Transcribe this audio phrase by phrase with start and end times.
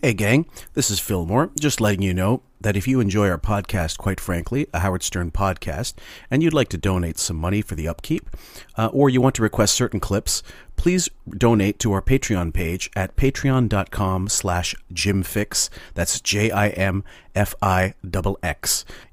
[0.00, 1.50] Hey, gang, this is Fillmore.
[1.58, 5.32] Just letting you know that if you enjoy our podcast, quite frankly, a Howard Stern
[5.32, 5.94] podcast,
[6.30, 8.30] and you'd like to donate some money for the upkeep,
[8.76, 10.42] uh, or you want to request certain clips,
[10.76, 15.68] please donate to our Patreon page at patreon.com slash jimfix.
[15.94, 17.04] That's J-I-M-F-I-X.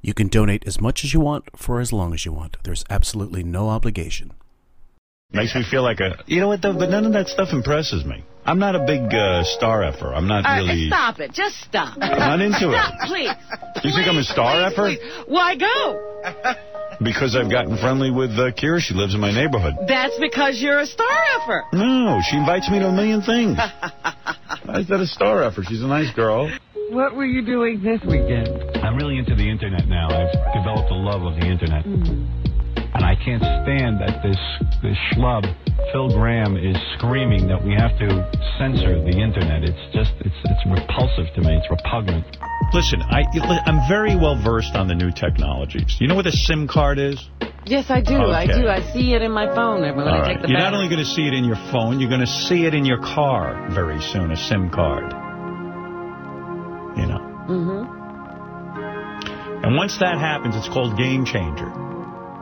[0.02, 2.58] You can donate as much as you want for as long as you want.
[2.64, 4.34] There's absolutely no obligation.
[5.32, 6.24] Makes me feel like a...
[6.28, 6.74] You know what, though?
[6.74, 8.24] But none of that stuff impresses me.
[8.46, 10.14] I'm not a big uh, star effer.
[10.14, 10.88] I'm not All right, really...
[10.88, 11.34] stop it.
[11.34, 11.98] Just stop.
[12.00, 12.78] I'm not into it.
[12.78, 13.32] Stop, please.
[13.84, 14.86] You think I'm a star Please, effer?
[14.96, 15.26] please.
[15.28, 16.62] Why go?
[17.04, 18.80] Because I've gotten friendly with uh, Kira.
[18.80, 19.74] She lives in my neighborhood.
[19.86, 21.64] That's because you're a star effer.
[21.74, 23.58] No, she invites me to a million things.
[23.60, 25.62] I said a star effer.
[25.68, 26.50] She's a nice girl.
[26.92, 28.78] What were you doing this weekend?
[28.78, 30.08] I'm really into the internet now.
[30.08, 31.84] I've developed a love of the internet.
[32.96, 34.40] And I can't stand that this
[34.82, 35.44] this schlub,
[35.92, 38.08] Phil Graham, is screaming that we have to
[38.58, 39.68] censor the internet.
[39.68, 41.60] It's just, it's it's repulsive to me.
[41.60, 42.24] It's repugnant.
[42.72, 43.24] Listen, I,
[43.68, 45.98] I'm very well versed on the new technologies.
[46.00, 47.20] You know what a SIM card is?
[47.66, 48.16] Yes, I do.
[48.16, 48.70] I do.
[48.70, 50.34] I see it in my phone when All I right.
[50.36, 52.28] take the You're not only going to see it in your phone, you're going to
[52.48, 55.12] see it in your car very soon, a SIM card.
[56.96, 57.20] You know.
[57.50, 57.92] Mm-hmm.
[59.66, 61.85] And once that happens, it's called game changer.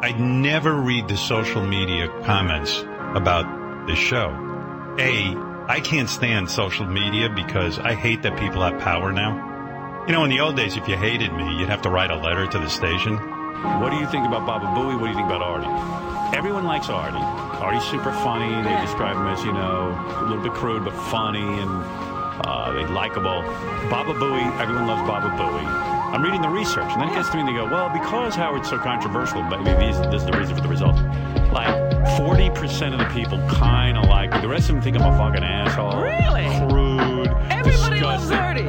[0.04, 2.84] I never read the social media comments
[3.16, 4.36] about this show.
[5.00, 5.34] A,
[5.70, 10.04] I can't stand social media because I hate that people have power now.
[10.06, 12.18] You know, in the old days, if you hated me, you'd have to write a
[12.18, 13.16] letter to the station.
[13.80, 15.00] What do you think about Baba Booey?
[15.00, 16.36] What do you think about Artie?
[16.38, 17.16] Everyone likes Artie.
[17.64, 18.62] Artie's super funny.
[18.62, 21.72] They describe him as, you know, a little bit crude, but funny and
[22.44, 23.42] uh, they likable.
[23.90, 25.93] Baba Booey, everyone loves Baba Booey.
[26.14, 28.36] I'm reading the research, and then it gets to me and they go, well, because
[28.36, 30.96] Howard's so controversial, maybe these, this is the reason for the result.
[31.52, 31.74] Like,
[32.20, 34.40] 40% of the people kind of like me.
[34.40, 36.00] The rest of them think I'm a fucking asshole.
[36.00, 36.46] Really?
[36.70, 37.30] Crude.
[37.50, 38.38] Everybody loves disgusting.
[38.38, 38.68] Artie.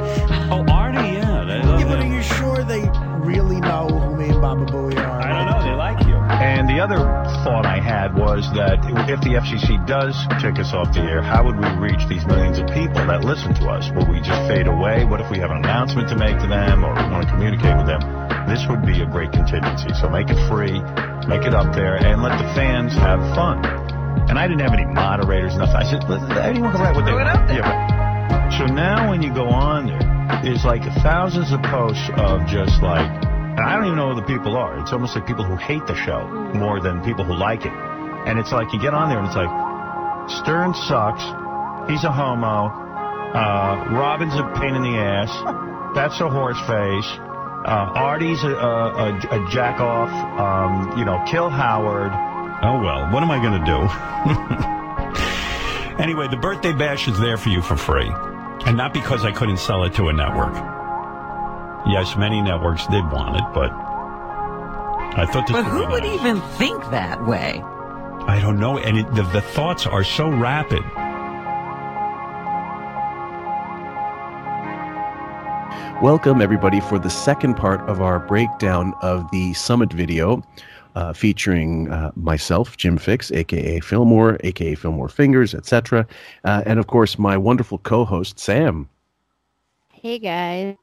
[0.50, 1.44] Oh, Artie, yeah.
[1.44, 2.88] They love Yeah, but are you sure they
[3.18, 5.13] really know who me and Baba Booey are?
[6.44, 7.00] And the other
[7.40, 8.76] thought I had was that
[9.08, 10.12] if the FCC does
[10.44, 13.56] kick us off the air, how would we reach these millions of people that listen
[13.64, 13.88] to us?
[13.96, 15.08] Will we just fade away?
[15.08, 17.72] What if we have an announcement to make to them or we want to communicate
[17.80, 18.04] with them?
[18.44, 19.88] This would be a great contingency.
[19.96, 20.76] So make it free,
[21.24, 23.64] make it up there, and let the fans have fun.
[24.28, 25.80] And I didn't have any moderators, nothing.
[25.80, 26.04] I said,
[26.44, 27.40] anyone can write what they want.
[27.48, 30.04] Yeah, but, so now when you go on there,
[30.44, 33.08] there's like thousands of posts of just like,
[33.54, 34.80] and I don't even know who the people are.
[34.80, 37.72] It's almost like people who hate the show more than people who like it.
[38.26, 39.48] And it's like you get on there and it's like,
[40.42, 41.22] Stern sucks.
[41.88, 42.66] He's a homo.
[43.30, 45.30] Uh, Robin's a pain in the ass.
[45.94, 47.06] That's a horse face.
[47.64, 50.10] Uh, Artie's a, a, a, a jack off.
[50.10, 52.10] Um, you know, kill Howard.
[52.60, 53.78] Oh, well, what am I going to do?
[56.02, 58.10] anyway, the birthday bash is there for you for free.
[58.66, 60.73] And not because I couldn't sell it to a network.
[61.86, 63.70] Yes, many networks did want it, but
[65.18, 66.18] I thought this But who would nice.
[66.18, 67.60] even think that way?
[68.26, 70.82] I don't know, and it, the, the thoughts are so rapid.
[76.02, 80.42] Welcome, everybody, for the second part of our breakdown of the summit video
[80.94, 86.06] uh, featuring uh, myself, Jim Fix, aka Fillmore, aka Fillmore Fingers, etc.,
[86.44, 88.88] uh, and of course my wonderful co-host Sam.
[89.92, 90.76] Hey guys,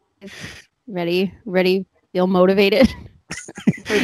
[0.91, 1.33] ready?
[1.45, 1.85] Ready?
[2.13, 2.93] Feel motivated?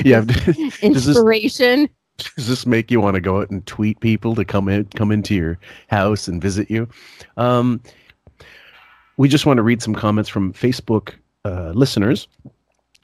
[0.05, 1.89] Yeah, this does this inspiration.
[2.17, 5.11] does this make you want to go out and tweet people to come in, come
[5.11, 5.59] into your
[5.89, 6.87] house and visit you?
[7.37, 7.81] Um,
[9.17, 11.13] we just want to read some comments from Facebook
[11.45, 12.27] uh, listeners,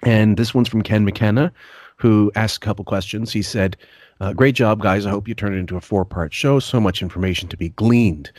[0.04, 1.52] and this one's from Ken McKenna,
[1.98, 3.32] who asked a couple questions.
[3.32, 3.78] He said,
[4.20, 5.06] uh, "Great job, guys!
[5.06, 6.60] I hope you turn it into a four-part show.
[6.60, 8.32] So much information to be gleaned.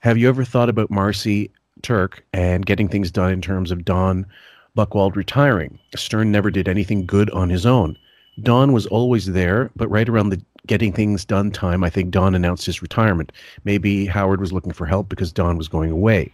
[0.00, 1.50] Have you ever thought about Marcy
[1.82, 4.26] Turk and getting things done in terms of Don
[4.76, 5.78] Buchwald retiring?
[5.96, 7.96] Stern never did anything good on his own."
[8.42, 12.34] Don was always there, but right around the getting things done time, I think Don
[12.34, 13.32] announced his retirement.
[13.64, 16.30] Maybe Howard was looking for help because Don was going away.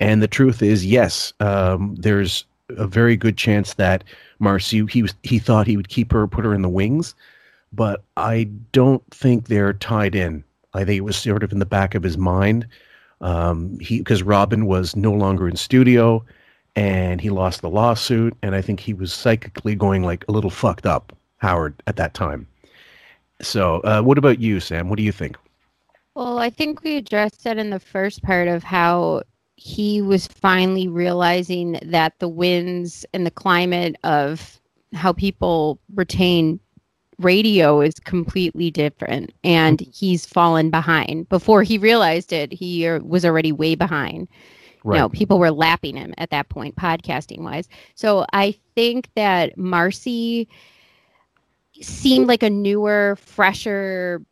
[0.00, 4.04] And the truth is, yes, um, there's a very good chance that
[4.38, 7.14] Marcy he was he thought he would keep her, put her in the wings,
[7.72, 10.44] but I don't think they're tied in.
[10.74, 12.66] I think it was sort of in the back of his mind.
[13.20, 16.24] Um, he because Robin was no longer in studio,
[16.76, 20.50] and he lost the lawsuit, and I think he was psychically going like a little
[20.50, 22.46] fucked up, Howard, at that time.
[23.42, 24.88] So, uh, what about you, Sam?
[24.88, 25.36] What do you think?
[26.14, 29.22] Well, I think we addressed that in the first part of how
[29.56, 34.58] he was finally realizing that the winds and the climate of
[34.94, 36.58] how people retain
[37.18, 43.24] radio is completely different and he's fallen behind before he realized it he uh, was
[43.24, 44.26] already way behind
[44.84, 44.98] Right.
[44.98, 47.68] Know, people were lapping him at that point, podcasting wise.
[47.94, 50.48] So I think that Marcy
[51.80, 54.22] seemed like a newer, fresher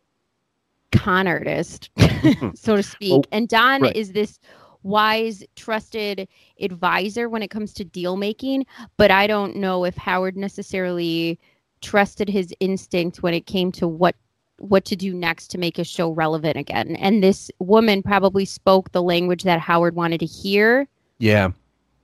[0.92, 2.50] con artist, mm-hmm.
[2.54, 3.12] so to speak.
[3.12, 3.96] Oh, and Don right.
[3.96, 4.38] is this
[4.82, 6.28] wise, trusted
[6.60, 8.66] advisor when it comes to deal making.
[8.96, 11.38] But I don't know if Howard necessarily
[11.80, 14.16] trusted his instinct when it came to what
[14.58, 16.96] what to do next to make a show relevant again.
[16.96, 20.88] And this woman probably spoke the language that Howard wanted to hear
[21.18, 21.50] Yeah.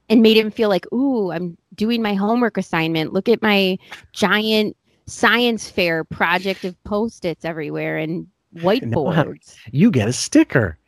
[0.08, 3.12] and made him feel like, ooh, I'm doing my homework assignment.
[3.12, 3.78] Look at my
[4.12, 9.56] giant science fair project of post-its everywhere and whiteboards.
[9.72, 10.78] you get a sticker.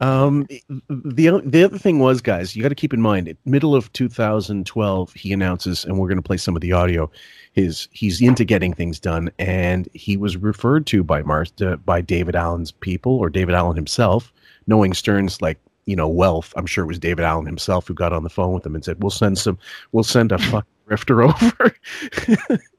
[0.00, 0.46] Um,
[0.88, 5.12] the the other thing was, guys, you got to keep in mind, middle of 2012,
[5.14, 7.10] he announces, and we're going to play some of the audio.
[7.52, 12.02] His he's into getting things done, and he was referred to by Mar- uh, by
[12.02, 14.32] David Allen's people or David Allen himself,
[14.66, 16.52] knowing Stern's like you know wealth.
[16.56, 18.84] I'm sure it was David Allen himself who got on the phone with him and
[18.84, 19.58] said, "We'll send some,
[19.92, 21.74] we'll send a fucking grifter over."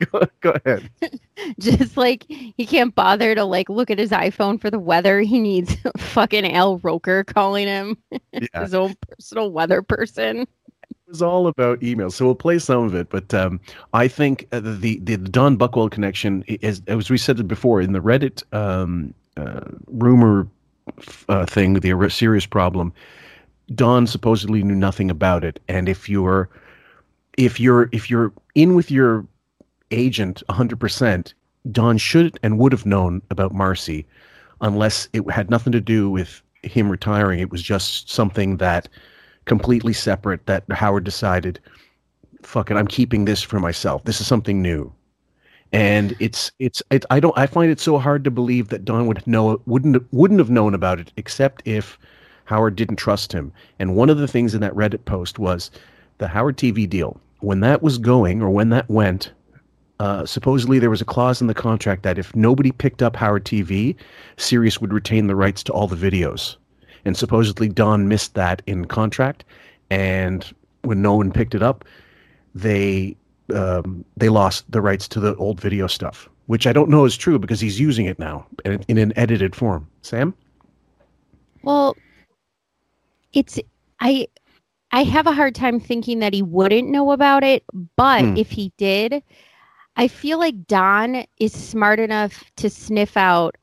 [0.11, 0.89] go, go ahead.
[1.59, 5.21] Just like he can't bother to like look at his iPhone for the weather.
[5.21, 7.97] He needs fucking Al Roker calling him
[8.31, 8.61] Yeah.
[8.61, 10.41] his own personal weather person.
[10.41, 12.13] It was all about emails.
[12.13, 13.59] So we'll play some of it, but um,
[13.93, 17.93] I think uh, the, the Don Buchwald connection is as we said it before in
[17.93, 20.47] the Reddit um, uh, rumor
[21.29, 22.93] uh, thing, the serious problem.
[23.75, 26.49] Don supposedly knew nothing about it, and if you're
[27.37, 29.25] if you're if you're in with your
[29.91, 31.33] agent 100%,
[31.71, 34.05] Don should and would have known about Marcy,
[34.61, 37.39] unless it had nothing to do with him retiring.
[37.39, 38.89] It was just something that
[39.45, 41.59] completely separate that Howard decided,
[42.41, 44.03] fuck it, I'm keeping this for myself.
[44.03, 44.91] This is something new.
[45.71, 49.05] And it's it's it, I don't I find it so hard to believe that Don
[49.07, 51.99] would know wouldn't wouldn't have known about it except if
[52.45, 53.51] Howard didn't trust him.
[53.77, 55.69] And one of the things in that Reddit post was
[56.19, 57.19] the Howard TV deal.
[57.39, 59.31] When that was going or when that went,
[59.99, 63.45] uh, supposedly there was a clause in the contract that if nobody picked up Howard
[63.45, 63.95] TV,
[64.37, 66.55] Sirius would retain the rights to all the videos.
[67.05, 69.45] And supposedly Don missed that in contract,
[69.89, 71.85] and when no one picked it up,
[72.53, 73.15] they
[73.53, 77.15] um, they lost the rights to the old video stuff, which I don't know is
[77.15, 79.87] true because he's using it now in, in an edited form.
[80.01, 80.33] Sam,
[81.63, 81.95] Well,
[83.31, 83.57] it's
[84.01, 84.27] I
[84.91, 87.63] I have a hard time thinking that he wouldn't know about it,
[87.95, 88.35] but Hmm.
[88.35, 89.21] if he did,
[89.95, 93.57] I feel like Don is smart enough to sniff out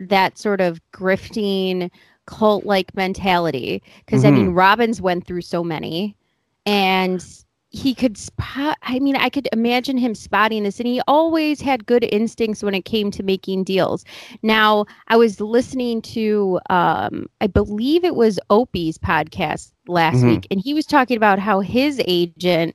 [0.00, 1.90] that sort of grifting
[2.26, 6.16] cult like mentality because I mean Robbins went through so many
[6.64, 7.22] and
[7.72, 11.86] he could spot I mean I could imagine him spotting this and he always had
[11.86, 14.04] good instincts when it came to making deals.
[14.42, 20.28] Now, I was listening to um I believe it was Opie's podcast last Mhm.
[20.30, 22.74] week and he was talking about how his agent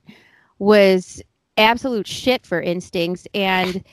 [0.58, 1.22] was
[1.58, 3.84] absolute shit for instincts and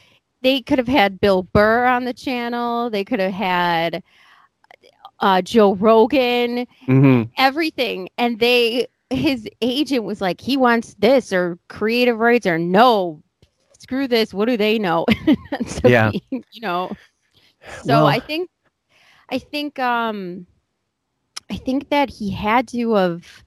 [0.41, 4.01] they could have had Bill Burr on the channel, they could have had
[5.19, 7.23] uh Joe Rogan, mm-hmm.
[7.37, 13.21] everything and they his agent was like he wants this or creative rights or no
[13.79, 15.05] screw this what do they know?
[15.67, 16.11] So Yeah.
[16.11, 16.91] he- you know
[17.83, 18.49] so Well- i think
[19.29, 20.45] i think um
[21.49, 23.43] i think that he had to have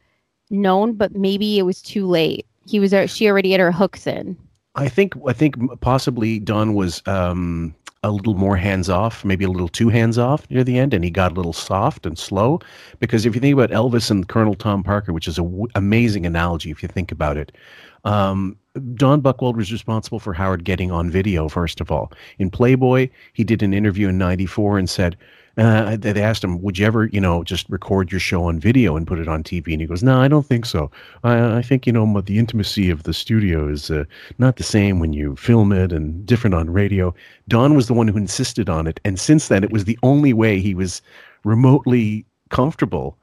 [0.50, 2.46] known but maybe it was too late.
[2.66, 4.36] He was uh, she already had her hooks in.
[4.74, 7.74] I think I think possibly Don was um,
[8.06, 11.02] a little more hands off, maybe a little too hands off near the end, and
[11.02, 12.60] he got a little soft and slow.
[13.00, 16.24] Because if you think about Elvis and Colonel Tom Parker, which is an w- amazing
[16.24, 17.52] analogy if you think about it,
[18.04, 18.56] um,
[18.94, 21.48] Don Buchwald was responsible for Howard getting on video.
[21.48, 25.16] First of all, in Playboy, he did an interview in '94 and said.
[25.58, 28.94] Uh, they asked him, "Would you ever, you know, just record your show on video
[28.94, 30.90] and put it on TV?" And he goes, "No, I don't think so.
[31.24, 34.04] I, I think, you know, the intimacy of the studio is uh,
[34.38, 37.14] not the same when you film it and different on radio.
[37.48, 39.00] Don was the one who insisted on it.
[39.04, 41.00] And since then, it was the only way he was
[41.44, 43.16] remotely comfortable.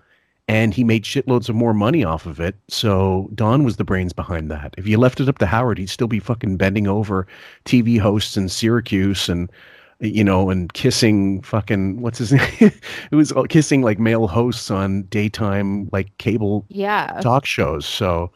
[0.48, 2.56] And he made shitloads of more money off of it.
[2.68, 4.74] So Don was the brains behind that.
[4.78, 7.28] If you left it up to Howard, he'd still be fucking bending over
[7.66, 9.50] TV hosts in Syracuse and,
[10.00, 12.32] you know, and kissing fucking, what's his
[12.62, 12.72] name?
[13.12, 17.86] it was kissing like male hosts on daytime, like cable yeah talk shows.
[17.86, 18.32] So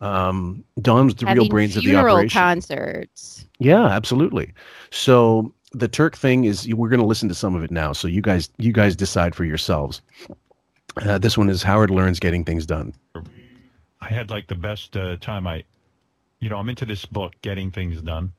[0.00, 2.38] um, Don was the real Having brains of the funeral operation.
[2.40, 4.52] concerts Yeah, absolutely.
[4.90, 7.92] So the Turk thing is we're going to listen to some of it now.
[7.92, 10.02] So you guys you guys decide for yourselves.
[11.00, 12.94] Uh, this one is Howard learns getting things done.
[14.02, 15.46] I had like the best uh, time.
[15.46, 15.64] I,
[16.40, 18.32] you know, I'm into this book, Getting Things Done.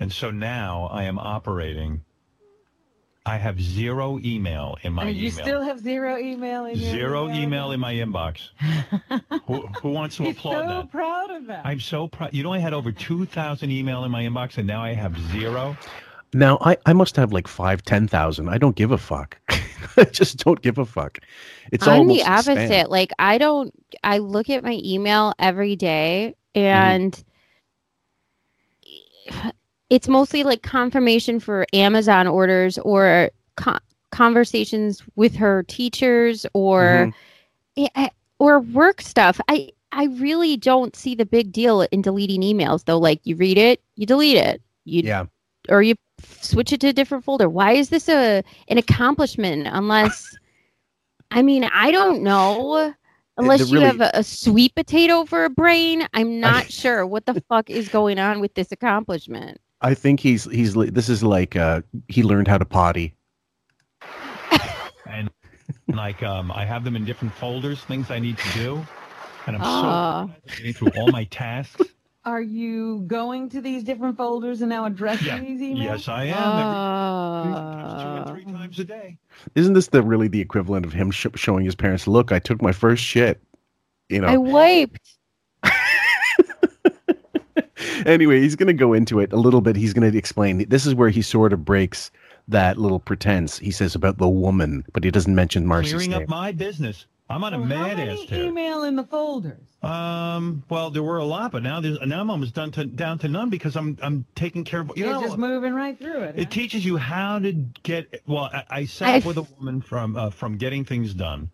[0.00, 2.04] And so now I am operating
[3.24, 5.44] I have zero email in my And you email.
[5.44, 8.48] still have zero email in your Zero email in my inbox.
[9.46, 10.70] who, who wants to He's applaud so that?
[10.70, 11.64] I'm so proud of that.
[11.64, 12.34] I'm so proud.
[12.34, 15.76] You know, I had over 2,000 email in my inbox, and now I have zero.
[16.34, 18.48] Now I, I must have like five, ten thousand.
[18.48, 19.38] I don't give a fuck.
[19.98, 21.18] I just don't give a fuck.
[21.70, 22.90] It's I'm almost the opposite.
[22.90, 23.70] Like I don't
[24.02, 27.12] I look at my email every day and
[29.28, 29.48] mm-hmm.
[29.92, 33.78] it's mostly like confirmation for Amazon orders or co-
[34.10, 37.12] conversations with her teachers or
[37.76, 37.88] Mhm.
[37.94, 38.08] eh,
[38.38, 39.38] or work stuff.
[39.48, 42.98] I I really don't see the big deal in deleting emails though.
[42.98, 44.62] Like you read it, you delete it.
[44.86, 45.24] You Yeah.
[45.68, 45.94] or you
[46.40, 47.48] switch it to a different folder.
[47.50, 50.34] Why is this a an accomplishment unless
[51.30, 52.94] I mean, I don't know.
[53.36, 57.06] Unless the you really- have a, a sweet potato for a brain, I'm not sure
[57.06, 59.58] what the fuck is going on with this accomplishment.
[59.82, 63.14] I think he's he's this is like uh he learned how to potty.
[65.06, 65.30] And
[65.88, 68.86] like, um, I have them in different folders, things I need to do.
[69.46, 70.28] And I'm Ah.
[70.46, 71.82] so getting through all my tasks.
[72.24, 75.40] Are you going to these different folders and now addressing Yeah.
[75.40, 75.82] these emails?
[75.82, 77.48] Yes, I am.
[77.48, 77.52] Every,
[78.02, 79.18] two and Uh, three times a day.
[79.56, 82.62] Isn't this the really the equivalent of him sh- showing his parents, "Look, I took
[82.62, 83.42] my first shit."
[84.08, 84.28] You know.
[84.28, 85.16] I wiped.
[88.06, 89.76] Anyway, he's going to go into it a little bit.
[89.76, 90.68] He's going to explain.
[90.68, 92.10] This is where he sort of breaks
[92.48, 96.22] that little pretense he says about the woman, but he doesn't mention Marcy's Clearing name.
[96.22, 97.06] up my business.
[97.30, 98.44] I'm on a Well, how mad many ass tear.
[98.46, 99.60] email in the folders?
[99.82, 100.62] Um.
[100.68, 103.28] Well, there were a lot, but now there's now I'm almost done to down to
[103.28, 104.92] none because I'm I'm taking care of.
[104.96, 106.34] You You're know, just moving right through it.
[106.36, 106.50] it huh?
[106.50, 107.52] teaches you how to
[107.84, 108.22] get.
[108.26, 111.50] Well, I, I sat I- with a woman from uh, from getting things done,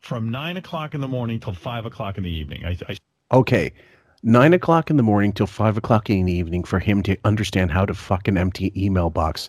[0.00, 2.64] from nine o'clock in the morning till five o'clock in the evening.
[2.64, 2.96] I, I
[3.32, 3.72] Okay,
[4.22, 7.70] nine o'clock in the morning till five o'clock in the evening for him to understand
[7.70, 9.48] how to fucking empty email box.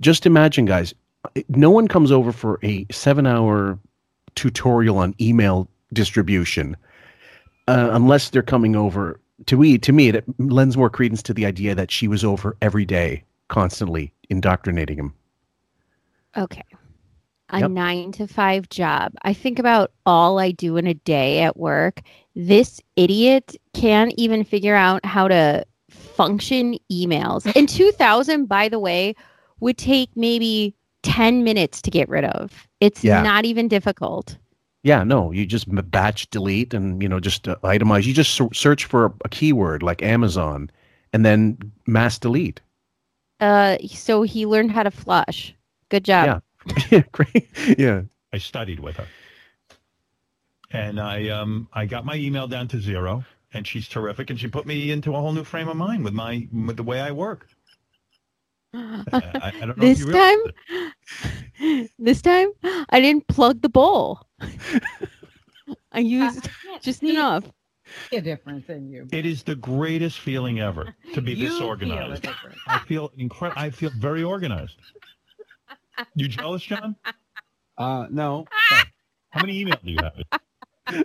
[0.00, 0.94] Just imagine, guys.
[1.48, 3.78] No one comes over for a seven-hour
[4.34, 6.76] tutorial on email distribution
[7.66, 9.78] uh, unless they're coming over to me.
[9.78, 13.24] To me, it lends more credence to the idea that she was over every day,
[13.48, 15.14] constantly indoctrinating him.
[16.36, 16.64] Okay.
[17.50, 17.70] A Yep.
[17.70, 19.12] nine to five job.
[19.22, 22.02] I think about all I do in a day at work.
[22.36, 27.50] This idiot can't even figure out how to function emails.
[27.56, 29.14] In 2000, by the way,
[29.60, 30.74] would take maybe
[31.04, 32.68] 10 minutes to get rid of.
[32.80, 33.22] It's Yeah.
[33.22, 34.36] not even difficult.
[34.82, 38.04] Yeah, no, you just batch delete and you know just uh, itemize.
[38.04, 40.70] You just search for a, a keyword like Amazon,
[41.12, 42.60] and then mass delete.
[43.40, 45.52] Uh, so he learned how to flush.
[45.88, 46.26] Good job.
[46.26, 46.38] Yeah.
[46.90, 47.48] yeah, great.
[47.78, 49.06] Yeah, I studied with her,
[50.70, 54.48] and I um I got my email down to zero, and she's terrific, and she
[54.48, 57.10] put me into a whole new frame of mind with my with the way I
[57.12, 57.48] work.
[58.74, 60.38] I, I I don't know This if you realize
[61.58, 61.90] it.
[61.98, 62.48] this time,
[62.90, 64.26] I didn't plug the bowl.
[65.92, 66.48] I used
[66.80, 67.44] just enough.
[68.12, 69.06] a difference in you.
[69.12, 72.26] It is the greatest feeling ever to be You this feel organized.
[72.66, 73.60] I feel incredible.
[73.60, 74.76] I feel very organized.
[76.14, 76.96] You jealous, John?
[77.76, 78.44] Uh, no.
[79.30, 81.02] How many emails do you have?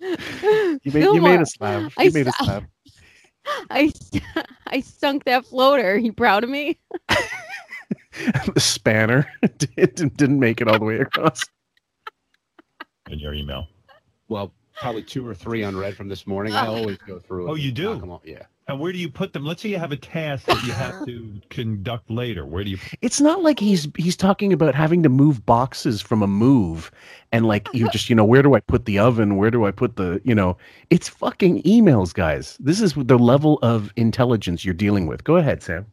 [0.00, 0.10] you
[0.50, 1.92] made you Fillmore, made us laugh.
[1.98, 2.64] I You made us saw- laugh.
[3.70, 3.92] I
[4.66, 5.92] I sunk that floater.
[5.92, 6.78] Are You proud of me?
[8.54, 9.26] the spanner
[9.58, 11.42] didn't didn't make it all the way across.
[13.10, 13.66] In your email.
[14.28, 16.54] Well, probably two or three unread from this morning.
[16.54, 17.50] I always go through.
[17.50, 17.94] Oh, you do?
[17.94, 18.22] knock 'em off.
[18.24, 18.44] Yeah.
[18.66, 19.44] And where do you put them?
[19.44, 22.46] Let's say you have a task that you have to conduct later.
[22.46, 22.78] Where do you?
[23.02, 26.90] It's not like he's he's talking about having to move boxes from a move,
[27.30, 29.36] and like you just you know where do I put the oven?
[29.36, 30.56] Where do I put the you know?
[30.88, 32.56] It's fucking emails, guys.
[32.58, 35.24] This is the level of intelligence you're dealing with.
[35.24, 35.84] Go ahead, Sam.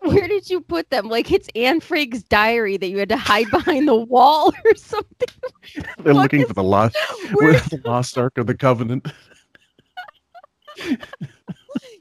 [0.00, 1.08] Where did you put them?
[1.08, 5.28] Like it's Anne Frank's diary that you had to hide behind the wall or something.
[6.02, 6.96] They're What looking is- for the lost,
[7.34, 9.06] where where's the lost ark of the covenant.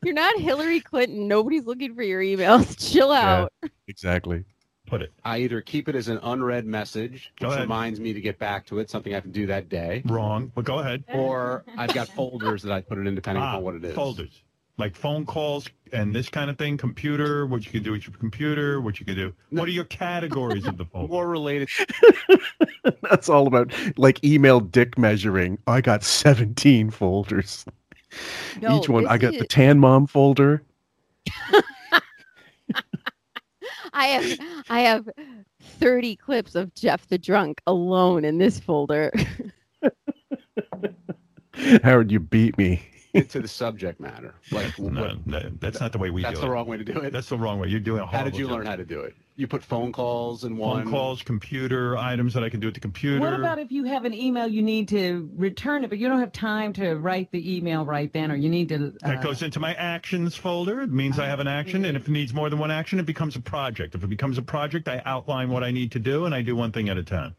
[0.06, 1.28] You're not Hillary Clinton.
[1.28, 2.78] Nobody's looking for your emails.
[2.92, 3.42] Chill Yeah.
[3.44, 3.54] out.
[3.88, 4.44] Exactly.
[4.88, 7.64] Put it I either keep it as an unread message, Go which ahead.
[7.64, 10.52] reminds me to get back to it, something I have to do that day, wrong,
[10.54, 11.04] but go ahead.
[11.14, 13.96] or I've got folders that I put it in depending Ah, upon what it is.
[13.96, 14.44] Folders,
[14.78, 16.78] like phone calls and this kind of thing.
[16.78, 19.34] Computer, what you can do with your computer, what you can do.
[19.50, 21.12] What are your categories of the folder?
[21.12, 21.68] More related.
[23.02, 25.58] That's all about like email dick measuring.
[25.66, 27.66] I got 17 folders.
[28.62, 30.64] No, Each one, I got is- the Tan Mom folder.
[33.94, 35.08] I have I have
[35.62, 39.12] 30 clips of Jeff the drunk alone in this folder.
[41.84, 42.82] Howard, you beat me.
[43.16, 44.36] Into the subject matter.
[44.52, 46.32] Like, No, what- no, that's not the way we do it.
[46.32, 47.14] that's the wrong way to do it.
[47.14, 47.70] That's the wrong way.
[47.70, 48.58] You're doing a How did you job.
[48.58, 49.16] learn how to do it?
[49.38, 50.84] You put phone calls in one.
[50.84, 53.20] Phone calls, computer items that I can do at the computer.
[53.20, 56.22] What about if you have an email you need to return it, but you don't
[56.22, 58.94] have time to write the email right then, or you need to?
[59.04, 60.82] Uh, That goes into my actions folder.
[60.82, 63.06] It means I have an action, and if it needs more than one action, it
[63.06, 63.94] becomes a project.
[63.94, 66.56] If it becomes a project, I outline what I need to do, and I do
[66.56, 67.36] one thing at a time.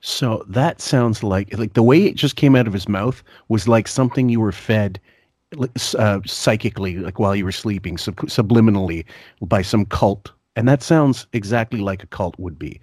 [0.00, 3.66] So that sounds like like the way it just came out of his mouth was
[3.66, 5.00] like something you were fed
[5.98, 9.04] uh, psychically, like while you were sleeping, sub- subliminally
[9.42, 12.80] by some cult, and that sounds exactly like a cult would be.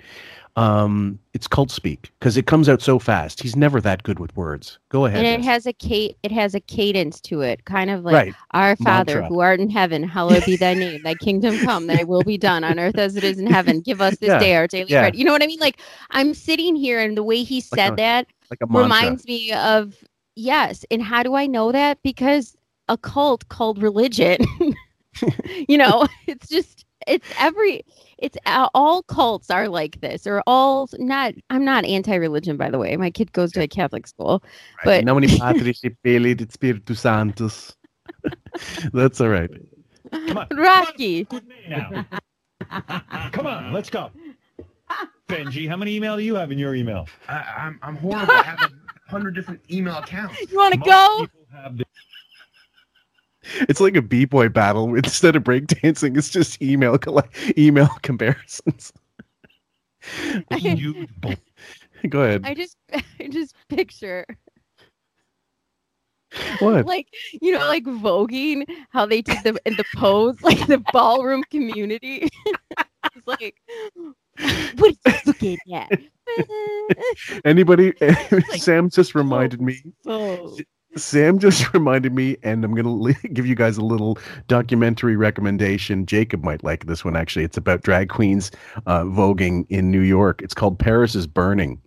[0.56, 3.42] Um, it's cult speak because it comes out so fast.
[3.42, 4.78] He's never that good with words.
[4.90, 5.26] Go ahead.
[5.26, 8.34] and it has a ca- it has a cadence to it, kind of like Right.
[8.52, 9.30] our Father Mantra.
[9.30, 11.02] who art in heaven, hallowed be thy name.
[11.02, 13.80] Thy kingdom come, thy will be done on earth as it is in heaven.
[13.82, 14.38] Give us this Yeah.
[14.40, 15.02] day our daily Yeah.
[15.02, 15.16] bread.
[15.16, 15.60] You know what I mean?
[15.60, 15.80] Like
[16.12, 19.96] I'm sitting here, and the way he said a- that like reminds me of
[20.36, 20.86] yes.
[20.92, 21.98] And how do I know that?
[22.04, 22.56] Because
[22.90, 24.38] a cult called religion.
[25.68, 27.84] you know, it's just it's every
[28.24, 32.80] it's uh, all cults are like this or all not i'm not anti-religion by the
[32.80, 34.42] way my kid goes to a catholic school
[34.86, 37.76] but In nomine Patris et Filii et Spiritus Sanctus.
[38.94, 39.50] That's all right.
[40.12, 41.28] Come on, rocky
[41.68, 42.06] now.
[43.32, 44.10] Come on, let's go.
[45.28, 47.08] Benji, how many email do you have in your email?
[47.28, 48.34] I, I'm I'm horrible.
[48.34, 50.40] I have a hundred different email accounts.
[50.52, 51.86] you want to go people have the-
[53.62, 54.96] It's like a b-boy battle.
[55.04, 58.94] Instead of breakdancing, it's just email colla- email comparisons.
[60.52, 61.34] huge bull-
[62.10, 62.42] Go ahead.
[62.44, 64.26] i just i just picture
[66.60, 66.86] What?
[66.86, 67.08] like
[67.42, 72.28] you know like voguing how they did the in the pose like the ballroom community
[73.16, 73.56] it's like
[74.76, 75.92] what are you looking at
[77.46, 77.94] Anybody?
[78.58, 79.82] Sam just oh, reminded me.
[80.06, 80.58] oh
[80.96, 86.06] Sam just reminded me, and I'm gonna give you guys a little documentary recommendation.
[86.06, 87.16] Jacob might like this one.
[87.16, 88.52] Actually, it's about drag queens
[88.86, 90.42] uh, voguing in New York.
[90.42, 91.82] It's called Paris is Burning,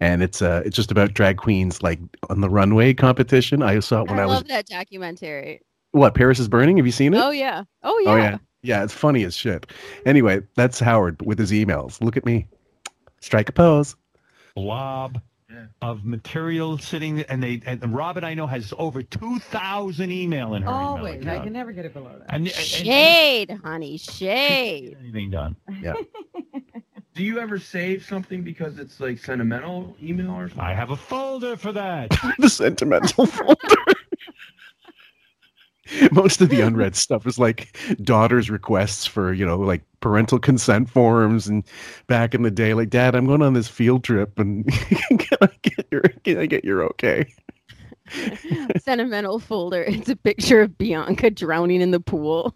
[0.00, 1.98] and it's uh, it's just about drag queens like
[2.30, 3.62] on the runway competition.
[3.62, 5.60] I saw it when i I, was love that documentary
[5.92, 6.76] what Paris is Burning.
[6.78, 7.20] Have you seen it?
[7.20, 8.82] oh yeah oh yeah Oh yeah, yeah.
[8.82, 9.66] It's funny as shit.
[10.04, 12.00] Anyway, that's Howard with his emails.
[12.00, 12.46] Look at me.
[13.20, 13.94] Strike a pose.
[14.54, 15.20] blob Yeah.
[15.80, 20.62] Of material sitting and they and Robin I know has over two thousand email in
[20.62, 22.34] her Always, email I can never get it below that.
[22.34, 25.56] And, and, and shade honey shade anything done.
[25.80, 25.94] Yeah.
[27.14, 30.64] Do you ever save something because it's like sentimental email or something?
[30.64, 32.10] I have a folder for that.
[32.38, 33.56] the sentimental folder.
[36.12, 40.90] Most of the unread stuff is like daughters' requests for, you know, like parental consent
[40.90, 41.64] forms and
[42.06, 44.66] back in the day, like, Dad, I'm going on this field trip and
[45.18, 47.26] can I get your can I get your okay?
[48.78, 52.54] sentimental folder it's a picture of bianca drowning in the pool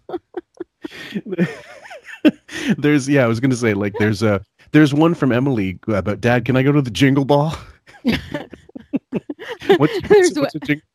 [2.78, 4.40] there's yeah, I was gonna say like there's a
[4.72, 7.56] there's one from Emily uh, about Dad, can I go to the jingle ball?
[8.02, 10.86] what's, what's, what's a jingle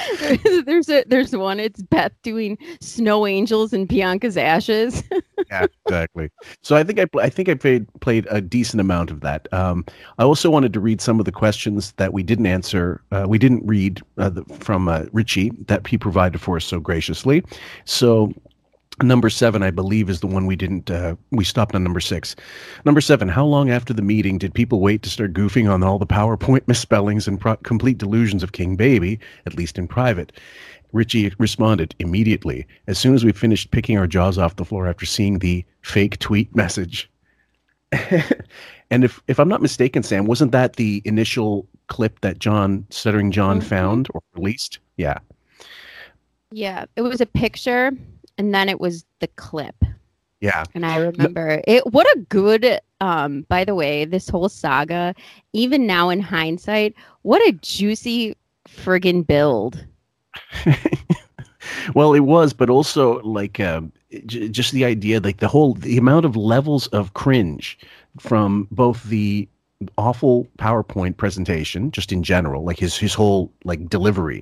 [0.64, 5.02] there's a there's one it's beth doing snow angels in bianca's ashes
[5.50, 6.30] yeah, exactly.
[6.62, 9.52] So I think I I think I played played a decent amount of that.
[9.52, 9.84] Um,
[10.18, 13.02] I also wanted to read some of the questions that we didn't answer.
[13.10, 16.80] Uh, we didn't read uh, the, from uh, Richie that he provided for us so
[16.80, 17.44] graciously.
[17.84, 18.32] So
[19.00, 20.90] number seven, I believe, is the one we didn't.
[20.90, 22.36] Uh, we stopped on number six.
[22.84, 23.28] Number seven.
[23.28, 26.62] How long after the meeting did people wait to start goofing on all the PowerPoint
[26.68, 30.32] misspellings and pro- complete delusions of King Baby, at least in private?
[30.92, 35.06] Richie responded immediately as soon as we finished picking our jaws off the floor after
[35.06, 37.10] seeing the fake tweet message.
[38.90, 43.30] and if if I'm not mistaken, Sam, wasn't that the initial clip that John Stuttering
[43.30, 43.64] John Mhm.
[43.64, 44.80] found or released?
[44.98, 45.18] Yeah.
[46.50, 47.92] yeah it was a picture
[48.38, 49.76] and then it was the clip
[50.40, 50.64] Yeah.
[50.74, 55.14] and i remember it what a good um by the way this whole saga
[55.52, 58.36] even now in hindsight what a juicy
[58.68, 59.84] friggin build
[61.94, 63.92] well, it was, but also like um,
[64.26, 67.78] j- just the idea, like the whole the amount of levels of cringe
[68.18, 69.48] from both the
[69.98, 74.40] awful PowerPoint presentation, just in general, like his his whole like delivery.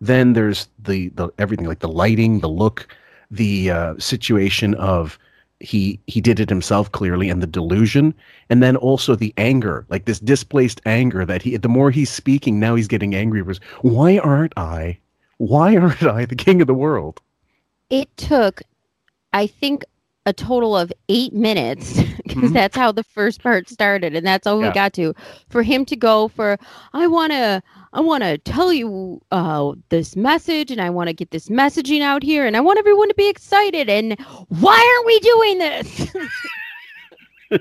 [0.00, 2.94] Then there's the the everything, like the lighting, the look,
[3.30, 5.18] the uh, situation of
[5.60, 8.14] he he did it himself clearly and the delusion
[8.48, 12.58] and then also the anger like this displaced anger that he the more he's speaking
[12.58, 14.98] now he's getting angry was why aren't i
[15.36, 17.20] why aren't I the king of the world?
[17.90, 18.62] it took
[19.34, 19.84] i think
[20.30, 22.54] a total of eight minutes because Mhm.
[22.54, 24.68] that's how the first part started and that's all Yeah.
[24.68, 25.12] we got to
[25.50, 26.56] for him to go for
[26.94, 27.62] i want to
[27.92, 32.00] i want to tell you uh this message and i want to get this messaging
[32.02, 34.18] out here and i want everyone to be excited and
[34.60, 36.14] why aren't we doing this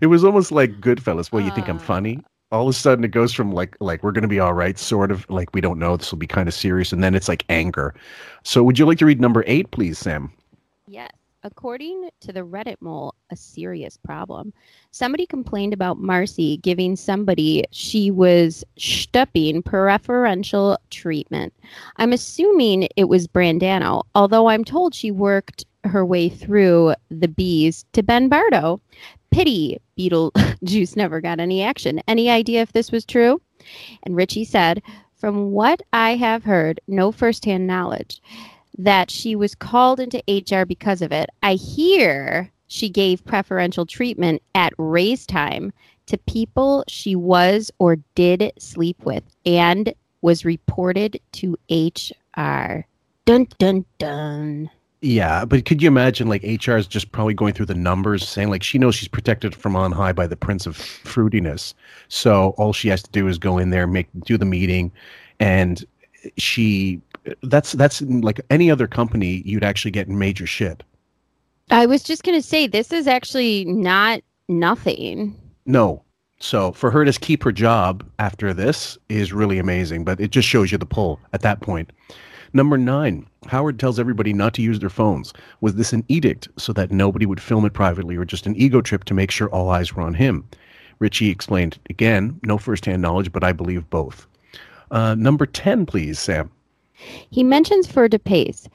[0.00, 1.30] It was almost like Goodfellas.
[1.30, 1.80] Well, you think I'm Uh.
[1.80, 2.24] funny?
[2.50, 5.10] All of a sudden, it goes from like like we're gonna be all right, sort
[5.12, 5.96] of like we don't know.
[5.98, 7.94] This will be kind of serious, and then it's like anger.
[8.42, 10.32] So, would you like to read number eight, please, Sam?
[10.86, 11.10] Yes.
[11.42, 14.52] According to the Reddit mole, a serious problem.
[14.90, 21.54] Somebody complained about Marcy giving somebody she was stupping preferential treatment.
[21.96, 27.86] I'm assuming it was Brandano, although I'm told she worked her way through the bees
[27.94, 28.78] to Ben Bardo.
[29.30, 32.02] Pity Beetlejuice never got any action.
[32.06, 33.40] Any idea if this was true?
[34.02, 34.82] And Richie said,
[35.16, 38.20] From what I have heard, no firsthand knowledge
[38.78, 41.30] that she was called into HR because of it.
[41.42, 45.72] I hear she gave preferential treatment at raise time
[46.06, 52.86] to people she was or did sleep with and was reported to HR.
[53.24, 54.70] Dun dun dun.
[55.02, 58.50] Yeah, but could you imagine like HR is just probably going through the numbers, saying
[58.50, 61.72] like she knows she's protected from on high by the Prince of Fruitiness,
[62.08, 64.92] so all she has to do is go in there, make do the meeting,
[65.38, 65.84] and
[66.36, 67.00] she
[67.42, 70.82] that's that's like any other company you'd actually get in major shit.
[71.70, 75.38] I was just going to say, this is actually not nothing.
[75.66, 76.02] No.
[76.40, 80.48] So for her to keep her job after this is really amazing, but it just
[80.48, 81.90] shows you the pull at that point.
[82.52, 85.32] Number nine, Howard tells everybody not to use their phones.
[85.60, 88.80] Was this an edict so that nobody would film it privately or just an ego
[88.80, 90.48] trip to make sure all eyes were on him?
[90.98, 94.26] Richie explained, again, no firsthand knowledge, but I believe both.
[94.90, 96.50] Uh, number 10, please, Sam.
[97.30, 98.68] He mentions for DePace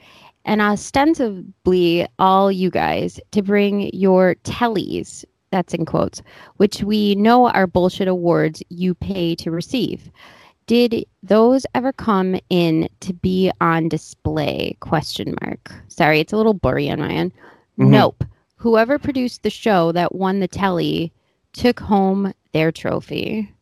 [0.44, 6.22] and ostensibly all you guys to bring your tellies, that's in quotes,
[6.56, 10.10] which we know are bullshit awards you pay to receive.
[10.66, 14.76] Did those ever come in to be on display?
[14.80, 15.72] Question mark.
[15.88, 17.32] Sorry, it's a little blurry on my end.
[17.78, 17.88] Mhm.
[17.90, 18.24] Nope.
[18.56, 21.12] Whoever produced the show that won the telly
[21.52, 23.52] took home their trophy.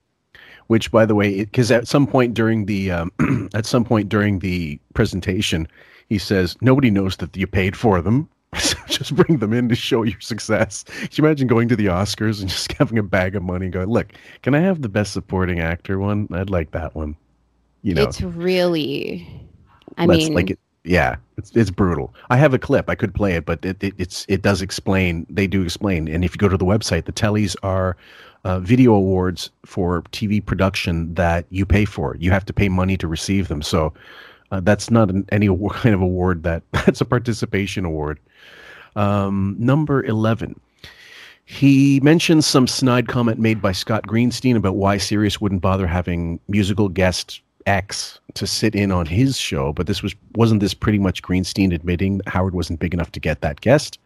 [0.69, 3.13] Which by the way because at some point during the um,
[3.55, 5.69] at some point during the presentation
[6.09, 8.29] he says nobody knows that you paid for them.
[8.61, 10.85] So just bring them in to show your success.
[10.85, 13.73] Can you imagine going to the oscars and just having a bag of money and
[13.73, 16.29] going look can i have the best supporting actor one?
[16.33, 17.17] I'd like that one.
[17.83, 18.05] You know?
[18.05, 19.27] It's really
[19.99, 22.15] I mean like it yeah it's it's brutal.
[22.31, 25.27] I have a clip i could play it but it, it it's it does explain
[25.29, 27.97] they do explain and if you go to the website the tellies are
[28.45, 32.97] uh, video awards for tv production that you pay for you have to pay money
[32.97, 33.93] to receive them so
[34.51, 38.19] uh, that's not an, any kind of award that that's a participation award
[38.97, 40.59] um, number 11
[41.47, 46.41] he mentions some snide comment made by Scott Greenstein about why Sirius wouldn't bother having
[46.49, 50.99] musical guest X to sit in on his show, but this was wasn't this pretty
[50.99, 53.99] much Greenstein admitting Howard wasn't big enough to get that guest?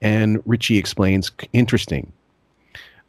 [0.00, 2.12] And Richie explains, interesting.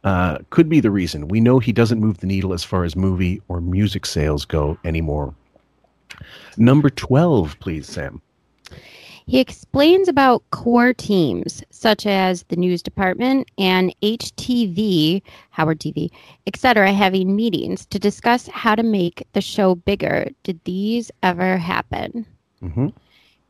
[0.04, 1.28] Uh, could be the reason.
[1.28, 4.78] We know he doesn't move the needle as far as movie or music sales go
[4.84, 5.34] anymore.
[6.56, 8.22] Number 12, please, Sam.
[9.28, 16.10] He explains about core teams such as the news department and HTV, Howard TV,
[16.46, 20.28] etc., having meetings to discuss how to make the show bigger.
[20.44, 22.24] Did these ever happen?
[22.62, 22.88] Mm-hmm.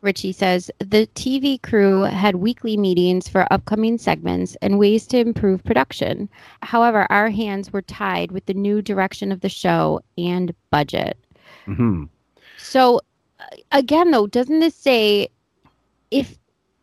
[0.06, 5.64] Richie says the TV crew had weekly meetings for upcoming segments and ways to improve
[5.64, 6.28] production.
[6.62, 11.18] However, our hands were tied with the new direction of the show and budget.
[11.66, 12.04] Mm-hmm.
[12.56, 13.00] So
[13.40, 15.28] uh, again though, doesn't this say
[16.12, 16.38] if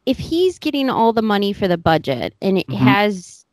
[0.06, 2.76] if he's getting all the money for the budget and it Mhm.
[2.76, 3.46] has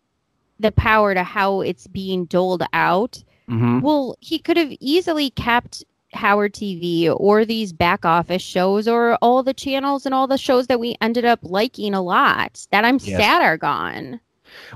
[0.59, 3.81] the power to how it's being doled out, Mm-hmm.
[3.81, 9.43] well, he could have easily kept Howard TV or these back office shows or all
[9.43, 12.99] the channels and all the shows that we ended up liking a lot that I'm
[13.03, 13.19] Yes.
[13.19, 14.21] sad are gone.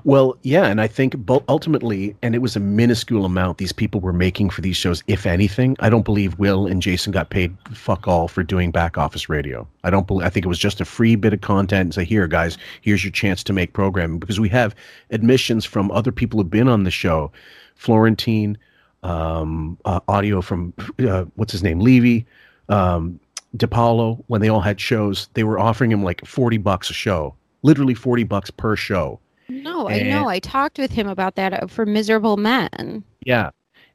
[0.05, 1.17] Well, yeah, and I think
[1.49, 5.27] ultimately, and it was a minuscule amount these people were making for these shows, if
[5.27, 5.77] anything.
[5.81, 9.67] I don't believe Will and Jason got paid fuck all for doing back office radio.
[9.83, 10.27] I don't believe.
[10.27, 13.03] I think it was just a free bit of content and say, "Here, guys, here's
[13.03, 14.77] your chance to make programming." Because we have
[15.11, 17.33] admissions from other people who've been on the show,
[17.75, 18.57] Florentine,
[19.05, 22.27] um, uh, audio from uh, what's his name, Levy,
[22.69, 23.21] um,
[23.57, 24.23] DiPaolo.
[24.27, 27.95] When they all had shows, they were offering him like forty bucks a show, literally
[27.95, 29.21] forty bucks per show.
[29.49, 30.29] No, I know.
[30.29, 33.05] I talked with him about that uh, for Miserable Men.
[33.25, 33.51] Yeah.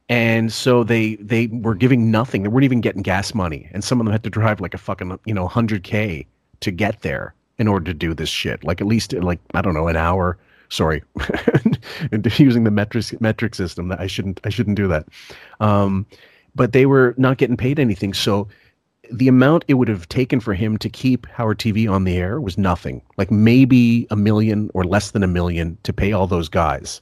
[0.08, 2.42] And so they they were giving nothing.
[2.42, 3.68] They weren't even getting gas money.
[3.72, 6.26] And some of them had to drive like a fucking, you know, 100k
[6.60, 8.64] to get there in order to do this shit.
[8.64, 10.38] Like at least like I don't know, an hour
[10.70, 11.02] Sorry,
[12.38, 13.88] using the metric metric system.
[13.88, 14.40] That I shouldn't.
[14.44, 15.06] I shouldn't do that.
[15.58, 16.06] Um,
[16.54, 18.14] but they were not getting paid anything.
[18.14, 18.48] So
[19.10, 22.40] the amount it would have taken for him to keep Howard TV on the air
[22.40, 23.02] was nothing.
[23.16, 27.00] Like maybe a million or less than a million to pay all those guys,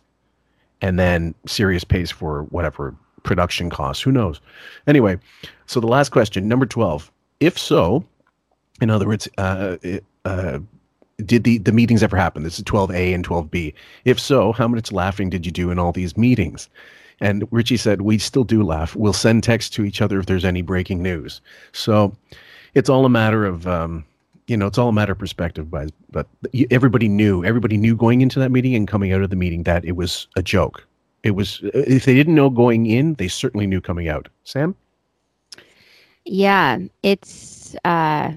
[0.81, 4.02] and then Sirius pays for whatever production costs.
[4.02, 4.40] Who knows?
[4.87, 5.18] Anyway,
[5.66, 7.12] so the last question, number twelve.
[7.40, 8.04] If so,
[8.81, 9.76] in other words, uh,
[10.24, 10.59] uh,
[11.24, 12.42] did the, the meetings ever happen?
[12.42, 13.74] This is 12A and 12B.
[14.04, 16.68] If so, how much laughing did you do in all these meetings?
[17.20, 18.94] And Richie said, We still do laugh.
[18.94, 21.40] We'll send text to each other if there's any breaking news.
[21.72, 22.16] So
[22.74, 24.04] it's all a matter of, um,
[24.46, 25.70] you know, it's all a matter of perspective.
[25.70, 26.28] But, but
[26.70, 29.85] everybody knew, everybody knew going into that meeting and coming out of the meeting that
[29.85, 30.87] it was a joke.
[31.24, 34.28] It was, if they didn't know going in, they certainly knew coming out.
[34.44, 34.76] Sam?
[36.24, 38.33] Yeah, it's uh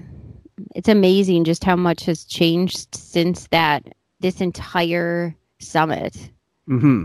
[0.74, 6.30] it's amazing just how much has changed since that this entire summit.
[6.68, 7.04] Mm-hmm.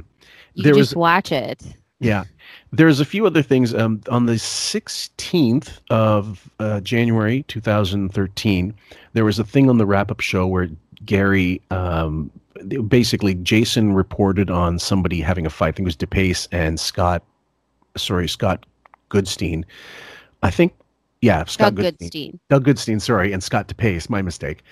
[0.53, 1.63] You There just was- watch it.
[1.99, 2.25] Yeah.
[2.71, 3.73] There's a few other things.
[3.73, 8.73] Um, on the 16th of uh, January 2013,
[9.13, 10.69] there was a thing on the wrap up show where
[11.05, 12.29] Gary, um,
[12.87, 15.69] basically, Jason reported on somebody having a fight.
[15.69, 17.23] I think it was DePace and Scott,
[17.95, 18.65] sorry, Scott
[19.09, 19.63] Goodstein.
[20.43, 20.73] I think,
[21.21, 22.39] yeah, Scott Doug Goodstein.
[22.49, 24.63] Doug Goodstein, sorry, and Scott DePace, my mistake.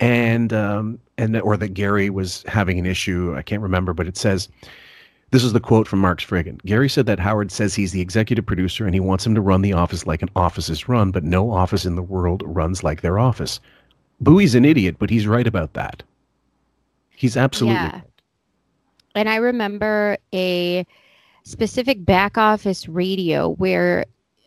[0.00, 3.34] And um, and or that Gary was having an issue.
[3.36, 4.48] I can't remember, but it says
[5.32, 6.62] this is the quote from Mark Friggin.
[6.64, 9.62] Gary said that Howard says he's the executive producer and he wants him to run
[9.62, 13.00] the office like an office is run, but no office in the world runs like
[13.00, 13.58] their office.
[14.20, 16.02] Bowie's an idiot, but he's right about that.
[17.10, 18.00] He's absolutely Yeah.
[19.14, 20.86] And I remember a
[21.44, 24.04] specific back office radio where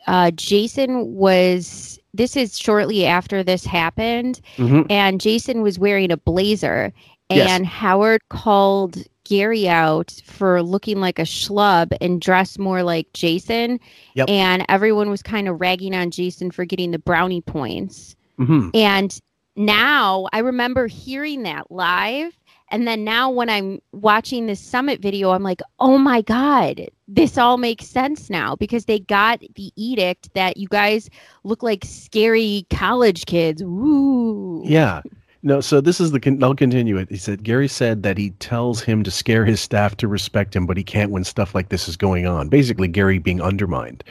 [0.07, 1.99] uh, Jason was.
[2.13, 4.85] This is shortly after this happened, Mhm.
[4.89, 6.93] and Jason was wearing a blazer,
[7.29, 7.49] Yes.
[7.49, 13.81] and Howard called Gary out for looking like a schlub and dressed more like Jason,
[14.13, 14.29] Yep.
[14.29, 18.15] and everyone was kind of ragging on Jason for getting the brownie points.
[18.39, 18.69] Mhm.
[18.73, 19.19] And
[19.57, 22.31] now I remember hearing that live.
[22.69, 27.37] And then now when I'm watching this summit video, I'm like, oh my God, this
[27.37, 31.09] all makes sense now because they got the edict that you guys
[31.43, 33.63] look like scary college kids.
[33.63, 34.63] Woo.
[34.65, 35.01] Yeah.
[35.47, 36.39] No, so this is the.
[36.41, 37.07] I'll continue it.
[37.07, 40.65] He said Gary said that he tells him to scare his staff to respect him,
[40.65, 42.49] but he can't when stuff like this is going on.
[42.49, 44.03] Basically, Gary being undermined.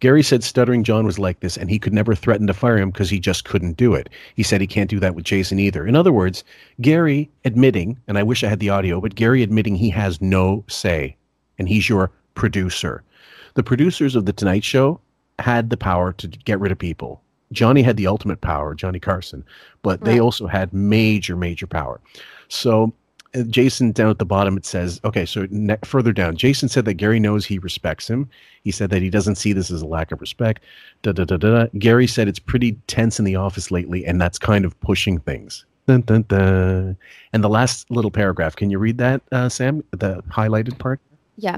[0.00, 2.90] Gary said Stuttering John was like this, and he could never threaten to fire him
[2.90, 4.08] because he just couldn't do it.
[4.34, 5.86] He said he can't do that with Jason either.
[5.86, 6.42] In other words,
[6.80, 10.64] Gary admitting, and I wish I had the audio, but Gary admitting he has no
[10.66, 11.14] say,
[11.56, 13.04] and he's your producer.
[13.54, 15.00] The producers of the Tonight Show
[15.38, 17.22] had the power to get rid of people.
[17.52, 19.44] Johnny had the ultimate power, Johnny Carson,
[19.82, 20.20] but they Right.
[20.20, 22.00] also had major, major power.
[22.48, 22.92] So
[23.34, 26.84] uh, Jason down at the bottom it says, okay, so ne- further down, Jason said
[26.84, 28.28] that Gary knows he respects him.
[28.64, 30.62] He said that he doesn't see this as a lack of respect.
[31.02, 31.66] Da, da, da, da, da.
[31.78, 35.64] Gary said it's pretty tense in the office lately, and that's kind of pushing things.
[35.86, 36.96] Dun, dun, dun.
[37.32, 39.82] And the last little paragraph, can you read that, uh, Sam?
[39.92, 41.00] The highlighted part?
[41.36, 41.56] Yeah.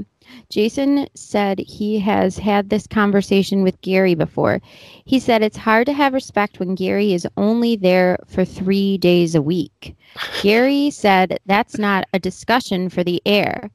[0.51, 4.61] Jason said he has had this conversation with Gary before.
[5.05, 9.35] He said it's hard to have respect when Gary is only there for three days
[9.35, 9.97] a week.
[10.43, 13.71] Gary said that's not a discussion for the air.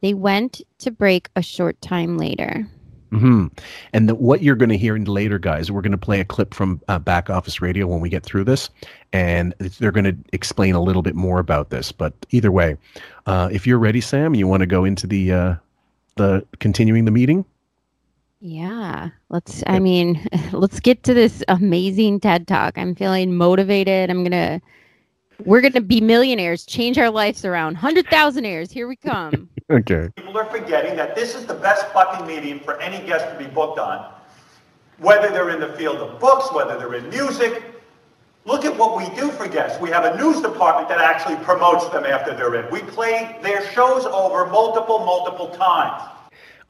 [0.00, 2.68] They went to break a short time later.
[3.10, 3.46] hmm
[3.92, 6.54] And the, what you're going to hear later, guys, we're going to play a clip
[6.54, 8.70] from uh, Back Office Radio when we get through this,
[9.12, 11.90] and they're going to explain a little bit more about this.
[11.90, 12.76] But either way,
[13.26, 15.54] uh, if you're ready, Sam, you want to go into the uh,
[16.18, 17.44] the continuing the meeting.
[18.40, 19.10] Yeah.
[19.30, 22.76] Let's I mean, let's get to this amazing TED Talk.
[22.76, 24.10] I'm feeling motivated.
[24.10, 24.60] I'm going to
[25.44, 27.74] we're going to be millionaires, change our lives around.
[27.74, 29.48] 100,000 Here we come.
[29.70, 30.08] Okay.
[30.16, 33.44] People are forgetting that this is the best fucking medium for any guest to be
[33.46, 34.10] booked on.
[34.96, 37.62] Whether they're in the field of books, whether they're in music.
[38.48, 39.78] Look at what we do for guests.
[39.78, 42.72] We have a news department that actually promotes them after they're in.
[42.72, 46.02] We play their shows over multiple, multiple times.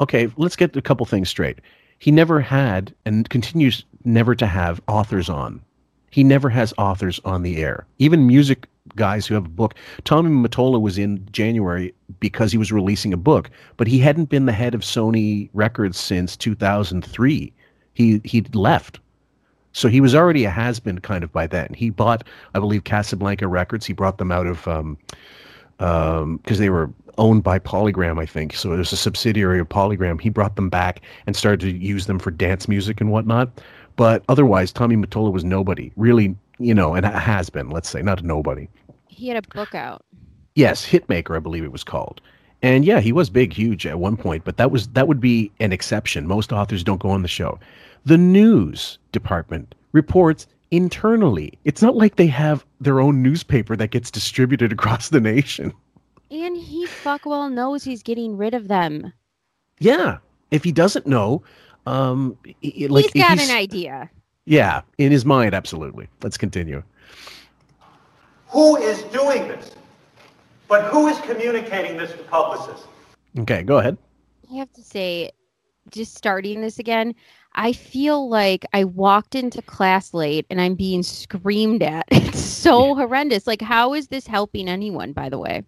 [0.00, 1.60] Okay, let's get a couple things straight.
[2.00, 5.62] He never had and continues never to have authors on.
[6.10, 7.86] He never has authors on the air.
[7.98, 9.76] Even music guys who have a book.
[10.02, 14.46] Tommy Mottola was in January because he was releasing a book, but he hadn't been
[14.46, 17.52] the head of Sony Records since 2003.
[17.94, 18.98] He he'd left.
[19.78, 21.72] So he was already a has-been kind of by then.
[21.72, 23.86] He bought, I believe, Casablanca Records.
[23.86, 24.98] He brought them out of um,
[25.78, 28.56] because they were owned by Polygram, I think.
[28.56, 30.20] So it was a subsidiary of Polygram.
[30.20, 33.50] He brought them back and started to use them for dance music and whatnot.
[33.94, 38.20] But otherwise, Tommy Mottola was nobody, really, you know, and has been, let's say, not
[38.20, 38.66] a nobody.
[39.06, 40.04] He had a book out.
[40.56, 42.20] Yes, Hitmaker, I believe it was called.
[42.62, 45.52] And yeah, he was big, huge at one point, but that was that would be
[45.60, 46.26] an exception.
[46.26, 47.60] Most authors don't go on the show.
[48.04, 51.58] The news department reports internally.
[51.64, 55.72] It's not like they have their own newspaper that gets distributed across the nation.
[56.30, 59.12] And he fuck well knows he's getting rid of them.
[59.80, 60.18] Yeah,
[60.50, 61.42] if he doesn't know,
[61.86, 64.10] um, i- i- like he's got he's- an idea.
[64.44, 66.08] Yeah, in his mind, absolutely.
[66.22, 66.82] Let's continue.
[68.48, 69.72] Who is doing this?
[70.68, 72.86] But who is communicating this to publicists?
[73.40, 73.98] Okay, go ahead.
[74.50, 75.30] I have to say,
[75.90, 77.14] just starting this again,
[77.54, 82.06] I feel like I walked into class late and I'm being screamed at.
[82.28, 83.46] It's so horrendous.
[83.46, 85.62] Like, how is this helping anyone, by the way?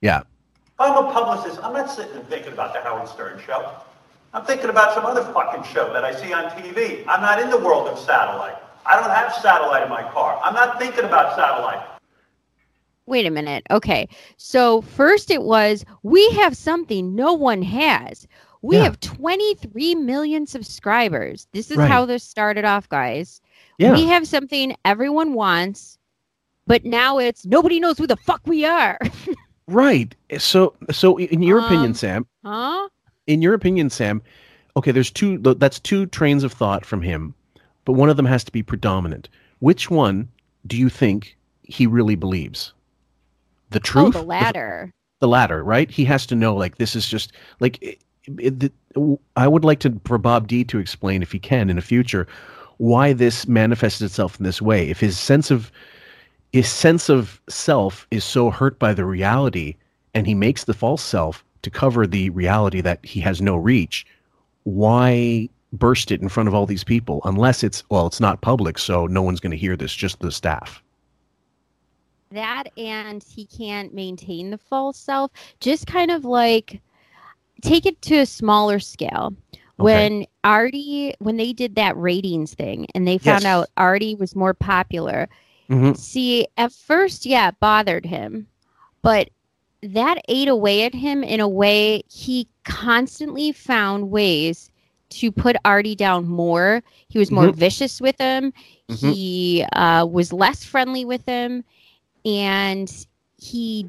[0.00, 0.22] Yeah.
[0.78, 3.72] I'm a publicist, I'm not sitting and thinking about the Howard Stern show.
[4.32, 7.04] I'm thinking about some other fucking show that I see on TV.
[7.08, 8.56] I'm not in the world of satellite.
[8.86, 10.40] I don't have satellite in my car.
[10.42, 11.84] I'm not thinking about satellite.
[13.06, 13.66] Wait a minute.
[13.70, 14.08] Okay.
[14.36, 18.28] So, first it was, we have something no one has.
[18.62, 18.84] We Yeah.
[18.84, 21.46] have 23 million subscribers.
[21.52, 21.90] This is Right.
[21.90, 23.40] how this started off, guys.
[23.78, 23.92] Yeah.
[23.92, 25.98] We have something everyone wants,
[26.66, 28.98] but now it's nobody knows who the fuck we are.
[29.70, 30.14] Right.
[30.38, 32.88] So, so in your opinion, Um, Sam, huh?
[33.26, 34.22] in your opinion, Sam,
[34.78, 35.36] okay, there's two.
[35.36, 37.34] That's two trains of thought from him,
[37.84, 39.28] but one of them has to be predominant.
[39.58, 40.28] Which one
[40.66, 42.72] do you think he really believes?
[43.68, 44.14] The Oh, truth.
[44.14, 44.94] the latter.
[45.20, 45.90] the latter, right?
[45.90, 48.00] He has to know like this is just like
[48.38, 48.72] it,
[49.36, 52.26] I would like to for Bob D to explain if he can in the future
[52.78, 54.88] why this manifested itself in this way.
[54.88, 55.70] If his sense of
[56.52, 59.76] his sense of self is so hurt by the reality
[60.14, 64.06] and he makes the false self to cover the reality that he has no reach,
[64.64, 68.78] why burst it in front of all these people unless it's well it's not public
[68.78, 70.82] so no one's going to hear this just the staff.
[72.30, 76.80] that and he can't maintain the false self just kind of like
[77.62, 79.34] take it to a smaller scale
[79.76, 83.46] when artie when they did that ratings thing and they found Yes.
[83.46, 85.28] out artie was more popular
[85.70, 85.96] Mhm.
[85.96, 88.46] see at first yeah it bothered him
[89.02, 89.30] but
[89.82, 94.70] that ate away at him in a way he constantly found ways
[95.10, 97.54] to put artie down more he was more Mhm.
[97.56, 98.52] vicious with him
[98.90, 99.12] Mhm.
[99.14, 101.64] he uh, was less friendly with him
[102.24, 103.06] and
[103.40, 103.86] he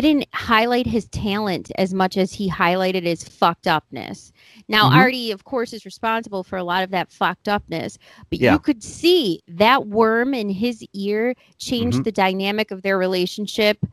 [0.00, 4.32] didn't highlight his talent as much as he highlighted his fucked upness.
[4.68, 4.94] Now, Mhm.
[4.94, 7.98] Artie, of course, is responsible for a lot of that fucked upness,
[8.30, 8.52] but Yeah.
[8.52, 12.04] you could see that worm in his ear changed Mhm.
[12.04, 13.84] the dynamic of their relationship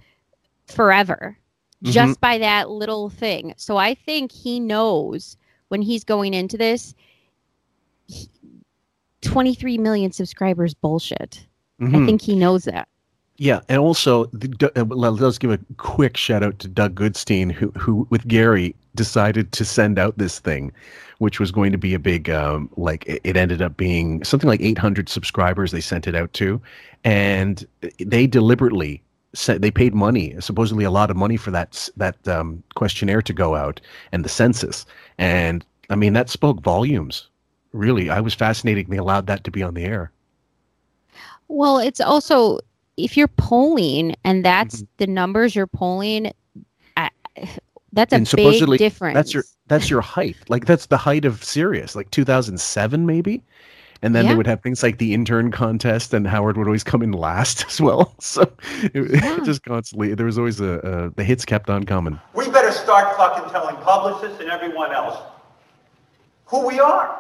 [0.66, 1.38] forever
[1.84, 1.92] Mhm.
[1.92, 3.54] just by that little thing.
[3.58, 5.38] So I think he knows
[5.70, 6.94] when he's going into this.
[8.08, 8.30] he-
[9.22, 11.48] 23 million subscribers bullshit.
[11.80, 12.06] I Mhm.
[12.06, 12.90] think he knows that.
[13.42, 17.52] Yeah, and also the, uh, let- let's give a quick shout out to Doug Goodstein,
[17.52, 20.72] who who with Gary decided to send out this thing,
[21.18, 24.48] which was going to be a big um, like it, it ended up being something
[24.48, 25.72] like 800 subscribers.
[25.72, 26.62] They sent it out to,
[27.04, 27.66] and
[27.98, 29.02] they deliberately
[29.34, 33.34] said they paid money, supposedly a lot of money for that that um, questionnaire to
[33.34, 34.86] go out and the census,
[35.18, 37.28] and I mean that spoke volumes.
[37.74, 38.88] Really, I was fascinated.
[38.88, 40.12] They allowed that to be on the air.
[41.48, 42.60] Well, it's also
[43.04, 44.86] if you're polling and that's Mm-hmm.
[44.98, 46.32] the numbers you're polling,
[46.98, 47.10] I,
[47.94, 49.16] that's a and big supposedly difference.
[49.16, 53.44] that's your that's your height like that's the height of Sirius like 2007 maybe
[54.04, 54.32] and then Yeah.
[54.32, 57.66] they would have things like the intern contest and Howard would always come in last
[57.70, 58.52] as well so
[58.94, 62.72] it, just constantly there was always a, a the hits kept on coming We better
[62.72, 65.18] start fucking telling publicists and everyone else
[66.46, 67.18] who we are.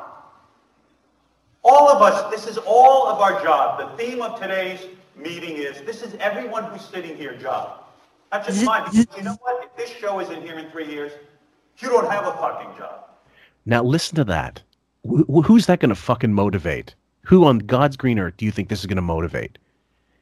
[1.64, 3.80] All of us, this is all of our job.
[3.80, 4.80] The theme of today's
[5.16, 7.84] meeting is this is everyone who's sitting here job.
[8.32, 8.84] Not just mine.
[8.92, 9.64] Because you know what?
[9.66, 11.12] If this show isn't here in three years,
[11.78, 13.06] you don't have a fucking job.
[13.66, 14.62] now listen to that
[15.10, 18.52] Wh- wh- who's that going to fucking motivate who on God's green earth do you
[18.52, 19.58] think this is going to motivate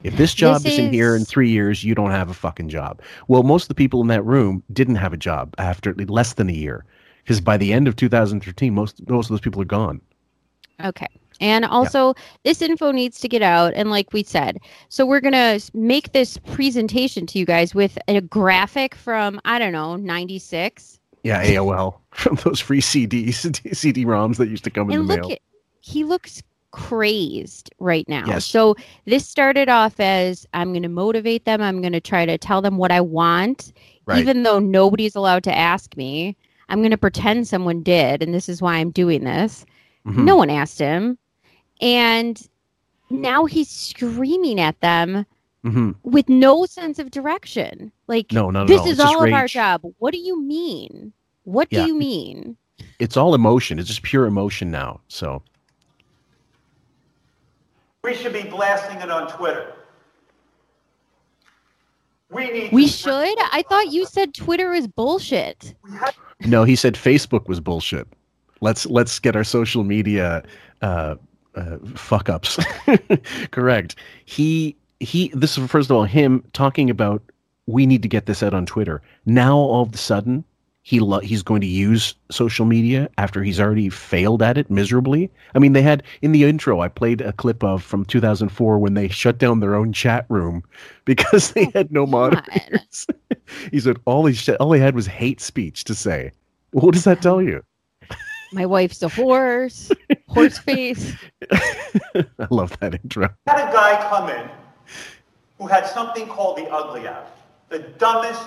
[0.04, 3.02] if this job This isn't here in three years, you don't have a fucking job.
[3.28, 6.48] Well, most of the people in that room didn't have a job after less than
[6.50, 6.86] a year,
[7.22, 10.00] because by the end of 2013, most most of those people are gone.
[10.86, 11.08] Okay.
[11.40, 12.14] And also,
[12.44, 13.74] this info needs to get out.
[13.76, 14.58] And like we said,
[14.90, 19.58] so we're going to make this presentation to you guys with a graphic from, I
[19.60, 21.00] don't know, 96.
[21.24, 23.36] Yeah, AOL from those free CDs,
[23.76, 25.32] CD-ROMs that used to come in the look mail.
[25.34, 25.40] at,
[25.82, 28.24] he looks crazed right now.
[28.28, 28.46] Yes.
[28.46, 28.76] So
[29.06, 31.62] this started off as I'm going to motivate them.
[31.62, 33.74] I'm going to try to tell them what I want,
[34.06, 34.20] Right.
[34.20, 36.36] even though nobody's allowed to ask me.
[36.68, 39.66] I'm going to pretend someone did, and this is why I'm doing this.
[40.08, 40.24] Mhm.
[40.26, 41.18] No one asked him.
[41.82, 42.42] And
[43.10, 45.26] now he's screaming at them
[45.64, 47.92] hmm with no sense of direction.
[48.08, 48.86] Like No, not at this all.
[48.86, 49.82] is It's just all of our job.
[50.00, 51.12] What do you mean?
[51.44, 51.82] What Yeah.
[51.82, 52.56] do you mean?
[53.00, 53.78] It's all emotion.
[53.80, 55.02] It's just pure emotion now.
[55.10, 55.42] So
[58.04, 59.74] We should be blasting it on Twitter.
[62.32, 63.36] We need We to- should?
[63.52, 65.74] I thought you said Twitter is bullshit.
[66.46, 68.08] no, he said Facebook was bullshit.
[68.62, 70.44] Let's let's get our social media
[70.82, 71.16] uh,
[71.60, 72.58] uh, fuck ups
[73.52, 73.96] correct.
[74.26, 75.32] He he.
[75.34, 77.22] This is first of all him talking about
[77.68, 79.02] we need to get this out on Twitter.
[79.26, 80.44] Now all of a sudden
[80.90, 85.30] he lo- he's going to use social media after he's already failed at it miserably.
[85.54, 88.96] I mean, they had in the intro I played a clip of from 2004 when
[88.96, 90.64] they shut down their own chat room
[91.06, 93.06] because they had no moderators.
[93.72, 96.32] he said all he sh- all he had was hate speech to say.
[96.72, 97.64] What does that tell you?
[98.52, 99.92] My wife's a horse,
[100.30, 101.16] horse face.
[101.52, 103.30] I love that intro.
[103.48, 104.50] had a guy come in
[105.58, 107.36] who had something called the ugly out.
[107.70, 108.42] The dumbest,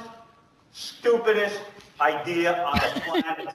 [0.73, 1.61] stupidest
[2.01, 3.55] idea on the planet.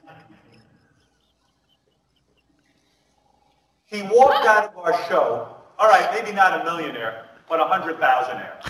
[3.86, 7.98] he walked out of our show, all right, maybe not a millionaire, but a hundred
[7.98, 8.60] thousandaire.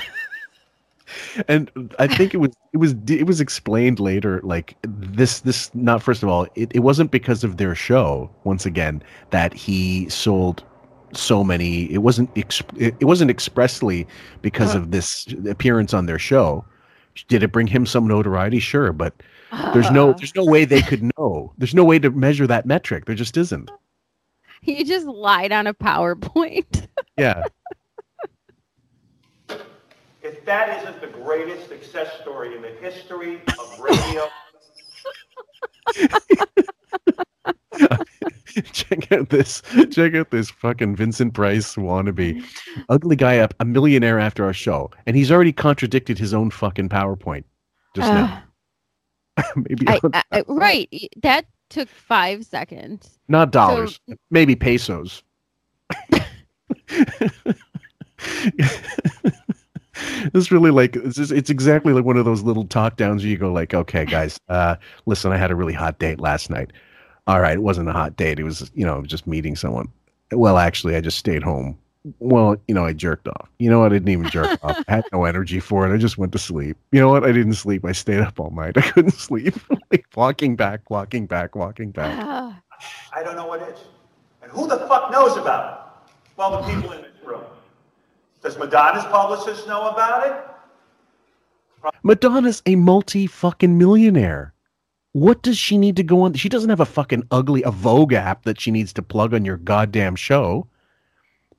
[1.48, 6.02] and I think it was it was it was explained later like this this not
[6.02, 10.64] first of all it, it wasn't because of their show once again that he sold
[11.12, 14.06] so many it wasn't ex, it, it wasn't expressly
[14.42, 16.64] because of this appearance on their show.
[17.26, 18.61] Did it bring him some notoriety?
[18.61, 19.14] Sure but
[19.72, 21.52] there's no there's no way they could know.
[21.59, 23.06] There's no way to measure that metric.
[23.06, 23.70] There just isn't.
[24.61, 26.86] He just lied on a PowerPoint.
[27.16, 27.44] yeah
[30.49, 34.26] that isn't the greatest success story in the history of radio,
[38.72, 42.42] check out this check out this fucking Vincent Price wannabe.
[42.88, 46.88] Ugly guy up a millionaire after our show and he's already contradicted his own fucking
[46.88, 47.44] PowerPoint
[47.94, 48.42] just now.
[49.57, 50.88] Maybe I, I, I- right.
[51.22, 53.18] That took five seconds.
[53.28, 55.22] not dollars maybe pesos
[60.34, 63.30] it's really like it's, just, it's exactly like one of those little talk downs where
[63.30, 64.76] you go like okay guys uh
[65.07, 66.72] listen i had a really hot date last night.
[67.26, 69.88] All right it wasn't a hot date it was you know just meeting someone.
[70.32, 71.78] Well actually i just stayed home.
[72.20, 73.49] Well you know i jerked off.
[73.59, 73.92] You know what?
[73.92, 74.82] I didn't even jerk off.
[74.88, 75.94] I had no energy for it.
[75.94, 76.76] I just went to sleep.
[76.92, 77.24] You know what?
[77.24, 77.84] I didn't sleep.
[77.84, 78.76] I stayed up all night.
[78.76, 79.55] I couldn't sleep.
[79.90, 82.14] Like walking back walking back walking back.
[82.20, 82.61] Ah,
[83.16, 83.78] I don't know what is.
[84.42, 86.12] And who the fuck knows about it?
[86.36, 87.42] Well, the people in this room.
[88.43, 90.45] Does Madonna's publicist know about it?
[92.03, 94.53] Madonna's a multi fucking millionaire.
[95.12, 96.34] What does she need to go on?
[96.34, 99.45] She doesn't have a fucking ugly a Vogue app that she needs to plug on
[99.45, 100.66] your goddamn show.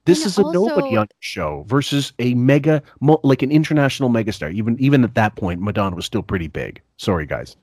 [0.05, 4.09] This And is a nobody also- on your show versus a mega, like an international
[4.09, 4.53] megastar.
[4.53, 6.81] Even even at that point, Madonna was still pretty big.
[6.97, 7.57] Sorry, guys.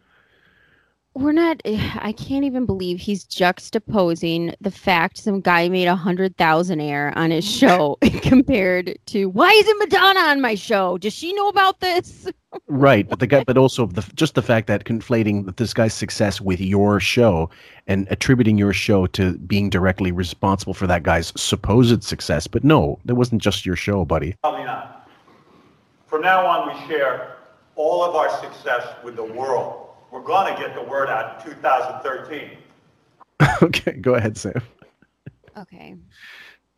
[1.16, 1.60] We're not.
[1.64, 7.12] I can't even believe he's juxtaposing the fact some guy made a hundred thousand air
[7.16, 10.98] on his show compared to why isn't Madonna on my show?
[10.98, 12.28] Does she know about this?
[12.68, 16.40] Right, but the guy, but also the just the fact that conflating this guy's success
[16.40, 17.50] with your show
[17.86, 22.46] and attributing your show to being directly responsible for that guy's supposed success.
[22.46, 24.34] But no, that wasn't just your show, buddy.
[24.42, 25.08] Probably not.
[26.06, 27.36] From now on, we share
[27.74, 29.85] all of our success with the world.
[30.10, 32.50] We're going to get the word out in 2013.
[33.62, 34.62] okay, go ahead, Sam.
[35.56, 35.96] Okay.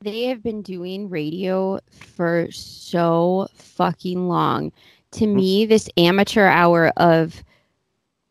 [0.01, 4.73] They have been doing radio for so fucking long.
[5.13, 5.35] To mm.
[5.35, 7.43] me, this amateur hour of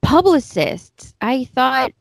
[0.02, 1.92] publicists, I thought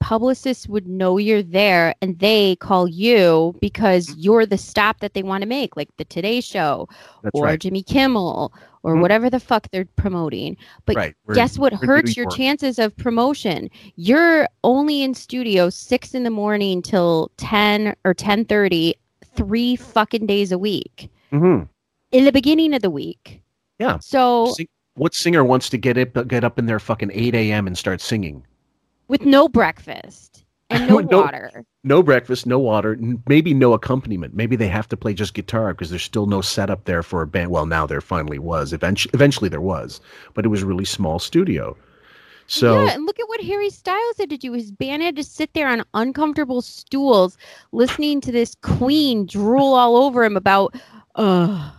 [0.00, 5.22] publicists would know you're there and they call you because you're the stop that they
[5.22, 6.88] want to make, like the Today Show
[7.22, 7.60] That's or right.
[7.60, 9.02] Jimmy Kimmel or Mhm.
[9.02, 10.56] whatever the fuck they're promoting.
[10.86, 12.34] But Right, guess what hurts your work.
[12.36, 13.68] chances of promotion?
[13.96, 18.94] You're only in studio six in the morning till ten or ten thirty,
[19.36, 21.64] three fucking days a week Mm-hmm.
[22.12, 23.42] in the beginning of the week.
[23.78, 23.98] Yeah.
[24.00, 27.66] So Sing- what singer wants to get it get up in their fucking eight a.m.
[27.66, 28.44] and start singing?
[29.10, 31.64] With no breakfast and no, No- water.
[31.82, 34.34] No breakfast, no water, n- maybe no accompaniment.
[34.34, 37.26] Maybe they have to play just guitar because there's still no setup there for a
[37.26, 37.50] band.
[37.50, 38.72] Well, now there finally was.
[38.72, 40.00] Eventually, eventually there was,
[40.34, 41.76] but it was a really small studio.
[42.46, 44.52] So yeah, and look at what Harry Styles had to do.
[44.52, 47.38] His band had to sit there on uncomfortable stools
[47.72, 50.74] listening to this queen drool all over him about,
[51.14, 51.70] uh,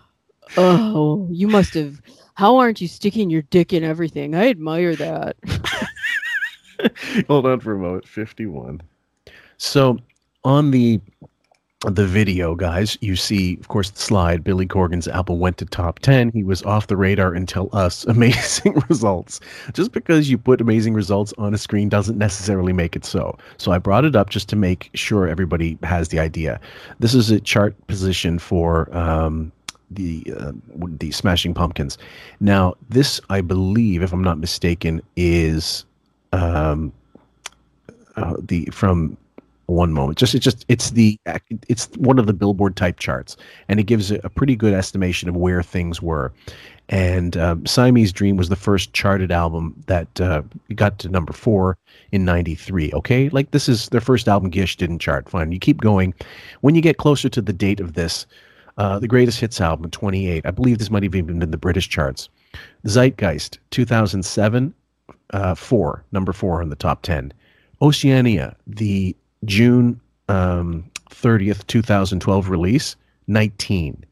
[0.57, 2.01] oh, you must have.
[2.35, 4.33] How aren't you sticking your dick in everything?
[4.33, 5.35] I admire that.
[7.27, 8.07] hold on for a moment.
[8.07, 8.81] Fifty-one.
[9.57, 9.99] So
[10.43, 10.99] on the
[11.89, 14.43] the video, guys, you see, of course, the slide.
[14.43, 16.29] Billy Corgan's album went to top 10.
[16.31, 18.05] He was off the radar until us.
[18.07, 19.39] Amazing results.
[19.73, 23.35] Just because you put amazing results on a screen doesn't necessarily make it so.
[23.57, 26.59] So I brought it up just to make sure everybody has the idea.
[26.99, 29.51] This is a chart position for um,
[29.89, 30.51] the uh,
[30.99, 31.97] the Smashing Pumpkins.
[32.39, 35.85] Now, this, I believe, if I'm not mistaken, is
[36.31, 36.91] um,
[38.15, 39.17] uh, the from
[39.71, 40.17] one moment.
[40.17, 41.17] Just it's just it's the
[41.67, 45.29] it's one of the Billboard type charts, and it gives a, a pretty good estimation
[45.29, 46.31] of where things were.
[46.89, 50.41] And um, Siamese Dream was the first charted album that uh,
[50.75, 51.77] got to number four
[52.11, 52.91] in '93.
[52.93, 54.49] Okay, like this is their first album.
[54.49, 55.29] Gish didn't chart.
[55.29, 56.13] Fine, you keep going.
[56.61, 58.25] When you get closer to the date of this,
[58.77, 60.45] uh, the greatest hits album, 28.
[60.45, 62.29] I believe this might have even been the British charts.
[62.85, 64.73] Zeitgeist, 2007,
[65.31, 67.33] uh, four, number four on the top 10.
[67.81, 69.15] Oceania, the
[69.45, 72.95] June um, 30th, 2012 release,
[73.27, 74.05] 19.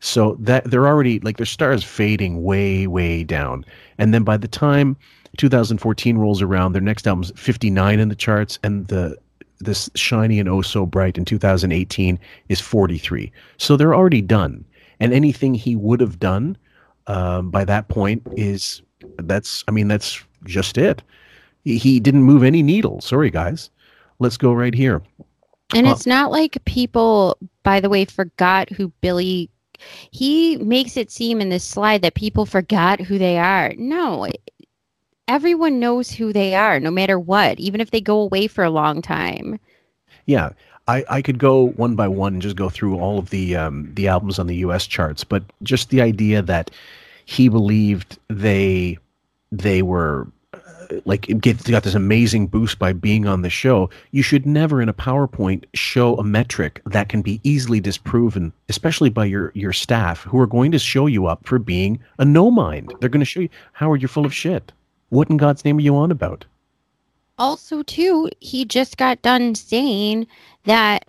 [0.00, 3.64] So that they're already like their stars fading way, way down.
[3.98, 4.96] And then by the time
[5.36, 9.16] 2014 rolls around, their next album's 59 in the charts, and the
[9.60, 13.30] this shiny and oh so bright in 2018 is 43.
[13.58, 14.64] So they're already done.
[14.98, 16.56] And anything he would have done
[17.06, 18.82] um, by that point is
[19.18, 21.02] that's I mean that's just it.
[21.64, 23.00] He, didn't move any needle.
[23.00, 23.70] Sorry guys.
[24.18, 25.02] Let's go right here.
[25.74, 29.48] And Uh, it's not like people, by the way, forgot who Billy.
[30.10, 33.72] He makes it seem in this slide that people forgot who they are.
[33.76, 34.28] No,
[35.28, 38.70] everyone knows who they are, no matter what, even if they go away for a
[38.70, 39.58] long time.
[40.26, 40.50] Yeah,
[40.88, 43.90] I, I could go one by one and just go through all of the um,
[43.94, 44.86] the albums on the U.S.
[44.86, 46.70] charts, but just the idea that
[47.24, 48.98] he believed they
[49.52, 50.58] they were uh,
[51.04, 53.88] like get, got this amazing boost by being on the show.
[54.10, 59.10] You should never in a PowerPoint show a metric that can be easily disproven, especially
[59.10, 62.50] by your your staff who are going to show you up for being a no
[62.50, 62.92] mind.
[62.98, 64.72] They're going to show you Howard, you're full of shit.
[65.10, 66.44] What in God's name are you on about?
[67.38, 70.26] Also, too, he just got done saying
[70.64, 71.04] that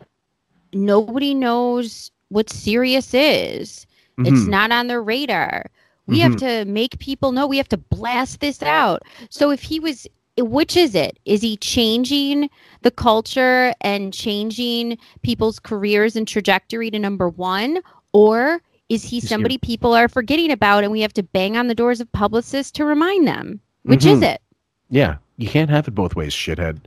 [0.74, 3.86] nobody knows what Sirius is.
[4.20, 4.48] It's Mhm.
[4.48, 5.70] not on their radar.
[6.08, 6.40] We have Mhm.
[6.40, 7.48] to make people know.
[7.48, 9.04] We have to blast this out.
[9.30, 11.20] So if he was which is it?
[11.26, 12.50] Is he changing
[12.82, 17.78] the culture and changing people's careers and trajectory to number 1
[18.14, 21.68] or is he He's somebody people are forgetting about and we have to bang on
[21.68, 23.60] the doors of publicists to remind them?
[23.84, 24.34] Which is Mhm.
[24.34, 24.42] it?
[24.90, 26.80] Yeah, you can't have it both ways, shithead.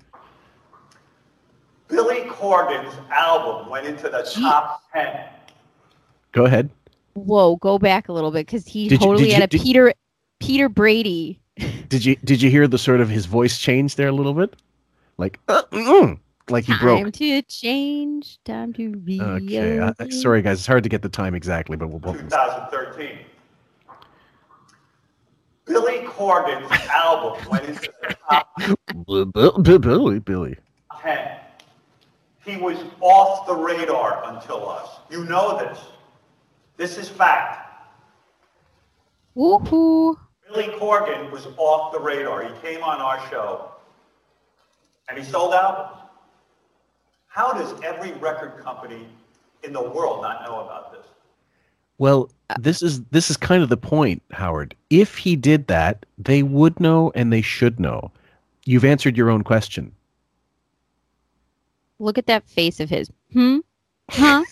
[1.86, 5.20] Billy Corgan's album went into the top 10.
[6.32, 6.68] Go ahead.
[7.16, 9.62] Whoa, go back a little bit because he Did totally did had you- a did-
[9.62, 9.94] Peter
[10.40, 11.40] Peter Brady.
[11.88, 14.54] Did you did you hear the sort of his voice change there a little bit?
[15.16, 16.18] Like uh, mm,
[16.50, 17.14] like he Time broke.
[17.14, 18.38] to change.
[18.44, 19.20] Time to be.
[19.22, 22.18] Okay, I, I- sorry guys, it's hard to get the time exactly, but we'll both.
[22.18, 23.18] 2013.
[25.64, 30.56] Billy Corgan's album went into the top Billy, Billy.
[31.02, 31.28] 10.
[32.44, 34.88] He was off the radar until us.
[35.10, 35.78] You know this.
[36.76, 37.62] This is fact.
[39.36, 40.16] Woohoo!
[40.48, 42.42] Billy Corgan was off the radar.
[42.42, 43.70] He came on our show
[45.08, 46.00] and he sold albums.
[47.26, 49.06] How does every record company
[49.62, 51.04] in the world not know about this?
[51.98, 54.74] Well, this is this is kind of the point, Howard.
[54.90, 58.10] If he did that, they would know and they should know.
[58.64, 59.92] You've answered your own question.
[61.98, 63.10] Look at that face of his.
[63.32, 63.58] Hmm?
[64.10, 64.44] Huh?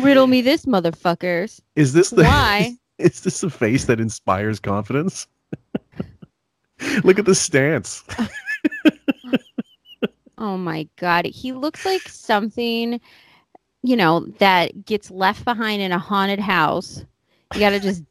[0.00, 1.60] Riddle me this, motherfuckers.
[1.76, 2.76] Is this the Why?
[2.98, 5.26] is this a face that inspires confidence?
[7.04, 8.04] Look at the stance.
[10.36, 13.00] Oh my god, he looks like something,
[13.82, 17.04] you know, that gets left behind in a haunted house.
[17.54, 18.02] You gotta just.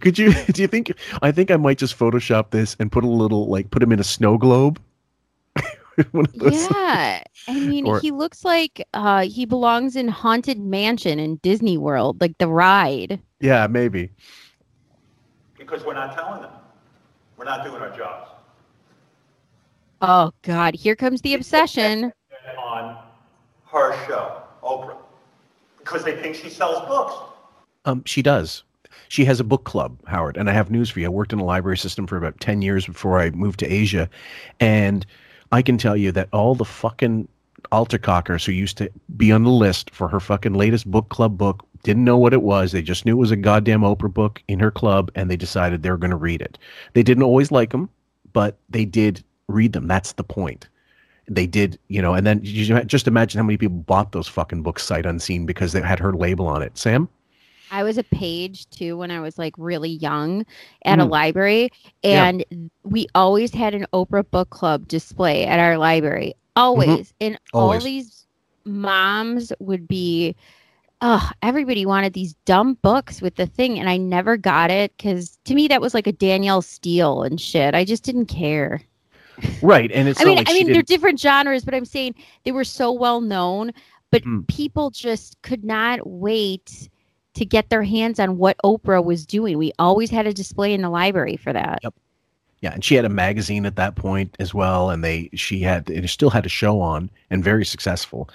[0.00, 3.08] Could you do you think I think I might just Photoshop this and put a
[3.08, 4.80] little like put him in a snow globe?
[6.12, 10.58] One of those- Yeah, I mean, Or- he looks like uh, he belongs in Haunted
[10.58, 13.20] Mansion in Disney World, like the ride.
[13.40, 14.10] Yeah, maybe.
[15.58, 16.50] Because we're not telling them.
[17.36, 18.28] We're not doing our jobs.
[20.02, 22.12] Oh God, here comes the obsession.
[22.58, 22.96] On
[23.66, 24.96] her show, Oprah.
[25.78, 27.14] Because they think she sells books.
[27.84, 28.62] Um, she does.
[29.08, 31.06] She has a book club, Howard, and I have news for you.
[31.06, 34.08] I worked in a library system for about ten years before I moved to Asia,
[34.58, 35.04] and
[35.52, 37.28] I can tell you that all the fucking
[37.72, 41.64] altercockers who used to be on the list for her fucking latest book club book
[41.82, 42.72] didn't know what it was.
[42.72, 45.82] They just knew it was a goddamn Oprah book in her club, and they decided
[45.82, 46.58] they were going to read it.
[46.94, 47.88] They didn't always like them,
[48.32, 49.86] but they did read them.
[49.88, 50.68] That's the point.
[51.30, 54.82] they did, you know, and then just imagine how many people bought those fucking books
[54.84, 56.76] sight unseen because they had her label on it.
[56.76, 57.08] Sam?
[57.70, 60.44] I was a page too when I was like really young
[60.84, 61.10] at a Mm.
[61.10, 61.70] library,
[62.02, 62.26] Yeah.
[62.28, 66.34] and we always had an Oprah book club display at our library.
[66.56, 68.26] Always, and all these
[68.64, 70.34] moms would be,
[71.00, 75.38] oh, everybody wanted these dumb books with the thing, and I never got it because
[75.44, 77.74] to me that was like a Danielle Steel and shit.
[77.74, 78.82] I just didn't care.
[79.62, 79.90] Right.
[79.92, 82.14] And it's I mean, like I mean, they're different genres, but I'm saying
[82.44, 83.72] they were so well known,
[84.10, 84.40] but Hmm.
[84.48, 86.88] people just could not wait
[87.34, 89.58] to get their hands on what Oprah was doing.
[89.58, 91.80] We always had a display in the library for that.
[91.82, 91.94] Yep.
[92.60, 95.88] Yeah, and she had a magazine at that point as well, and they she had
[95.88, 98.28] it still had a show on and very successful.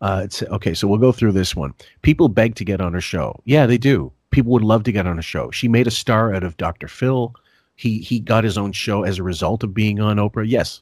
[0.00, 1.74] Uh, it's okay, so we'll go through this one.
[2.02, 3.38] People beg to get on her show.
[3.44, 4.12] Yeah, they do.
[4.30, 5.50] People would love to get on a show.
[5.50, 6.88] She made a star out of Dr.
[6.88, 7.34] Phil.
[7.76, 10.48] He he got his own show as a result of being on Oprah.
[10.48, 10.80] Yes.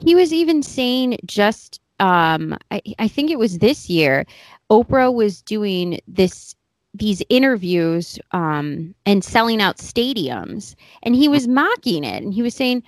[0.00, 4.26] He was even saying just um I, I think it was this year,
[4.70, 6.54] Oprah was doing this
[6.94, 12.54] these interviews um and selling out stadiums and he was mocking it and he was
[12.54, 12.82] saying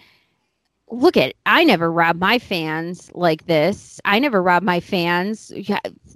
[0.91, 4.01] look at I never rob my fans like this.
[4.05, 5.53] I never rob my fans.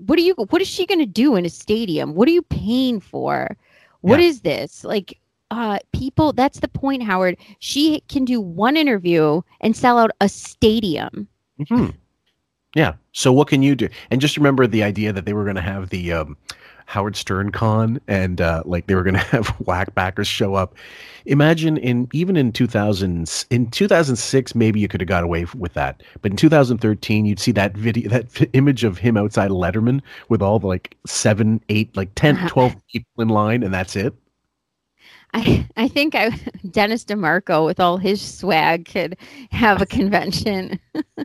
[0.06, 2.14] What are you what is she going to do in a stadium?
[2.14, 3.56] What are you paying for?
[4.02, 4.26] What Yeah.
[4.26, 4.84] is this?
[4.84, 5.18] Like
[5.50, 7.36] uh people that's the point Howard.
[7.58, 11.28] She can do one interview and sell out a stadium.
[11.68, 11.88] hmm
[12.74, 12.94] Yeah.
[13.12, 13.88] So what can you do?
[14.10, 16.36] And just remember the idea that they were going to have the um,
[16.86, 20.74] Howard Stern con and uh, like they were going to have whackbaggers show up.
[21.26, 26.02] Imagine in even in 2000 in 2006 maybe you could have got away with that.
[26.22, 30.58] But in 2013 you'd see that video that image of him outside Letterman with all
[30.58, 34.14] the like 7 8 like 10 12 people in line and that's it.
[35.34, 36.30] I I think I
[36.70, 39.16] Dennis DeMarco with all his swag could
[39.50, 40.78] have a convention.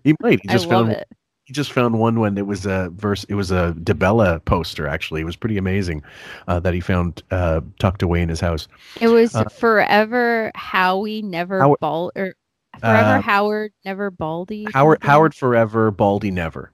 [0.04, 0.42] He might.
[0.42, 1.08] He I just love found it.
[1.52, 3.24] Just found one when it was a verse.
[3.26, 4.88] It was a DeBella poster.
[4.88, 6.02] Actually, it was pretty amazing
[6.48, 8.68] uh, that he found uh, tucked away in his house.
[9.00, 12.36] It was Uh, forever Howie, never Howard- bald or
[12.80, 14.66] forever Uh, Howard, never Baldy.
[14.74, 15.10] Howard something?
[15.10, 16.72] Howard forever, Baldy never.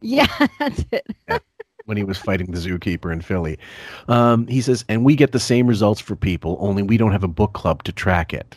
[0.00, 0.26] Yeah,
[0.58, 1.06] that's it.
[1.84, 3.58] When he was fighting the zookeeper in Philly,
[4.08, 7.24] um, he says, and we get the same results for people, only we don't have
[7.24, 8.56] a book club to track it.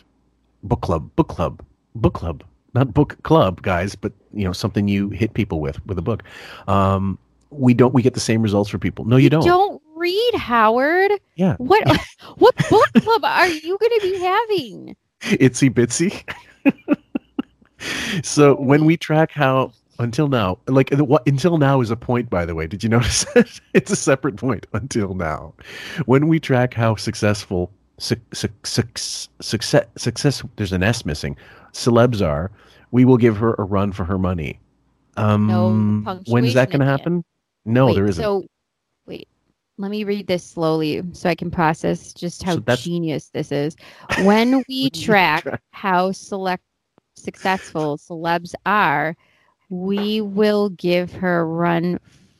[0.62, 1.60] Book club, book club,
[1.96, 2.44] book club,
[2.76, 6.22] not book club, guys, but you know something you hit people with with a book.
[6.68, 7.18] Um,
[7.50, 7.94] we don't.
[7.94, 9.04] We get the same results for people.
[9.04, 9.44] No, you don't.
[9.44, 11.12] Don't read Howard.
[11.34, 11.56] Yeah.
[11.56, 11.84] What
[12.36, 14.96] what book club are you going to be having?
[15.22, 16.22] itsy bitsy.
[18.24, 22.44] so when we track how until now, like what until now is a point, by
[22.44, 22.66] the way.
[22.66, 23.24] Did you notice?
[23.34, 23.60] that?
[23.74, 25.54] it's a separate point until now.
[26.04, 31.36] When we track how successful su- su- suc- success success there's an S missing
[31.72, 32.50] celebs are,
[32.90, 34.60] we will give her a run for her money.
[35.16, 37.24] Um, when is that going to happen?
[37.64, 38.22] No, Wait, there isn't.
[38.22, 38.44] So
[39.06, 39.28] wait,
[39.78, 43.76] let me read this slowly so I can process just how So genius this is.
[44.22, 46.62] When we track how select
[47.14, 49.16] successful celebs are,
[49.68, 51.98] we will give her a run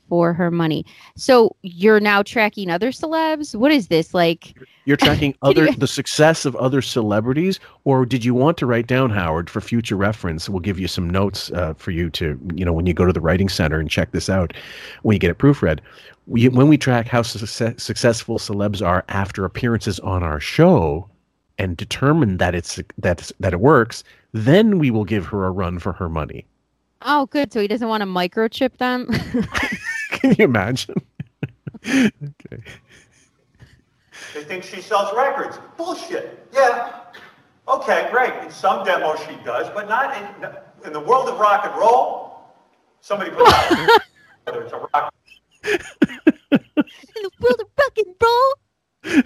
[0.09, 0.85] for her money.
[1.17, 3.55] So you're now tracking other celebs?
[3.55, 4.55] What is this like?
[4.85, 9.11] You're tracking other the success of other celebrities, or did you want to write down
[9.11, 10.49] Howard for future reference?
[10.49, 13.13] We'll give you some notes uh, for you to, you know, when you go to
[13.13, 14.53] the writing center and check this out,
[15.03, 15.81] when you get it proofread.
[16.27, 21.09] We, when we track how success, successful celebs are after appearances on our show,
[21.59, 25.79] and determine that it's that that it works, then we will give her a run
[25.79, 26.45] for her money.
[27.03, 27.53] Oh, good.
[27.53, 29.09] So he doesn't want to microchip them.
[30.27, 30.97] Can you imagine?
[31.87, 32.62] okay.
[34.35, 35.61] They think she sells records.
[35.77, 36.49] Bullshit.
[36.53, 37.03] Yeah.
[37.68, 38.35] Okay, great.
[38.43, 42.41] In some demos she does, but not in, in the world of rock and roll.
[43.01, 44.01] Somebody put out
[44.45, 45.14] whether it's a rock.
[45.62, 45.79] In
[47.22, 48.14] the world of rock and
[49.14, 49.22] roll.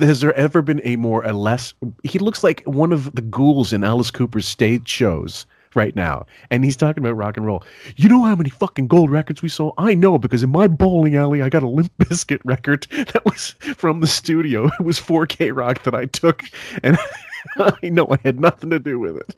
[0.06, 1.72] Has there ever been a more a less?
[2.02, 5.46] He looks like one of the ghouls in Alice Cooper's stage shows
[5.76, 7.62] right now, and he's talking about rock and roll.
[7.96, 9.74] You know how many fucking gold records we sold?
[9.78, 13.50] I know because in my bowling alley, I got a Limp Bizkit record that was
[13.76, 14.66] from the studio.
[14.66, 16.42] It was 4K rock that I took,
[16.82, 16.98] and
[17.56, 19.36] I know I had nothing to do with it.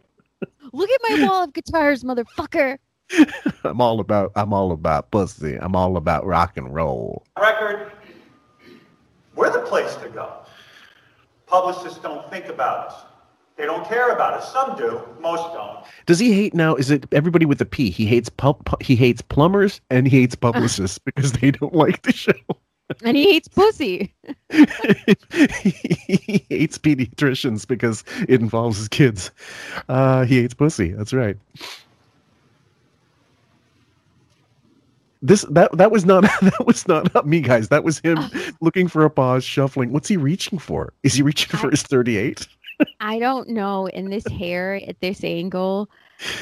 [0.72, 2.78] Look at my wall of guitars, motherfucker.
[3.64, 5.56] I'm all about I'm all about pussy.
[5.56, 7.24] I'm all about rock and roll.
[7.38, 7.92] record,
[9.34, 10.40] we're the place to go.
[11.46, 13.04] Publicists don't think about us.
[13.56, 14.52] They don't care about us.
[14.52, 15.78] Some do, most don't.
[16.04, 16.74] Does he hate now?
[16.74, 17.90] Is it everybody with a P?
[17.90, 22.02] He hates pu- pu- he hates plumbers and he hates publicists because they don't like
[22.02, 22.32] the show.
[23.02, 24.14] And he hates pussy.
[24.50, 24.66] he
[26.48, 29.30] hates pediatricians because it involves his kids.
[29.88, 30.92] Uh, he hates pussy.
[30.92, 31.36] That's right.
[35.22, 37.68] This that that was not that was not me, guys.
[37.70, 38.18] That was him
[38.60, 39.90] looking for a pause, shuffling.
[39.90, 40.92] What's he reaching for?
[41.02, 42.46] Is he reaching for his thirty-eight?
[43.00, 43.86] I don't know.
[43.88, 45.88] In this hair at this angle,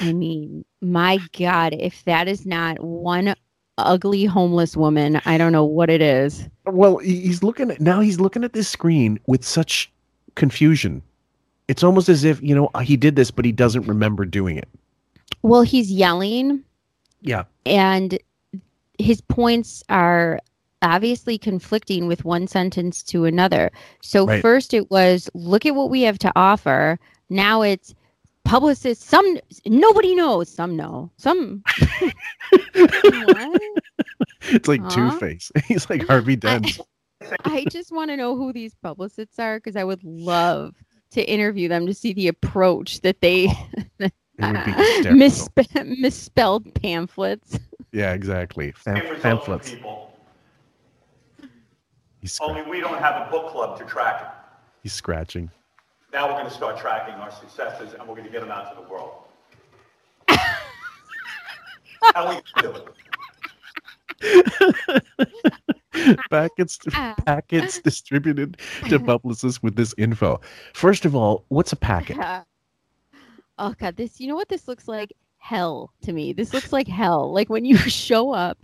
[0.00, 3.34] I mean, my God, if that is not one
[3.78, 6.48] ugly homeless woman, I don't know what it is.
[6.66, 8.00] Well, he's looking at now.
[8.00, 9.92] He's looking at this screen with such
[10.34, 11.02] confusion.
[11.68, 14.56] It's almost as if you know uh, he did this, but he doesn't remember doing
[14.56, 14.68] it.
[15.42, 16.62] Well, he's yelling,
[17.20, 17.44] Yeah.
[17.66, 18.18] and
[18.98, 20.40] his points are
[20.84, 23.72] obviously conflicting with one sentence to another.
[24.02, 24.40] So Right.
[24.42, 26.98] first it was look at what we have to offer.
[27.30, 27.94] Now it's
[28.44, 31.10] publicists some nobody knows, some know.
[31.16, 31.62] Some
[32.74, 33.60] What?
[34.42, 34.90] It's like Huh?
[34.90, 35.50] Two Face.
[35.64, 36.78] He's like Harvey Dent.
[37.44, 40.74] I just want to know who these publicists are because I would love
[41.12, 43.54] to interview them to see the approach that they oh,
[44.00, 45.12] It would be hysterical.
[45.12, 47.58] mispe- misspelled pamphlets.
[47.92, 48.72] Yeah, exactly.
[48.72, 49.70] Pam- Same results for pamphlets.
[49.70, 50.13] people.
[52.24, 54.28] He's, Only we don't have a book club to track it.
[54.82, 55.50] he's scratching.
[56.10, 58.74] Now we're going to start tracking our successes and we're going to get them out
[58.74, 59.24] to the world.
[62.14, 62.88] How we do it?
[66.30, 67.14] packets Ah.
[67.26, 68.56] packets distributed
[68.88, 70.40] to publicists with this info.
[70.72, 72.16] First of all, what's a packet?
[73.58, 75.12] oh god, this you know what this looks like?
[75.36, 76.32] Hell to me.
[76.32, 77.30] This looks like hell.
[77.30, 78.56] Like when you show up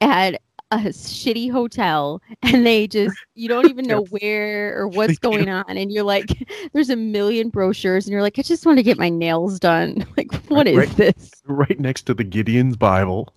[0.00, 0.40] at
[0.72, 5.64] a shitty hotel and they just you don't even know where or what's going on
[5.68, 8.98] and you're like there's a million brochures and you're like I just want to get
[8.98, 10.06] my nails done.
[10.16, 11.32] Like what is Right- this?
[11.46, 13.32] Right next to the Gideon's Bible,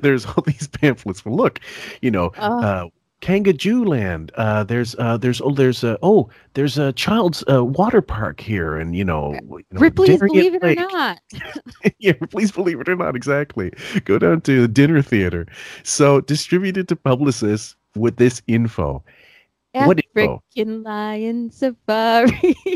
[0.00, 1.24] there's all these pamphlets.
[1.24, 1.60] Well, look,
[2.02, 2.86] you know, uh,
[3.24, 4.32] Kangajoo Land.
[4.34, 8.76] Uh, there's uh, there's oh there's a oh there's a child's uh, water park here,
[8.76, 11.20] and you know, you know Ripley's believe it or not.
[11.98, 13.72] yeah, please believe it or not, exactly.
[14.04, 15.46] Go down to the dinner theater.
[15.84, 19.02] So distributed to publicists with this info.
[19.72, 20.42] What info?
[20.54, 22.54] African lion safari.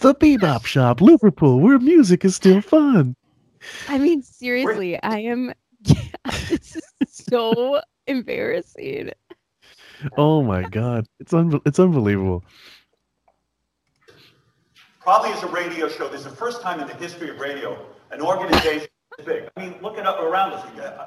[0.00, 3.14] The Bebop Shop, Liverpool, where music is still fun.
[3.88, 5.52] I mean, seriously, I am.
[6.48, 9.10] this is so embarrassing.
[10.16, 12.44] Oh my god, it's un- it's unbelievable.
[15.00, 17.78] Probably as a radio show, this is the first time in the history of radio
[18.12, 19.50] an organization this big.
[19.56, 20.66] I mean, look at up around us.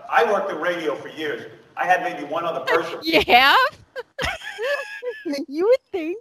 [0.10, 1.52] I worked in radio for years.
[1.78, 3.00] I had maybe one other person.
[3.04, 3.80] You have?
[5.48, 6.18] you would think.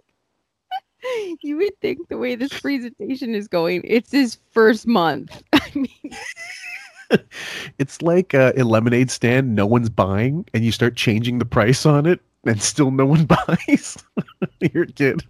[1.43, 5.43] You would think the way this presentation is going, it's his first month.
[5.53, 6.15] I mean,
[7.79, 11.85] It's like uh, a lemonade stand no one's buying, and you start changing the price
[11.85, 13.97] on it, and still no one buys.
[14.73, 15.23] You're a kid.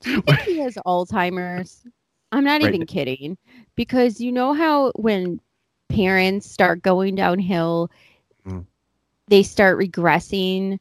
[0.00, 1.84] do you think he has Alzheimer's?
[2.32, 2.74] I'm not Right.
[2.74, 3.36] even kidding.
[3.76, 5.40] Because you know how when
[5.88, 7.90] parents start going downhill,
[8.46, 8.64] Mm.
[9.28, 10.78] they start regressing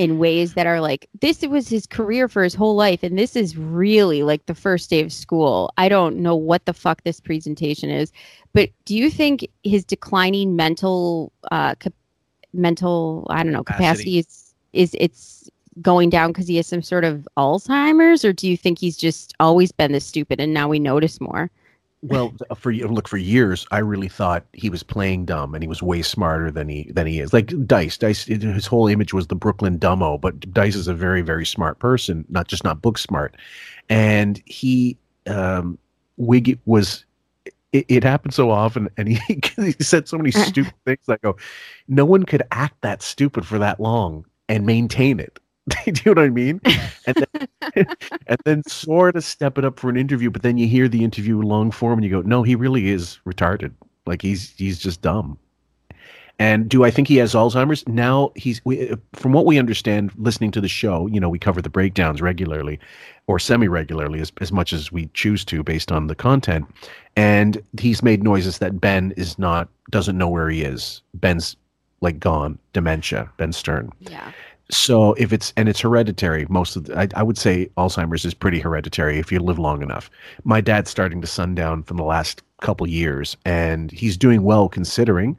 [0.00, 3.36] in ways that are like this was his career for his whole life and this
[3.36, 7.20] is really like the first day of school i don't know what the fuck this
[7.20, 8.10] presentation is
[8.54, 11.92] but do you think his declining mental uh cap-
[12.54, 13.84] mental i don't know Capacity.
[13.84, 15.50] capacity is is it's
[15.82, 19.34] going down because he has some sort of alzheimer's or do you think he's just
[19.38, 21.50] always been this stupid and now we notice more
[22.02, 25.68] Well, for you look for years, I really thought he was playing dumb, and he
[25.68, 27.34] was way smarter than he than he is.
[27.34, 31.20] Like Dice, Dice, his whole image was the Brooklyn dumbo, but Dice is a very
[31.20, 33.36] very smart person, not just not book smart.
[33.90, 34.96] And he,
[35.26, 35.78] um,
[36.16, 37.04] Wig was.
[37.72, 41.08] It, it happened so often, and he, he said so many stupid things.
[41.08, 41.36] I go,
[41.86, 45.38] no one could act that stupid for that long and maintain it.
[45.84, 46.60] Do you know what I mean?
[47.06, 47.86] And then,
[48.26, 51.04] and then sort of step it up for an interview, but then you hear the
[51.04, 53.72] interview long form and you go, no, he really is retarded.
[54.06, 55.38] Like he's he's just dumb.
[56.38, 57.86] And do I think he has Alzheimer's?
[57.86, 61.38] Now he's we, uh, from what we understand, listening to the show, you know, we
[61.38, 62.80] cover the breakdowns regularly
[63.26, 66.66] or semi-regularly as, as much as we choose to based on the content.
[67.14, 71.02] And he's made noises that Ben is not doesn't know where he is.
[71.14, 71.56] Ben's
[72.00, 73.92] like gone, dementia, Ben Stern.
[74.00, 74.32] yeah
[74.70, 78.34] So if it's and it's hereditary, most of the, I, I would say Alzheimer's is
[78.34, 80.10] pretty hereditary if you live long enough.
[80.44, 85.38] My dad's starting to sundown from the last couple years, and he's doing well considering.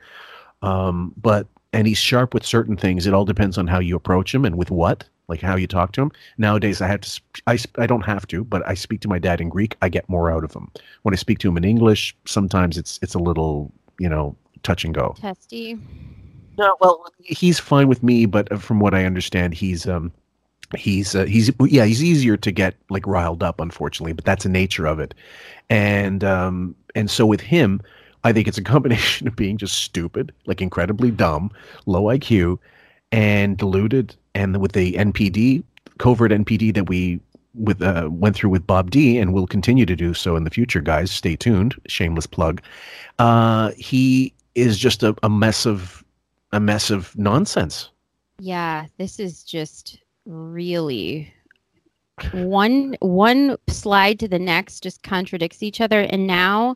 [0.62, 3.08] Um, but and he's sharp with certain things.
[3.08, 5.94] It all depends on how you approach him and with what, like how you talk
[5.94, 6.12] to him.
[6.38, 7.22] Nowadays, I have to.
[7.48, 9.78] I I don't have to, but I speak to my dad in Greek.
[9.82, 10.70] I get more out of him.
[11.04, 14.84] When I speak to him in English, sometimes it's it's a little you know touch
[14.84, 15.16] and go.
[15.20, 15.80] testy
[16.58, 20.12] No, well, he's fine with me, but uh, from what I understand, he's um,
[20.76, 24.14] he's uh, he's yeah, he's easier to get like riled up, unfortunately.
[24.14, 25.14] But that's the nature of it,
[25.70, 27.82] and um, and so with him,
[28.24, 31.52] I think it's a combination of being just stupid, like incredibly dumb,
[31.86, 32.60] low IQ,
[33.12, 34.16] and deluded.
[34.34, 35.64] And with the NPD,
[35.98, 37.20] covert NPD that we
[37.54, 40.50] with uh, went through with Bob D, and will continue to do so in the
[40.50, 41.12] future, guys.
[41.12, 41.76] Stay tuned.
[41.88, 42.62] Shameless plug.
[43.20, 46.04] Uh, he is just a, a mess of
[46.52, 47.90] a mess of nonsense.
[48.40, 51.34] Yeah, this is just really
[52.34, 56.76] one one slide to the next just contradicts each other and now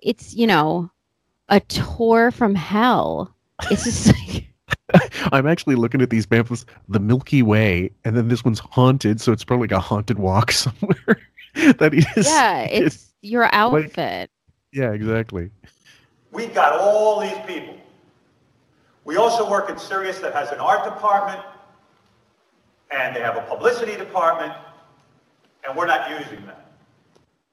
[0.00, 0.90] it's you know
[1.50, 3.36] a tour from hell
[3.70, 4.46] it's just like
[5.32, 9.32] I'm actually looking at these pamphlets, the Milky Way, and then this one's haunted, so
[9.32, 11.20] it's probably like a haunted walk somewhere
[11.78, 12.26] that he is.
[12.26, 14.30] yeah it's your outfit
[14.76, 15.50] yeah, exactly.
[16.32, 17.78] We've got all these people.
[19.06, 21.40] We also work at Sirius that has an art department,
[22.90, 24.52] and they have a publicity department,
[25.64, 26.56] and we're not using them.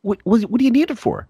[0.01, 1.27] What, what, what do you need it for?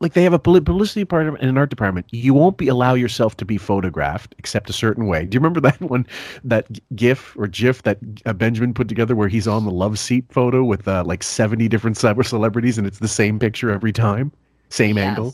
[0.00, 2.06] Like they have a publicity department and an art department.
[2.10, 5.24] You won't be allow yourself to be photographed except a certain way.
[5.24, 6.04] Do you remember that one,
[6.42, 6.66] that
[6.96, 10.64] GIF or GIF that uh, Benjamin put together where he's on the love seat photo
[10.64, 14.32] with uh, like seventy different cyber celebrities and it's the same picture every time,
[14.68, 15.32] same angle.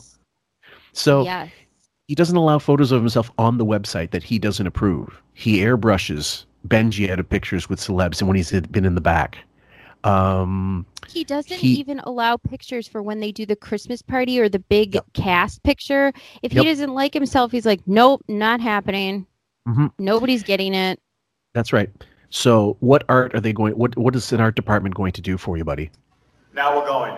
[0.93, 1.49] So yes
[2.09, 5.21] he doesn't allow photos of himself on the website that he doesn't approve.
[5.35, 9.39] He airbrushes Benji out of pictures with celebs and when he's been in the back.
[10.05, 14.49] Um, he doesn't he- even allow pictures for when they do the christmas party or
[14.49, 16.65] the big cast picture if Yep.
[16.65, 19.27] he doesn't like himself he's like nope not happening
[19.67, 19.91] mhm.
[19.99, 21.01] nobody's getting it
[21.53, 21.91] That's right.
[22.31, 23.73] So, what art are they going?
[23.73, 25.91] What What is an art department going to do for you, buddy?
[26.55, 27.17] Now we're going.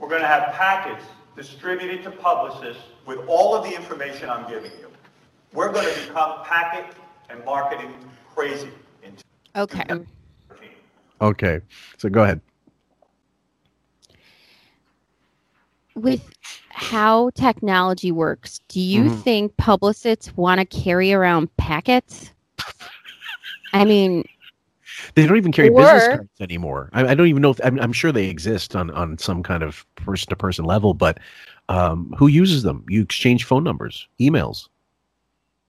[0.00, 1.04] We're going to have packets
[1.36, 4.88] distributed to publicists with all of the information I'm giving you.
[5.52, 6.86] We're going to become packet
[7.30, 7.92] and marketing
[8.34, 8.68] crazy
[9.02, 9.14] in
[9.56, 9.84] okay
[11.20, 11.60] Okay,
[11.98, 12.40] so go ahead.
[15.96, 16.28] with
[16.70, 19.22] how technology works do you Mhm.
[19.22, 22.32] think publicists want to carry around packets
[23.72, 24.24] i mean
[25.14, 26.90] They don't even carry business cards anymore.
[26.92, 29.62] I, I don't even know if I'm, I'm sure they exist on on some kind
[29.62, 31.18] of person to person level, but
[31.68, 32.84] um, who uses them?
[32.88, 34.68] You exchange phone numbers, emails.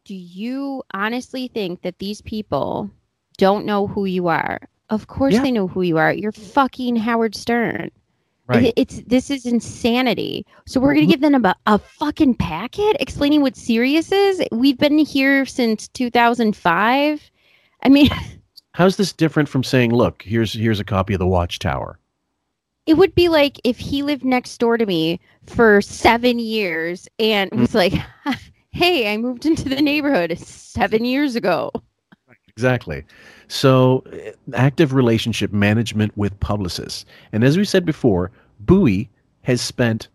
[0.05, 2.89] do you honestly think that these people
[3.37, 5.41] don't know who you are of course Yeah.
[5.41, 7.89] they know who you are you're fucking howard stern
[8.47, 8.71] Right.
[8.75, 10.45] It's this is insanity.
[10.67, 14.39] So we're gonna give them a, a fucking packet explaining what Sirius is.
[14.51, 17.31] We've been here since 2005.
[17.81, 18.07] I mean,
[18.73, 21.97] How's this different from saying, "Look, here's here's a copy of the Watchtower"?
[22.85, 27.51] It would be like if he lived next door to me for seven years and
[27.51, 27.93] was like,
[28.71, 31.71] "Hey, I moved into the neighborhood seven years ago."
[32.49, 33.03] Exactly.
[33.49, 37.05] So, uh, active relationship management with publicists.
[37.33, 38.31] And as we said before,
[38.61, 39.09] Bowie
[39.41, 40.07] has spent,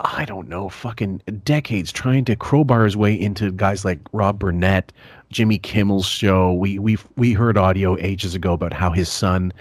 [0.00, 4.92] I don't know, fucking decades trying to crowbar his way into guys like Rob Burnett,
[5.30, 6.52] Jimmy Kimmel's show.
[6.52, 9.52] We we we heard audio ages ago about how his son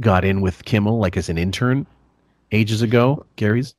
[0.00, 1.86] got in with Kimmel like as an intern
[2.52, 3.24] ages ago.
[3.36, 3.74] Gary's.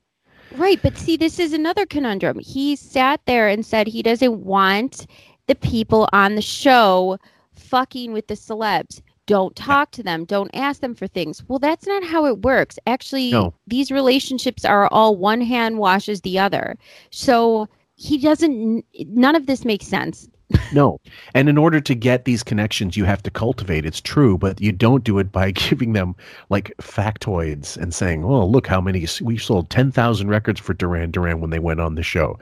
[0.55, 2.39] Right, but see, this is another conundrum.
[2.39, 5.07] He sat there and said he doesn't want
[5.47, 7.17] the people on the show
[7.55, 9.01] fucking with the celebs.
[9.27, 10.25] Don't talk to them.
[10.25, 11.41] Don't ask them for things.
[11.47, 12.77] Well, that's not how it works.
[12.85, 13.53] Actually, No.
[13.65, 16.77] these relationships are all one hand washes the other.
[17.11, 20.27] So he doesn't, none of this makes sense.
[20.73, 20.99] No.
[21.33, 23.85] And in order to get these connections, you have to cultivate.
[23.85, 26.15] It's true, but you don't do it by giving them
[26.49, 31.11] like factoids and saying, "Oh, look how many we sold ten thousand records for Duran
[31.11, 32.39] Duran when they went on the show."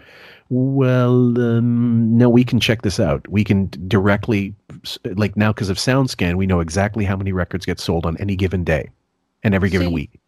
[0.49, 3.27] Well, um, no, we can check this out.
[3.27, 4.55] We can directly,
[5.03, 8.35] like now, because of SoundScan, we know exactly how many records get sold on any
[8.35, 8.89] given day,
[9.43, 10.19] and every given So you- week.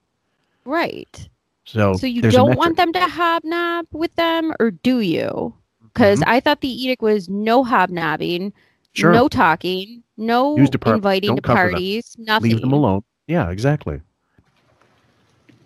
[0.65, 1.27] Right.
[1.65, 5.53] So, So you don't want them to hobnob with them, or do you?
[5.93, 6.29] Because Mm-hmm.
[6.29, 8.53] I thought the edict was no hobnobbing,
[8.93, 9.11] Sure.
[9.13, 11.71] no talking, no News inviting to cover them.
[11.71, 12.51] parties, nothing.
[12.51, 13.03] Leave them alone.
[13.27, 14.01] Yeah, exactly.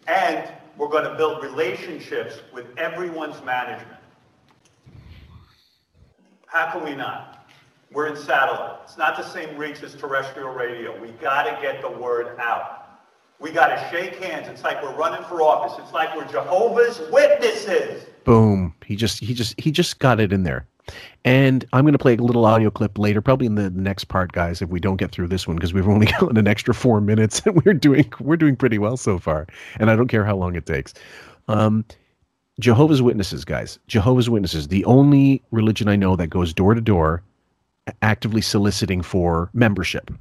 [0.08, 0.48] And
[0.78, 3.98] we're going to build relationships with everyone's management.
[6.48, 7.48] How can we not?
[7.92, 8.80] We're in satellite.
[8.84, 11.00] It's not the same reach as terrestrial radio.
[11.02, 13.00] We got to get the word out.
[13.40, 14.48] We got to shake hands.
[14.48, 15.78] It's like we're running for office.
[15.84, 18.06] It's like we're Jehovah's Witnesses.
[18.24, 18.75] Boom.
[18.86, 20.68] He just he just he just got it in there.
[21.24, 24.34] And I'm going to play a little audio clip later, probably in the next part,
[24.34, 27.02] guys, if we don't get through this one, because we've only got an extra four
[27.02, 29.48] minutes, and we're doing we're doing pretty well so far.
[29.80, 30.94] And I don't care how long it takes.
[31.48, 31.86] Um,
[32.60, 33.80] Jehovah's Witnesses, guys.
[33.88, 37.22] Jehovah's Witnesses, the only religion I know that goes door to door,
[38.02, 40.12] actively soliciting for membership.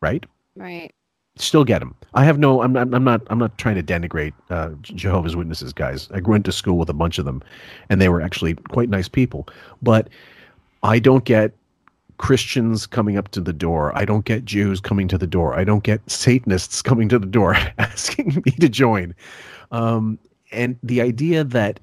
[0.00, 0.24] Right?
[0.56, 0.92] Right.
[1.36, 1.94] Still get them.
[2.14, 2.62] I have no.
[2.62, 2.92] I'm not.
[2.92, 3.22] I'm not.
[3.28, 6.08] I'm not trying to denigrate uh, Jehovah's Witnesses guys.
[6.12, 7.42] I went to school with a bunch of them,
[7.88, 9.48] and they were actually quite nice people.
[9.80, 10.08] But
[10.82, 11.54] I don't get
[12.18, 13.96] Christians coming up to the door.
[13.96, 15.58] I don't get Jews coming to the door.
[15.58, 19.14] I don't get Satanists coming to the door asking me to join.
[19.70, 20.18] Um,
[20.52, 21.80] and the idea that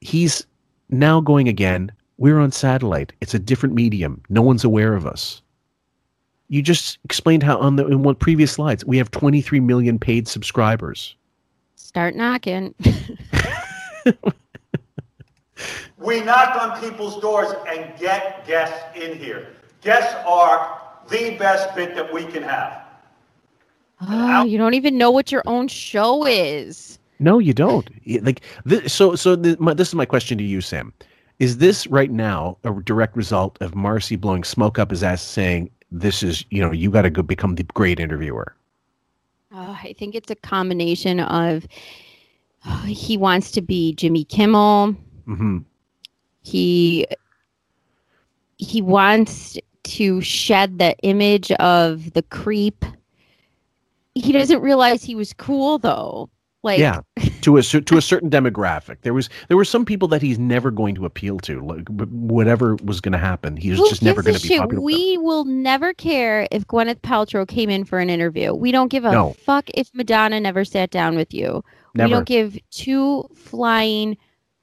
[0.00, 0.46] he's
[0.88, 3.12] now going again, we're on satellite.
[3.20, 4.22] It's a different medium.
[4.28, 5.42] No one's aware of us.
[6.48, 10.28] You just explained how on the in one previous slides we have 23 million paid
[10.28, 11.16] subscribers.
[11.76, 12.74] Start knocking.
[16.04, 19.48] We knock on people's doors and get guests in here.
[19.80, 20.78] Guests are
[21.08, 22.82] the best bit that we can have.
[24.02, 26.98] Oh, you don't even know what your own show is.
[27.20, 27.88] No, you don't.
[28.22, 29.14] Like this, so.
[29.14, 30.92] So the, my, this is my question to you, Sam.
[31.38, 35.70] Is this right now a direct result of Marcy blowing smoke up his ass, saying
[35.94, 38.54] this is you know you got to go become the great interviewer?
[39.54, 41.66] Uh, I think it's a combination of
[42.64, 44.96] uh, he wants to be Jimmy Kimmel.
[45.28, 45.58] Mm-hmm.
[46.42, 47.06] He
[48.56, 52.84] he wants to shed the image of the creep.
[54.14, 56.28] He doesn't realize he was cool though.
[56.64, 57.02] Like yeah,
[57.42, 58.96] to a to a certain demographic.
[59.02, 61.60] There was there were some people that he's never going to appeal to.
[61.60, 64.58] Like whatever was going to happen, he was just never going to be shit?
[64.60, 64.82] popular.
[64.82, 68.54] We will never care if Gwyneth Paltrow came in for an interview.
[68.54, 69.34] We don't give a No.
[69.44, 71.62] fuck if Madonna never sat down with you.
[71.94, 74.16] We don't give two flying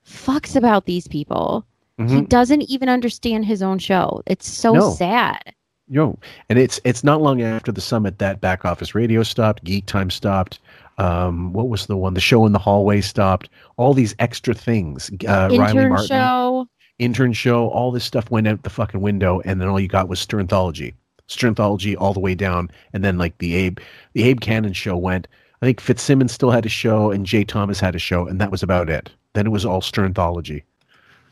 [0.06, 1.66] fucks about these people.
[1.98, 2.30] He Mhm.
[2.30, 4.24] doesn't even understand his own show.
[4.26, 4.90] It's so No.
[4.90, 5.54] sad.
[5.88, 6.18] Yo,
[6.50, 10.10] and it's it's not long after the summit that back office radio stopped, Geek Time
[10.10, 10.60] stopped.
[10.98, 12.14] Um, what was the one?
[12.14, 13.50] The show in the hallway stopped.
[13.78, 15.10] All these extra things.
[15.28, 16.68] Uh, Riley Intern Martin, show.
[17.00, 17.70] intern show.
[17.70, 20.94] All this stuff went out the fucking window, and then all you got was Sternthology,
[21.28, 23.80] Sternthology all the way down, and then like the Abe,
[24.14, 25.28] the Abe Kanan show went.
[25.62, 28.52] I think Fitzsimmons still had a show, and Jay Thomas had a show, and that
[28.52, 29.10] was about it.
[29.34, 30.64] Then it was all Sternthology.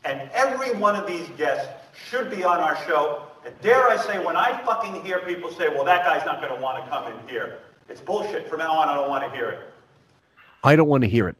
[0.04, 1.68] And every one of these guests
[2.08, 3.22] should be on our show.
[3.44, 6.54] And dare I say, when I fucking hear people say, well, that guy's not going
[6.54, 7.58] to want to come in here,
[7.90, 8.48] it's bullshit.
[8.48, 9.60] From now on, I don't want to hear it.
[10.64, 11.36] I don't want to hear it.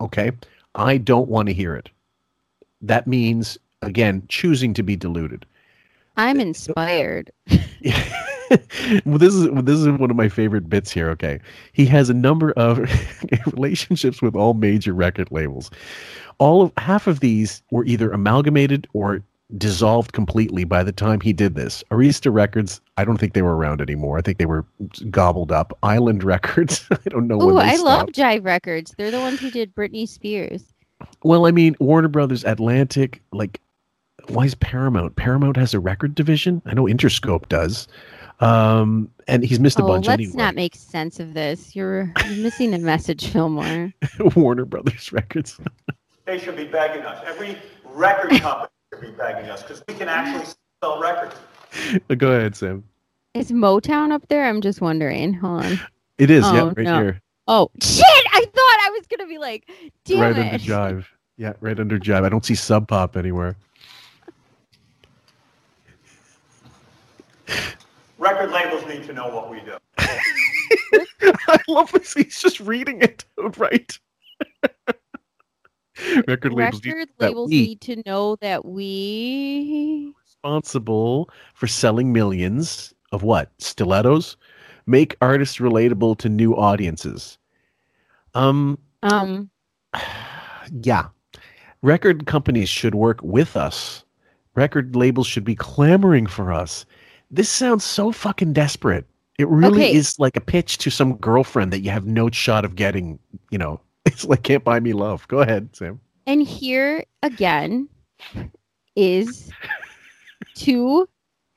[0.00, 0.32] Okay.
[0.74, 1.88] I don't want to hear it.
[2.80, 5.46] That means, again, choosing to be deluded.
[6.16, 7.30] I'm inspired.
[9.04, 11.08] well, this is this is one of my favorite bits here.
[11.10, 11.40] Okay,
[11.72, 12.78] he has a number of
[13.52, 15.70] relationships with all major record labels.
[16.38, 19.22] All of half of these were either amalgamated or
[19.58, 21.84] dissolved completely by the time he did this.
[21.90, 24.18] Arista Records, I don't think they were around anymore.
[24.18, 24.64] I think they were
[25.10, 25.76] gobbled up.
[25.82, 28.08] Island Records, I don't know when Ooh, they I love.
[28.08, 28.94] Jive Records.
[28.96, 30.64] They're the ones who did Britney Spears.
[31.24, 33.60] Well, I mean, Warner Brothers, Atlantic, like,
[34.28, 35.16] why is Paramount?
[35.16, 36.62] Paramount has a record division.
[36.64, 37.88] I know Interscope does,
[38.38, 40.36] um, and he's missed a oh, bunch let's anyway.
[40.36, 41.74] not make sense of this.
[41.74, 43.92] You're, you're missing a message, Fillmore.
[44.36, 45.58] Warner Brothers records.
[46.24, 47.22] They should be begging us.
[47.26, 51.36] Every record company should be begging us because we can actually sell records.
[52.18, 52.84] Go ahead, Sam.
[53.34, 54.46] Is Motown up there?
[54.46, 55.32] I'm just wondering.
[55.34, 55.80] Hold on.
[56.18, 56.94] It is, Oh, yeah, right no.
[57.00, 58.04] here, Oh shit!
[58.06, 59.68] I thought I was gonna be like,
[60.04, 60.38] damn right it.
[60.38, 61.04] under Jive.
[61.38, 62.24] Yeah, right under Jive.
[62.24, 63.56] I don't see Sub Pop anywhere.
[68.18, 69.76] Record labels need to know what we do.
[71.48, 72.14] I love this.
[72.14, 73.24] He's just reading it
[73.58, 73.98] right.
[76.28, 80.12] Record labels need Record labels need to know that we.
[80.20, 84.36] responsible for selling millions of what stilettos,
[84.86, 87.38] make artists relatable to new audiences.
[88.34, 89.50] Um, Um,
[90.82, 91.08] yeah,
[91.82, 94.04] record companies should work with us.
[94.54, 96.84] Record labels should be clamoring for us.
[97.30, 99.06] This sounds so fucking desperate.
[99.38, 99.94] It really Okay.
[99.94, 103.18] is like a pitch to some girlfriend that you have no shot of getting.
[103.50, 105.26] You know, it's like can't buy me love.
[105.28, 106.00] Go ahead, Sam.
[106.26, 107.88] and here again
[108.96, 109.50] is
[110.54, 111.08] two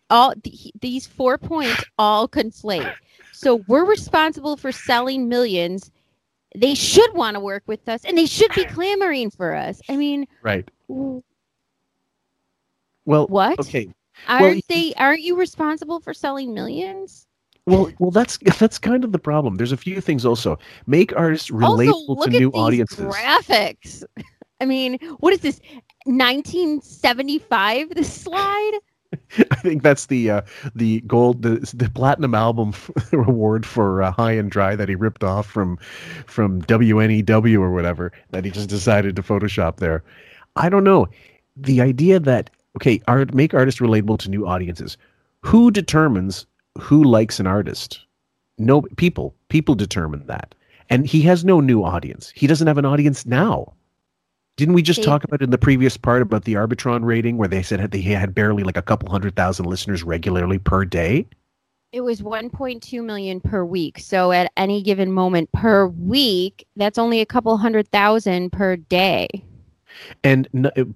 [0.10, 2.94] all th- these four points all conflate.
[3.32, 5.92] So we're responsible for selling millions.
[6.56, 9.82] They should want to work with us, and they should be clamoring for us.
[9.90, 10.70] I mean, Right.
[10.88, 11.22] w-
[13.06, 13.60] Well, What?
[13.60, 13.90] Okay.
[14.28, 14.94] aren't they?
[14.96, 17.28] Aren't you responsible for selling millions?
[17.68, 19.56] Well, well, that's that's kind of the problem.
[19.56, 23.06] There's a few things also make artists relatable also, look to at new audiences.
[23.06, 24.04] graphics.
[24.62, 25.60] I mean, what is this?
[26.06, 27.90] 1975.
[27.90, 28.80] This slide.
[29.52, 30.42] I think that's the uh,
[30.76, 32.74] the gold the, the platinum album
[33.14, 35.78] award for uh, High and Dry that he ripped off from
[36.26, 40.04] from WNEW or whatever that he just decided to Photoshop there.
[40.56, 41.08] I don't know.
[41.56, 44.98] The idea that okay, art make artists relatable to new audiences.
[45.42, 46.46] Who determines
[46.78, 48.02] who likes an artist?
[48.58, 49.36] No people.
[49.50, 50.56] People determine that.
[50.90, 52.32] And he has no new audience.
[52.36, 53.74] He doesn't have an audience now.
[54.58, 57.48] Didn't we just They- talk about in the previous part about the Arbitron rating where
[57.50, 61.26] they said that he had barely like a couple hundred thousand listeners regularly per day?
[61.92, 64.00] It was 1.2 million per week.
[64.00, 69.28] So at any given moment per week, that's only a couple hundred thousand per day.
[70.24, 70.48] And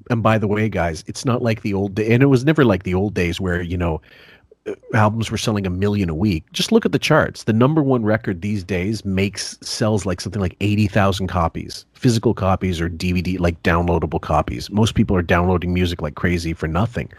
[0.09, 2.65] and by the way, guys, it's not like the old day, and it was never
[2.65, 4.01] like the old days where you know
[4.93, 6.45] albums were selling a million a week.
[6.53, 7.43] Just look at the charts.
[7.43, 12.33] The number one record these days makes sells like something like eighty thousand copies, physical
[12.33, 14.69] copies or DVD, like downloadable copies.
[14.69, 17.11] Most people are downloading music like crazy for nothing.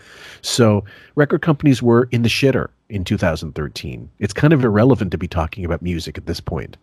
[0.42, 0.84] So
[1.14, 4.10] record companies were in the shitter in 2013.
[4.18, 6.76] It's kind of irrelevant to be talking about music at this point.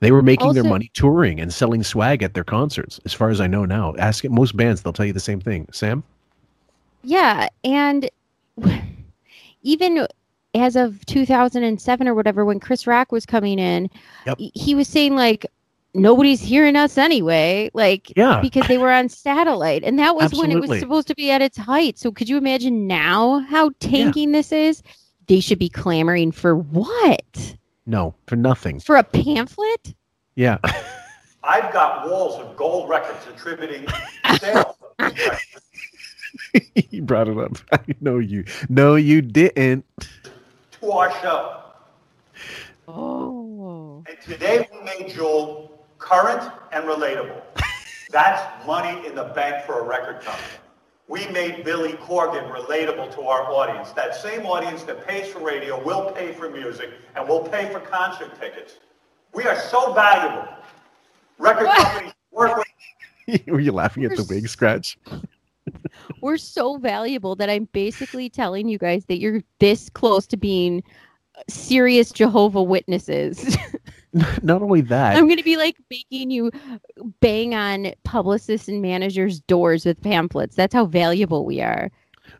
[0.00, 3.40] They were making their money touring and selling swag at their concerts, as far as
[3.40, 3.94] I know now.
[3.98, 5.68] Ask most bands, they'll tell you the same thing.
[5.72, 6.02] Sam?
[7.02, 8.08] Yeah, and
[9.62, 10.06] even
[10.54, 13.88] as of 2007 or whatever, when Chris Rock was coming in,
[14.26, 14.38] Yep.
[14.38, 15.46] he- he was saying like
[15.94, 18.40] nobody's hearing us anyway, like Yeah.
[18.40, 21.42] because they were on satellite, and that was when it was supposed to be at
[21.42, 21.98] its height.
[21.98, 24.82] So could you imagine now how tanking this is?
[25.26, 27.56] They should be clamoring for what?
[27.86, 28.80] No, for nothing.
[28.80, 29.94] For a pamphlet?
[30.36, 30.58] Yeah.
[31.42, 33.86] I've got walls of gold records attributing
[34.38, 34.76] sales.
[36.34, 37.58] Of these records you brought it up.
[37.72, 38.44] I know you.
[38.68, 39.84] No, you didn't.
[40.80, 41.62] to our show.
[42.88, 44.04] Oh.
[44.08, 47.40] And today we made Joel current and relatable.
[48.10, 50.48] That's money in the bank for a record company.
[51.06, 53.90] We made Billy Corgan relatable to our audience.
[53.92, 57.80] That same audience that pays for radio will pay for music and will pay for
[57.80, 58.78] concert tickets.
[59.34, 60.48] We are so valuable.
[61.38, 62.66] Record companies work with
[63.46, 64.98] Were you laughing at the wig scratch?
[66.20, 70.82] We're so valuable that I'm basically telling you guys that you're this close to being
[71.36, 73.56] uh, serious Jehovah Witnesses.
[74.42, 76.78] Not only that, I'm going to be like making you uh,
[77.20, 80.56] bang on publicists and managers' doors with pamphlets.
[80.56, 81.90] That's how valuable we are.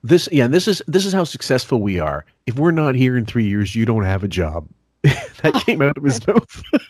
[0.03, 2.25] this yeah, this is this is how successful we are.
[2.47, 4.67] If we're not here in three years, you don't have a job.
[5.03, 6.63] that came out of his mouth.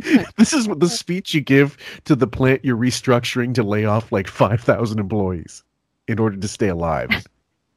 [0.36, 4.12] this is what the speech you give to the plant you're restructuring to lay off
[4.12, 5.62] like five thousand employees
[6.08, 7.26] in order to stay alive.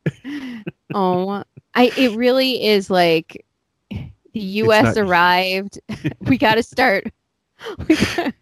[0.93, 1.43] Oh,
[1.73, 3.43] I it really is like
[3.89, 4.95] the U.S.
[4.95, 5.79] not- arrived.
[6.21, 7.05] we got to start.
[7.87, 8.33] We got,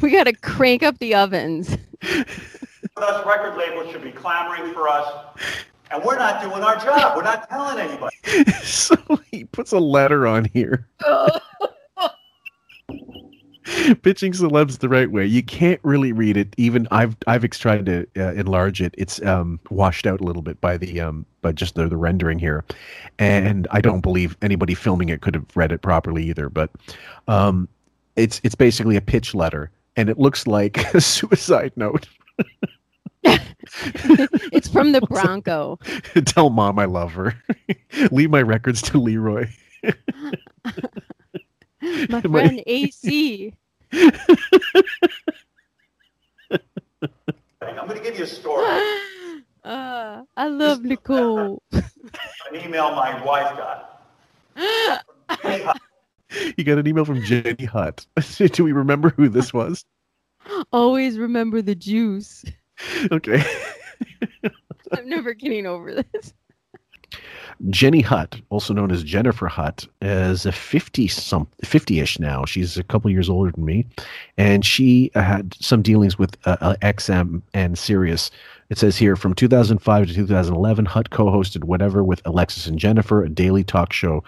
[0.00, 1.76] we got to crank up the ovens.
[2.02, 3.26] us.
[3.26, 5.06] Record labels should be clamoring for us.
[5.90, 7.16] And we're not doing our job.
[7.16, 8.16] We're not telling anybody.
[8.62, 8.96] so
[9.30, 10.88] he puts a letter on here.
[14.02, 15.26] Pitching celebs the right way.
[15.26, 16.54] You can't really read it.
[16.56, 18.94] Even I've I've tried to uh, enlarge it.
[18.96, 22.38] It's um, washed out a little bit by the um, by just the, the rendering
[22.38, 22.64] here,
[23.18, 26.48] and I don't believe anybody filming it could have read it properly either.
[26.48, 26.70] But
[27.26, 27.68] um,
[28.14, 32.08] it's it's basically a pitch letter, and it looks like a suicide note.
[33.24, 35.80] it's from the Bronco.
[36.26, 37.34] Tell mom I love her.
[38.12, 39.48] Leave my records to Leroy.
[42.08, 43.52] My My- friend AC.
[43.92, 44.10] I'm
[47.86, 48.66] going to give you a story.
[49.64, 51.60] Uh, I love Nicole.
[51.72, 51.82] An
[52.54, 54.06] email my wife got.
[56.56, 58.06] You got an email from Jenny Hutt.
[58.52, 59.84] Do we remember who this was?
[60.72, 62.44] Always remember the juice.
[63.10, 63.42] Okay.
[64.92, 66.32] I'm never getting over this.
[67.70, 72.44] Jenny Hutt, also known as Jennifer Hutt, is a 50 some 50ish now.
[72.44, 73.86] She's a couple years older than me,
[74.36, 78.30] and she had some dealings with uh, uh, XM and Sirius.
[78.68, 83.28] It says here from 2005 to 2011, Hutt co-hosted whatever with Alexis and Jennifer, a
[83.28, 84.24] daily talk show,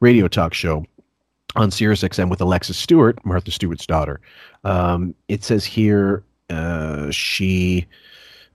[0.00, 0.84] radio talk show
[1.56, 4.20] on Sirius XM with Alexis Stewart, Martha Stewart's daughter.
[4.64, 7.86] Um, it says here uh, she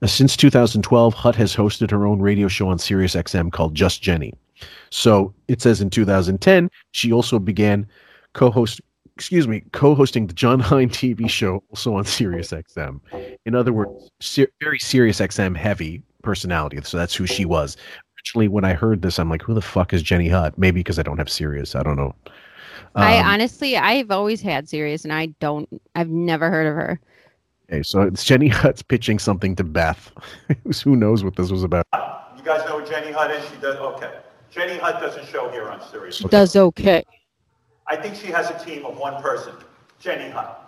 [0.04, 4.34] since 2012, Hutt has hosted her own radio show on Sirius XM called Just Jenny.
[4.90, 7.86] So it says in 2010, she also began
[8.34, 8.80] co-host,
[9.16, 13.00] excuse me, co-hosting the Jon Hein TV show, also on Sirius XM.
[13.44, 16.78] In other words, ser- very Sirius XM heavy personality.
[16.82, 17.76] So that's who she was.
[18.18, 20.58] Originally, when I heard this, I'm like, who the fuck is Jenny Hutt?
[20.58, 21.74] Maybe because I don't have Sirius.
[21.74, 22.14] I don't know.
[22.94, 25.68] I Um, honestly, I've always had Sirius, and I don't.
[25.94, 27.00] I've never heard of her.
[27.68, 30.12] Okay, so it's Jenny Hutt's pitching something to Beth.
[30.84, 31.86] who knows what this was about?
[32.36, 33.44] You guys know who Jenny Hutt is?
[33.48, 33.76] She does.
[33.76, 34.12] Okay.
[34.50, 36.16] Jenny Hutt doesn't show here on Sirius.
[36.16, 37.04] She does okay.
[37.88, 39.54] I think she has a team of one person,
[39.98, 40.62] Jenny Hutt.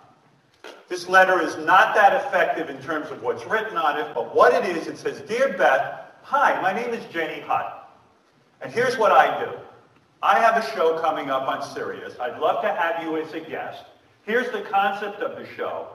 [0.89, 4.53] This letter is not that effective in terms of what's written on it, but what
[4.53, 7.97] it is, it says, Dear Beth, hi, my name is Jenny Hutt.
[8.61, 9.51] And here's what I do.
[10.21, 12.15] I have a show coming up on Sirius.
[12.19, 13.85] I'd love to have you as a guest.
[14.23, 15.87] Here's the concept of the show.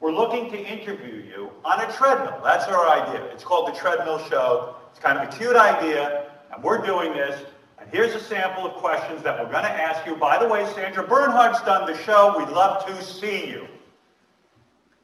[0.00, 2.40] We're looking to interview you on a treadmill.
[2.44, 3.24] That's our idea.
[3.32, 4.76] It's called the Treadmill Show.
[4.90, 7.44] It's kind of a cute idea, and we're doing this.
[7.80, 10.14] And here's a sample of questions that we're going to ask you.
[10.14, 12.34] By the way, Sandra Bernhard's done the show.
[12.38, 13.66] We'd love to see you.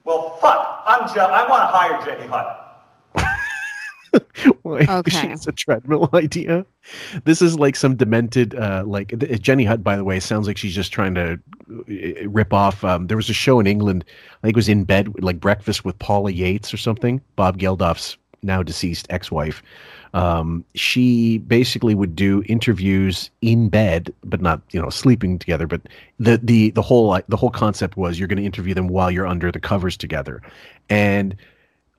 [0.05, 0.83] Well, fuck.
[0.87, 2.64] I'm Je- I want to hire Jenny Hutt.
[4.63, 5.33] Why Okay.
[5.33, 6.67] it's a treadmill idea.
[7.25, 9.83] This is like some demented, uh, like Jenny Hutt.
[9.83, 11.39] By the way, sounds like she's just trying to
[11.71, 12.85] uh, rip off.
[12.85, 14.05] Um, there was a show in England,
[14.43, 17.21] I think it was in bed, like breakfast with Paula Yates or something.
[17.37, 19.63] Bob Geldof's now deceased ex-wife.
[20.13, 25.67] Um, she basically would do interviews in bed, but not you know sleeping together.
[25.67, 25.81] But
[26.21, 29.27] the the the whole the whole concept was you're going to interview them while you're
[29.27, 30.41] under the covers together,
[30.89, 31.35] and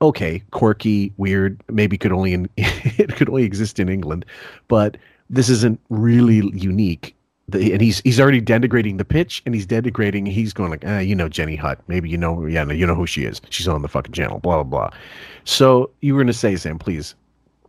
[0.02, 4.24] okay, quirky, weird, maybe could only in, it could only exist in England,
[4.68, 4.96] but
[5.30, 7.14] this isn't really unique.
[7.48, 10.26] The, and he's he's already denigrating the pitch, and he's denigrating.
[10.26, 11.80] He's going like, ah, you know, Jenny Hutt.
[11.86, 13.40] Maybe you know, yeah, no, you know who she is.
[13.50, 14.40] She's on the fucking channel.
[14.40, 14.98] Blah blah blah.
[15.44, 17.14] So you were gonna say, Sam, please.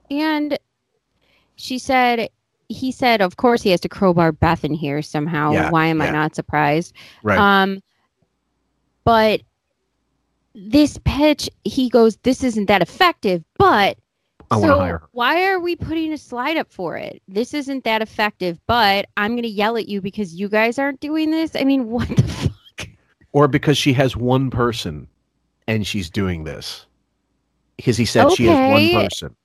[0.10, 0.58] And
[1.58, 2.30] she said,
[2.70, 5.52] he said, of course he has to crowbar Beth in here somehow.
[5.52, 6.94] Yeah, Why am I not surprised?
[7.22, 7.38] Right.
[7.38, 7.82] Um,
[9.04, 9.42] but
[10.58, 13.98] this pitch, he goes, this isn't that effective, but
[14.50, 17.22] I so hire why are we putting a slide up for it?
[17.28, 21.00] This isn't that effective, but I'm going to yell at you because you guys aren't
[21.00, 21.56] doing this.
[21.56, 22.90] I mean, what the fuck?
[23.34, 25.08] Or because she has one person,
[25.68, 26.86] and she's doing this.
[27.76, 29.36] Because he said she has one person.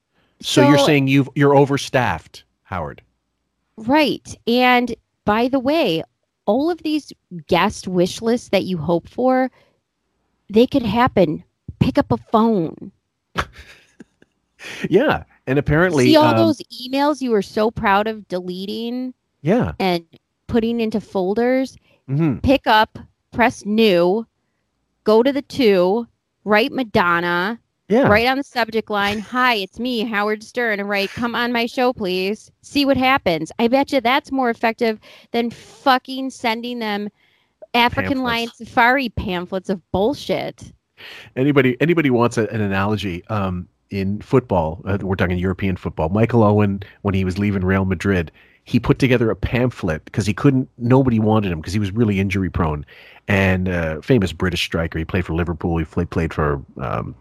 [0.40, 3.02] So, you're saying you've you're overstaffed, Howard.
[3.76, 4.34] Right.
[4.47, 4.94] And
[5.24, 6.02] by the way,
[6.47, 7.12] all of these
[7.48, 9.51] guest wish lists that you hope for,
[10.53, 11.45] they could happen.
[11.81, 12.93] Pick up a phone.
[14.89, 19.12] Yeah, and apparently, See all um, those emails you were so proud of deleting
[19.43, 19.73] yeah.
[19.81, 20.05] and
[20.47, 21.77] putting into folders.
[22.07, 22.97] hmm Pick up,
[23.33, 24.24] press new,
[25.05, 26.07] go to the two,
[26.45, 27.59] write Madonna,
[27.89, 28.07] Yeah.
[28.07, 31.66] write on the subject line, Hi, it's me, Howard Stern, and write, Come on my
[31.66, 32.51] show, please.
[32.61, 33.51] See what happens.
[33.59, 35.01] I bet you that's more effective
[35.33, 37.09] than fucking sending them
[37.74, 40.73] African Lion Safari pamphlets of bullshit.
[41.36, 46.09] anybody anybody wants a, an analogy um in football uh, we're talking european football.
[46.09, 48.31] Michael owen when he was leaving real madrid
[48.65, 52.20] he put together a pamphlet because he couldn't nobody wanted him because he was really
[52.20, 52.86] injury prone.
[53.28, 57.15] And uh, famous british striker he played for liverpool he played, played for um,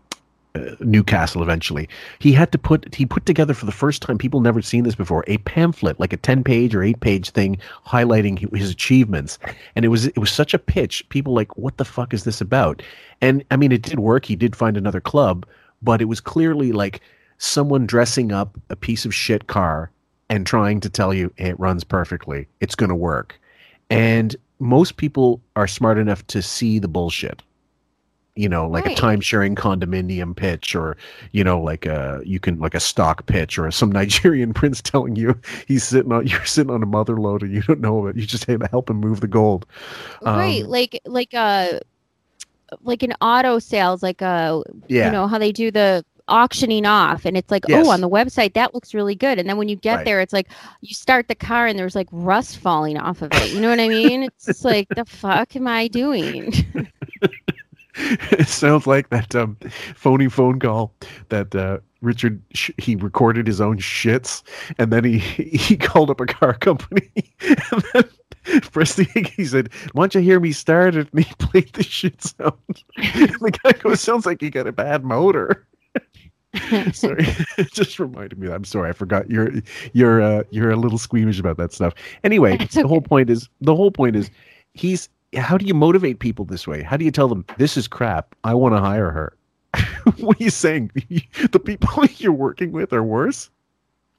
[0.81, 1.87] Newcastle eventually.
[2.19, 4.95] He had to put he put together for the first time people never seen this
[4.95, 7.57] before a pamphlet like a 10 page or 8 page thing
[7.87, 9.39] highlighting his achievements.
[9.75, 12.41] And it was it was such a pitch people like what the fuck is this
[12.41, 12.81] about?
[13.21, 14.25] And I mean it did work.
[14.25, 15.45] He did find another club
[15.81, 17.01] but it was clearly like
[17.37, 19.89] someone dressing up a piece of shit car
[20.29, 22.47] and trying to tell you it runs perfectly.
[22.59, 23.39] It's going to work.
[23.89, 27.41] And most people are smart enough to see the bullshit
[28.35, 28.97] you know like Right.
[28.97, 30.95] a time sharing condominium pitch or
[31.31, 35.15] you know like a you can like a stock pitch or some nigerian prince telling
[35.15, 35.37] you
[35.67, 38.25] he's sitting on you're sitting on a mother load and you don't know it you
[38.25, 39.65] just have to help him move the gold
[40.21, 40.63] right.
[40.63, 41.79] Um, Like like uh
[42.83, 45.07] like an auto sales, like uh Yeah.
[45.07, 47.85] you know, how they do the auctioning off and it's like, Yes.
[47.85, 49.39] oh, on the website that looks really good.
[49.39, 50.05] And then when you get Right.
[50.05, 50.47] there, it's like
[50.79, 53.51] you start the car and there's like rust falling off of it.
[53.51, 54.23] You know what I mean?
[54.23, 56.53] It's like the fuck am I doing?
[57.95, 59.57] it sounds like that um,
[59.95, 60.93] phony phone call
[61.29, 64.43] that uh, Richard sh- he recorded his own shits
[64.77, 67.11] and then he he called up a car company
[67.41, 68.03] and then
[68.43, 72.21] thing he said, "Why don't you hear me start it?" And he played the shit
[72.21, 72.53] sound.
[72.97, 75.67] And the guy goes, "Sounds like you got a bad motor."
[76.93, 77.25] sorry,
[77.57, 78.51] it just reminded me.
[78.51, 79.29] I'm sorry, I forgot.
[79.29, 79.51] You're
[79.93, 81.93] you're uh, you're a little squeamish about that stuff.
[82.23, 84.29] Anyway, the whole point is the whole point is
[84.73, 85.09] he's.
[85.37, 86.81] How do you motivate people this way?
[86.83, 88.35] How do you tell them this is crap?
[88.43, 89.37] I want to hire her.
[90.17, 90.91] what are you saying?
[91.51, 93.49] the people you're working with are worse.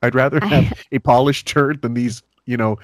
[0.02, 2.76] I'd rather have a polished turd than these, you know,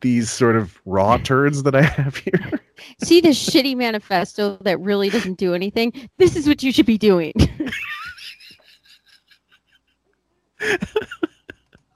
[0.00, 2.60] these sort of raw turds that I have here.
[3.04, 5.92] See this shitty manifesto that really doesn't do anything?
[6.18, 7.32] This is what you should be doing.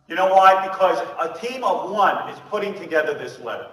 [0.08, 0.66] You know why?
[0.66, 3.68] Because a team of one is putting together this letter.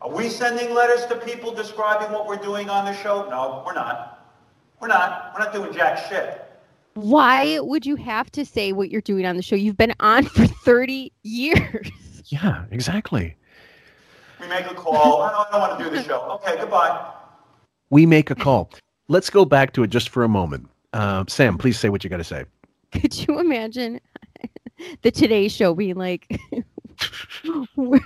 [0.00, 3.28] Are we sending letters to people describing what we're doing on the show?
[3.28, 4.36] No, we're not.
[4.80, 5.32] We're not.
[5.34, 6.44] We're not doing jack shit.
[6.94, 9.56] Why would you have to say what you're doing on the show?
[9.56, 11.90] You've been on for 30 years.
[12.26, 13.36] Yeah, exactly.
[14.40, 15.22] We make a call.
[15.22, 16.20] I don't, I don't want to do the show.
[16.42, 17.12] Okay, goodbye.
[17.90, 18.70] We make a call.
[19.08, 20.68] Let's go back to it just for a moment.
[20.92, 22.44] Uh, Sam, please say what you got to say.
[22.92, 24.00] Could you imagine
[25.02, 26.38] the Today Show being like,
[27.76, 28.00] we're,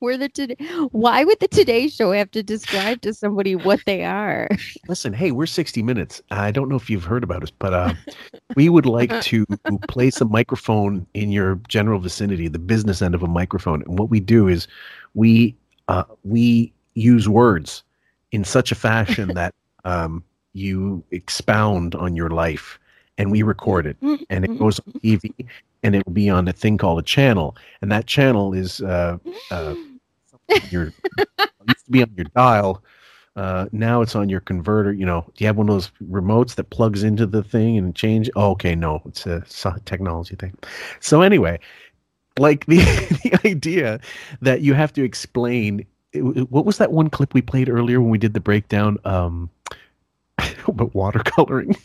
[0.00, 0.56] we're the today.
[0.92, 4.48] Why would the Today Show have to describe to somebody what they are?
[4.88, 6.22] Listen, hey, we're 60 Minutes.
[6.30, 7.94] I don't know if you've heard about us, but uh,
[8.56, 9.46] we would like to
[9.88, 13.82] place a microphone in your general vicinity, the business end of a microphone.
[13.82, 14.66] And what we do is
[15.14, 15.54] we
[15.88, 17.82] uh, we use words
[18.32, 19.54] in such a fashion that
[19.84, 22.78] um, you expound on your life,
[23.18, 23.96] and we record it,
[24.30, 25.32] and it goes on TV,
[25.82, 29.18] and it will be on a thing called a channel, and that channel is uh,
[29.50, 29.74] uh,
[30.70, 32.82] your it used to be on your dial.
[33.36, 34.92] Uh, now it's on your converter.
[34.92, 37.94] You know, do you have one of those remotes that plugs into the thing and
[37.94, 38.28] change?
[38.36, 39.44] Oh, okay, no, it's a
[39.84, 40.56] technology thing.
[40.98, 41.60] So anyway,
[42.38, 42.78] like the
[43.22, 44.00] the idea
[44.42, 45.86] that you have to explain.
[46.12, 48.98] What was that one clip we played earlier when we did the breakdown?
[49.04, 49.48] Um,
[50.66, 51.76] about watercoloring.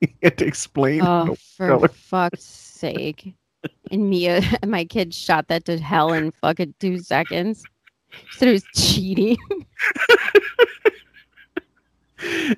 [0.00, 1.00] you had to explain.
[1.02, 1.88] Oh, for watercolor.
[1.88, 3.34] fuck's sake!
[3.90, 7.64] And Mia, my kid, shot that to hell in fucking two seconds.
[8.32, 9.36] Said it was cheating.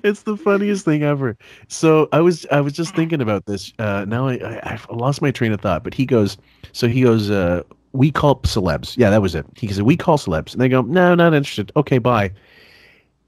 [0.03, 1.37] it's the funniest thing ever.
[1.67, 3.73] So I was I was just thinking about this.
[3.79, 5.83] Uh, now I, I I've lost my train of thought.
[5.83, 6.37] But he goes,
[6.71, 7.63] so he goes, uh,
[7.93, 8.97] we call celebs.
[8.97, 9.45] Yeah, that was it.
[9.55, 11.71] He said we call celebs, and they go, no, not interested.
[11.75, 12.31] Okay, bye.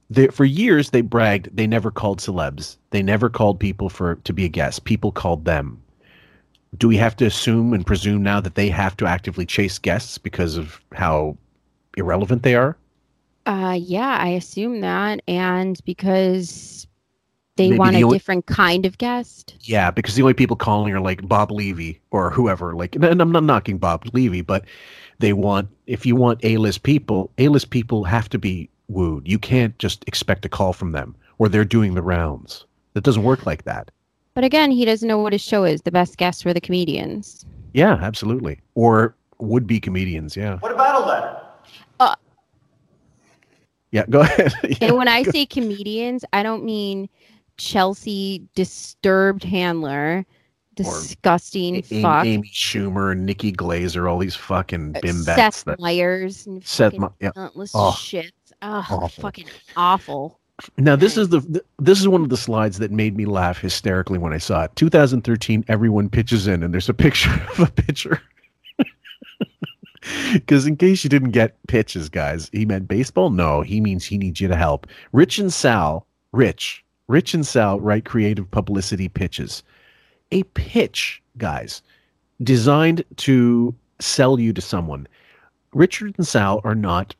[0.10, 2.78] They, for years they bragged they never called celebs.
[2.92, 4.84] They never called people for to be a guest.
[4.84, 5.82] People called them.
[6.78, 10.18] Do we have to assume and presume now that they have to actively chase guests
[10.18, 11.38] because of how
[11.98, 12.78] irrelevant they are?
[13.46, 16.88] Uh, yeah, I assume that, and because
[17.58, 19.56] they Maybe want the a only- different kind of guest.
[19.62, 22.74] Yeah, because the only people calling are like Bob Levy or whoever.
[22.76, 24.66] Like, and I'm not knocking Bob Levy, but
[25.20, 29.28] they want if you want A-list people, A-list people have to be wooed.
[29.28, 32.66] You can't just expect a call from them or they're doing the rounds.
[32.94, 33.92] That doesn't work like that.
[34.34, 35.84] But again, he doesn't know what his show is.
[35.84, 37.46] The best guests were the comedians.
[37.74, 38.60] Yeah, absolutely.
[38.74, 40.36] Or would be comedians.
[40.36, 40.58] Yeah.
[40.60, 41.42] What about a letter?
[43.96, 44.06] Yeah.
[44.10, 44.54] Go ahead.
[44.82, 47.08] Yeah, and when I say comedians, I don't mean
[47.56, 50.26] Chelsea disturbed handler,
[50.76, 52.26] disgusting Amy, fuck.
[52.26, 55.36] Amy Schumer, Nikki Glazer, all these fucking uh, bimbats.
[55.36, 57.32] Seth that, Myers and Seth fucking My- yeah.
[57.74, 58.34] Oh, shit.
[58.62, 59.22] Oh, awful.
[59.22, 59.48] fucking
[59.78, 60.40] awful.
[60.78, 64.18] Now this is the this is one of the slides that made me laugh hysterically
[64.18, 64.76] when I saw it.
[64.76, 68.22] 2013, everyone pitches in, and there's a picture of a pitcher.
[70.34, 73.30] Because in case you didn't get pitches, guys, he meant baseball.
[73.30, 74.88] No, he means he needs you to help.
[75.14, 79.64] Rich and Sal, Rich, Rich and Sal write creative publicity pitches.
[80.32, 81.82] A pitch, guys,
[82.44, 85.08] designed to sell you to someone.
[85.74, 87.16] Richard and Sal are not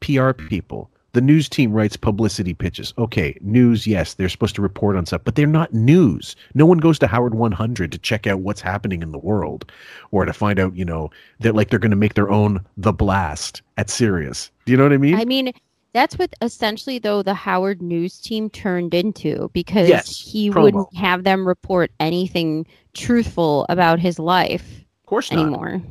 [0.00, 0.90] PR people.
[1.18, 2.94] The news team writes publicity pitches.
[2.96, 6.36] Okay, news, yes, they're supposed to report on stuff, but they're not news.
[6.54, 9.68] No one goes to Howard 100 to check out what's happening in the world
[10.12, 12.92] or to find out, you know, that like they're going to make their own The
[12.92, 14.52] Blast at Sirius.
[14.64, 15.16] Do you know what I mean?
[15.16, 15.50] I mean,
[15.92, 20.62] that's what essentially though the Howard News team turned into because Yes, he promo.
[20.62, 22.64] wouldn't have them report anything
[22.94, 25.40] truthful about his life of course not.
[25.40, 25.82] anymore.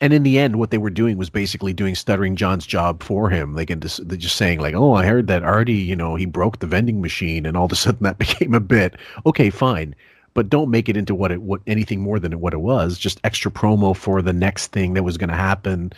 [0.00, 3.30] And in the end, what they were doing was basically doing Stuttering John's job for
[3.30, 3.54] him.
[3.54, 6.26] They can just, they're just saying like, "Oh, I heard that Artie, you know, he
[6.26, 8.96] broke the vending machine," and all of a sudden that became a bit.
[9.24, 9.94] Okay, fine,
[10.34, 12.98] but don't make it into what it what anything more than what it was.
[12.98, 15.92] Just extra promo for the next thing that was going to happen.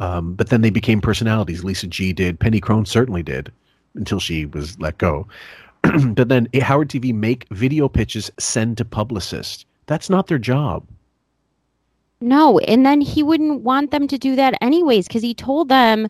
[0.00, 1.62] Um, but then they became personalities.
[1.62, 2.40] Lisa G did.
[2.40, 3.52] Penny Crone certainly did,
[3.94, 5.28] until she was let go.
[5.82, 9.64] but then eh, Howard TV make video pitches, send to publicists.
[9.86, 10.84] That's not their job.
[12.22, 16.08] No, and then he wouldn't want them to do that anyways because he told them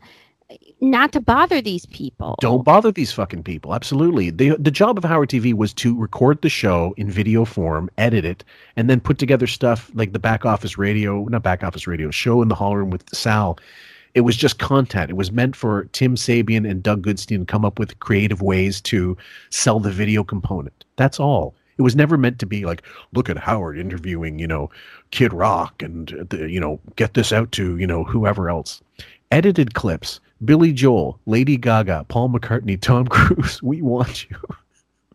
[0.51, 2.37] eh, not to bother these people.
[2.41, 3.75] Don't bother these fucking people.
[3.75, 4.31] Absolutely.
[4.31, 8.25] The the job of Howard TV was to record the show in video form, edit
[8.25, 8.45] it,
[8.77, 12.43] and then put together stuff like the back office radio, not back office radio, show
[12.43, 13.59] in the hall room with Sal.
[14.15, 15.11] It was just content.
[15.11, 18.83] It was meant for Tim Sabean and Doug Goodstein to come up with creative ways
[18.83, 19.17] to
[19.49, 20.85] sell the video component.
[20.97, 21.55] That's all.
[21.79, 22.83] It was never meant to be like,
[23.15, 24.71] look at Howard interviewing, you know,
[25.13, 28.83] Kid Rock and, uh, the, you know, get this out to, you know, whoever else.
[29.31, 33.63] Edited clips Billy Joel, Lady Gaga, Paul McCartney, Tom Cruise.
[33.63, 34.37] We want you.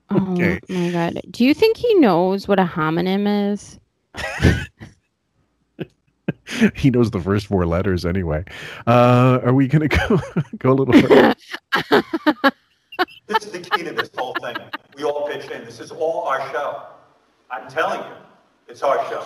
[0.10, 0.60] Okay.
[0.70, 1.22] Oh my god.
[1.30, 3.78] Do you think he knows what a homonym is?
[6.76, 8.46] he knows the first four letters anyway.
[8.88, 10.22] Uh, are we going to go
[10.58, 11.36] go a little further?
[13.28, 14.56] This is the key to this whole thing.
[14.96, 15.66] We all pitch in.
[15.66, 16.84] This is all our show.
[17.52, 18.16] I'm telling you,
[18.70, 19.26] it's our show.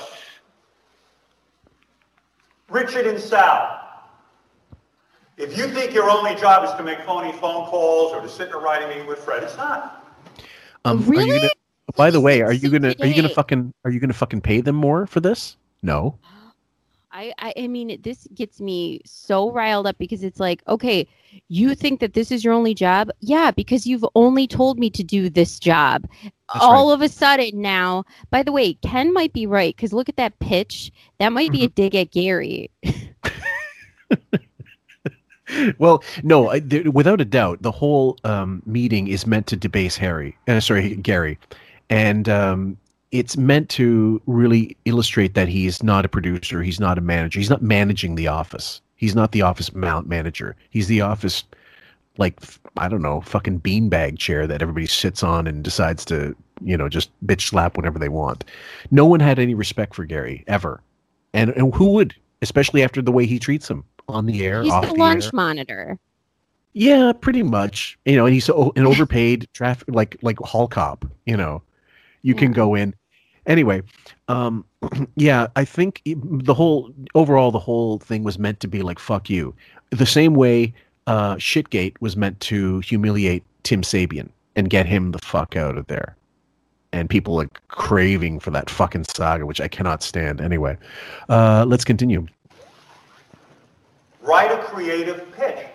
[2.71, 3.79] Richard and Sal.
[5.37, 8.47] If you think your only job is to make phony phone calls or to sit
[8.47, 10.07] in a writing meeting with Fred, it's not.
[10.85, 11.49] Um, Are you gonna,
[11.95, 14.61] by the way, are you gonna are you gonna fucking are you gonna fucking pay
[14.61, 15.57] them more for this?
[15.83, 16.17] No.
[17.11, 21.07] I, I I mean this gets me so riled up because it's like, okay,
[21.49, 23.09] you think that this is your only job?
[23.19, 26.07] Yeah, because you've only told me to do this job.
[26.59, 30.17] All of a sudden now, by the way, Ken might be right because look at
[30.17, 30.91] that pitch.
[31.19, 32.69] That might be a dig at Gary.
[35.77, 39.97] well, no, I, there, without a doubt, the whole um, meeting is meant to debase
[39.97, 40.37] Harry.
[40.47, 41.37] Uh, sorry, Gary,
[41.89, 42.77] and um,
[43.11, 47.49] it's meant to really illustrate that he's not a producer, he's not a manager, he's
[47.49, 48.81] not managing the office.
[48.95, 50.55] He's not the office mount manager.
[50.69, 51.43] He's the office,
[52.19, 52.39] like
[52.77, 56.87] I don't know, fucking beanbag chair that everybody sits on and decides to, you know,
[56.87, 58.43] just bitch slap whenever they want.
[58.91, 60.83] No one had any respect for Gary ever,
[61.33, 62.13] and and who would,
[62.43, 65.25] especially after the way he treats him on the air, He's off the the lunch
[65.25, 65.31] air.
[65.33, 65.99] monitor.
[66.73, 67.97] Yeah, pretty much.
[68.05, 68.55] You know, and he's an
[68.85, 71.05] overpaid traffic like like hall cop.
[71.25, 71.63] You know,
[72.21, 72.93] you can go in.
[73.47, 73.81] Anyway,
[74.27, 74.65] um,
[75.15, 79.29] yeah, I think the whole overall the whole thing was meant to be like fuck
[79.29, 79.55] you,
[79.91, 80.73] the same way
[81.07, 85.87] uh, Shitgate was meant to humiliate Tim Sabean and get him the fuck out of
[85.87, 86.15] there.
[86.93, 90.41] And people like craving for that fucking saga, which I cannot stand.
[90.41, 90.77] Anyway,
[91.29, 92.27] uh, let's continue.
[94.21, 95.67] Write a creative pitch.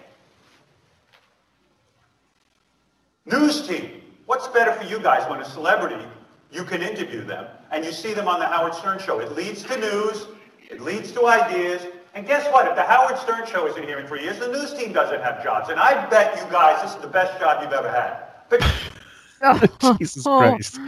[3.25, 4.03] News team.
[4.27, 6.05] What's better for you guys when a celebrity,
[6.53, 9.19] you can interview them and you see them on the Howard Stern show?
[9.21, 10.27] It leads to news,
[10.71, 11.87] it leads to ideas.
[12.15, 12.67] And guess what?
[12.67, 15.45] If the Howard Stern show isn't here in three years, the news team doesn't have
[15.45, 15.69] jobs.
[15.69, 18.27] And I bet you guys this is the best job you've ever had.
[18.49, 18.63] But
[19.99, 20.39] Jesus oh.
[20.39, 20.81] Christ.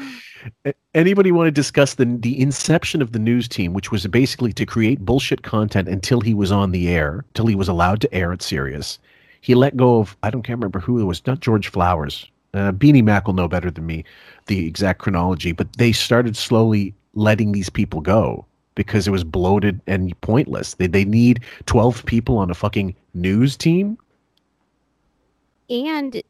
[0.94, 4.64] Anybody want to discuss the the inception of the news team, which was basically to
[4.64, 8.32] create bullshit content until he was on the air, till he was allowed to air
[8.32, 8.98] at Sirius.
[9.40, 12.30] He let go of I don't can't remember who it was, not George Flowers.
[12.54, 14.04] Uh, Beanie Mac will know better than me
[14.46, 19.80] the exact chronology, but they started slowly letting these people go because it was bloated
[19.86, 20.74] and pointless.
[20.74, 23.98] They they need twelve people on a fucking news team.
[25.68, 26.22] And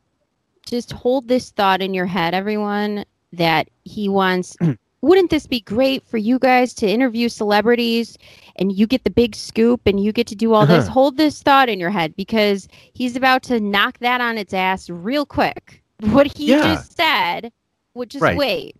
[0.66, 4.56] just hold this thought in your head, everyone, that he wants.
[5.00, 8.18] Wouldn't this be great for you guys to interview celebrities
[8.56, 10.86] and you get the big scoop and you get to do all this?
[10.86, 10.92] Uh-huh.
[10.92, 14.90] Hold this thought in your head because he's about to knock that on its ass
[14.90, 15.84] real quick.
[16.00, 16.62] What he Yeah.
[16.62, 17.52] just said
[17.94, 18.36] which is Right.
[18.36, 18.76] wait.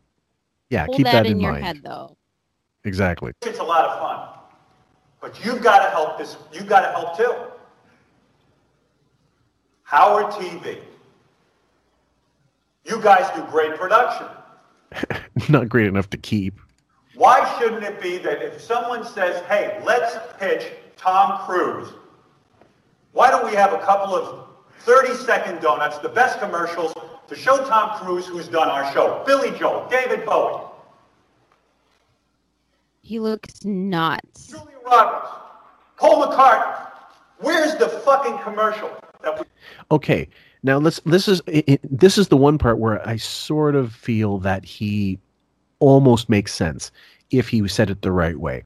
[0.70, 1.64] Yeah, Hold keep that, that, in, in your mind.
[1.64, 2.16] head, though.
[2.84, 3.32] Exactly.
[3.42, 4.28] It's a lot of fun.
[5.20, 6.36] But you've got to help this.
[6.52, 7.34] You've got to help too.
[9.82, 10.78] Howard TV.
[12.84, 14.28] You guys do great production.
[15.48, 16.60] Not great enough to keep.
[17.14, 21.88] Why shouldn't it be that if someone says, hey, let's pitch Tom Cruise,
[23.12, 24.47] why don't we have a couple of
[24.80, 26.92] 30 second donuts, the best commercials,
[27.28, 29.22] to show Tom Cruise who's done our show?
[29.26, 30.62] Billy Joel, David Bowie,
[33.02, 34.48] He looks nuts.
[34.48, 35.28] Julia Roberts,
[35.98, 36.90] Paul McCartney.
[37.38, 38.90] Where's the fucking commercial?
[39.22, 39.46] That we-
[39.90, 40.28] Okay,
[40.62, 41.00] now let's.
[41.00, 44.64] This is i i this is the one part where I sort of feel that
[44.64, 45.18] he
[45.80, 46.90] almost makes sense
[47.30, 48.64] if he said it the right way.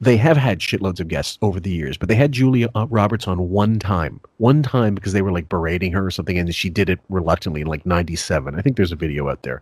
[0.00, 3.26] They have had shitloads of guests over the years, but they had Julia uh, Roberts
[3.26, 6.70] on one time, one time because they were like berating her or something, and she
[6.70, 8.54] did it reluctantly in like '97.
[8.54, 9.60] I think there's a video out there,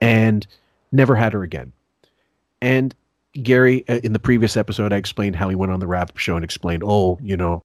[0.00, 0.46] and
[0.90, 1.72] never had her again.
[2.60, 2.94] And
[3.42, 6.34] Gary, uh, in the previous episode, I explained how he went on the wrap show
[6.34, 7.62] and explained, oh, you know,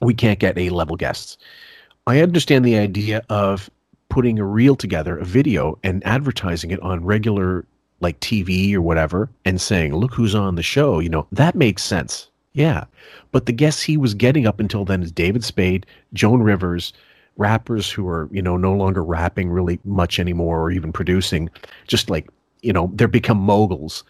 [0.00, 1.36] we can't get A level guests.
[2.06, 3.70] I understand the idea of
[4.08, 7.64] putting a reel together, a video, and advertising it on regular
[8.00, 11.82] like TV or whatever, and saying, "Look who's on the show." You know that makes
[11.82, 12.28] sense.
[12.52, 12.84] Yeah,
[13.30, 16.92] but the guests he was getting up until then is David Spade, Joan Rivers,
[17.36, 21.48] rappers who are you know no longer rapping really much anymore or even producing,
[21.86, 22.28] just like
[22.62, 24.04] you know they're become moguls,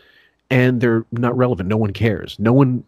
[0.50, 1.68] and they're not relevant.
[1.68, 2.36] No one cares.
[2.38, 2.84] No one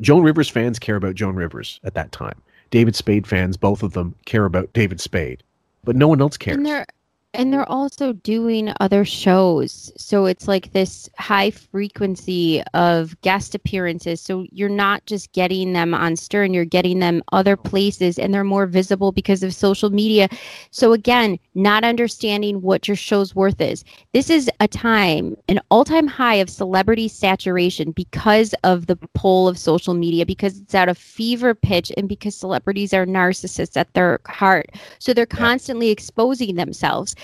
[0.00, 2.40] Joan Rivers fans care about Joan Rivers at that time.
[2.70, 5.42] David Spade fans, both of them, care about David Spade,
[5.84, 6.56] but no one else cares.
[6.56, 6.86] And they're
[7.34, 9.92] and they're also doing other shows.
[9.96, 14.20] So it's like this high frequency of guest appearances.
[14.20, 18.44] So you're not just getting them on Stern, you're getting them other places and they're
[18.44, 20.28] more visible because of social media.
[20.70, 23.84] So again, not understanding what your show's worth is.
[24.12, 29.58] This is a time, an all-time high of celebrity saturation because of the pull of
[29.58, 34.20] social media, because it's at a fever pitch and because celebrities are narcissists at their
[34.26, 34.70] heart.
[35.00, 37.16] So they're constantly exposing themselves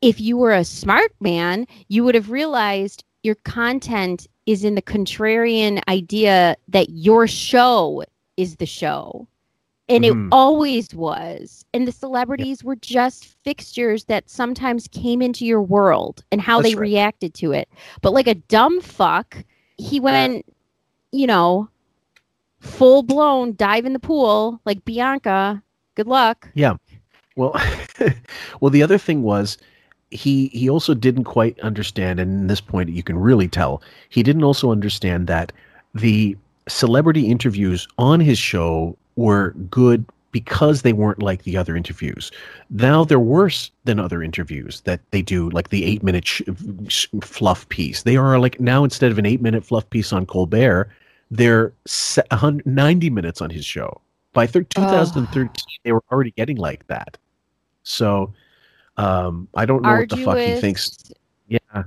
[0.00, 4.82] if you were a smart man, you would have realized your content is in the
[4.82, 8.04] contrarian idea that your show
[8.36, 9.26] is the show.
[9.88, 10.26] And Mhm.
[10.26, 11.64] it always was.
[11.74, 16.70] And the celebrities were just fixtures that sometimes came into your world and how That's
[16.70, 16.88] they right.
[16.88, 17.68] reacted to it.
[18.00, 19.44] But like a dumb fuck,
[19.76, 20.46] he went,
[21.12, 21.68] you know,
[22.60, 25.62] full blown dive in the pool like Bianca.
[25.96, 26.48] Good luck.
[26.54, 26.76] Yeah.
[27.36, 27.54] Well,
[28.60, 29.58] well, the other thing was
[30.10, 34.22] he he also didn't quite understand, and in this point you can really tell he
[34.22, 35.52] didn't also understand that
[35.94, 36.36] the
[36.68, 42.32] celebrity interviews on his show were good because they weren't like the other interviews.
[42.70, 46.42] Now they're worse than other interviews that they do, like the eight minute sh-
[46.88, 48.02] sh- fluff piece.
[48.02, 50.90] They are like now instead of an eight minute fluff piece on Colbert,
[51.30, 52.22] they're se-
[52.64, 54.00] 90 minutes on his show.
[54.32, 55.50] By thir- 2013,
[55.84, 57.16] they were already getting like that.
[57.84, 58.34] So
[58.96, 60.98] um, I don't know what the fuck he thinks.
[61.48, 61.84] Yeah.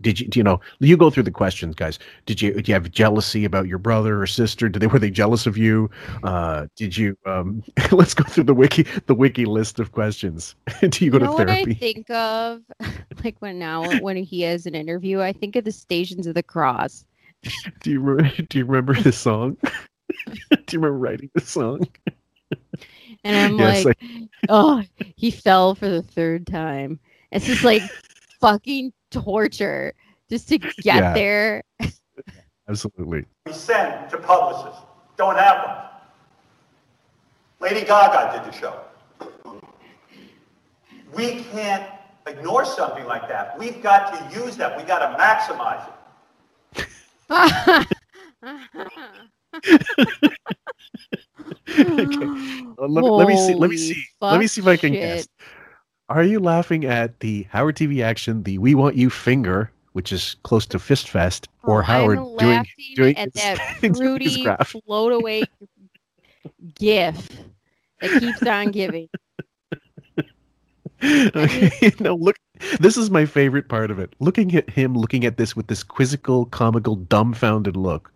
[0.00, 2.00] Did you, do you know, you go through the questions, guys.
[2.26, 4.68] Did you, do you have jealousy about your brother or sister?
[4.68, 5.88] Did they, were they jealous of you?
[6.24, 10.56] Uh, did you, um, let's go through the wiki, the wiki list of questions.
[10.80, 12.62] do you go you know to what I think of?
[13.24, 16.42] like when now when he has an interview, I think of the Stations of the
[16.42, 17.04] Cross.
[17.82, 19.56] Do you, re- do you remember the song?
[19.62, 21.86] do you remember writing the song?
[23.24, 23.98] And I'm Yes, like,
[24.48, 24.82] oh,
[25.16, 26.98] he fell for the third time.
[27.30, 27.82] It's just like
[28.40, 29.94] fucking torture
[30.28, 31.14] just to get Yeah.
[31.14, 31.62] there.
[32.68, 33.24] Absolutely.
[33.46, 34.80] we send to publicists.
[35.16, 35.78] Don't have one.
[37.70, 38.80] Lady Gaga did the show.
[41.14, 41.88] We can't
[42.26, 43.56] ignore something like that.
[43.58, 44.76] We've got to use that.
[44.76, 45.94] We got to maximize it.
[51.68, 51.84] okay.
[52.78, 53.54] Let, me- let me see.
[53.54, 54.04] Let me see.
[54.20, 55.00] Let me see if I can shit.
[55.00, 55.28] guess.
[56.08, 60.34] Are you laughing at the Howard TV action, the "We Want You" finger, which is
[60.42, 62.66] close to Fist Fest, or Howard Oh, doing
[62.96, 65.44] doing at his- that fruity float away
[66.74, 67.28] gif
[68.00, 69.08] that keeps on giving.
[71.02, 72.36] Okay, no, look.
[72.78, 74.14] This is my favorite part of it.
[74.20, 78.12] Looking at him, looking at this with this quizzical, comical, dumbfounded look,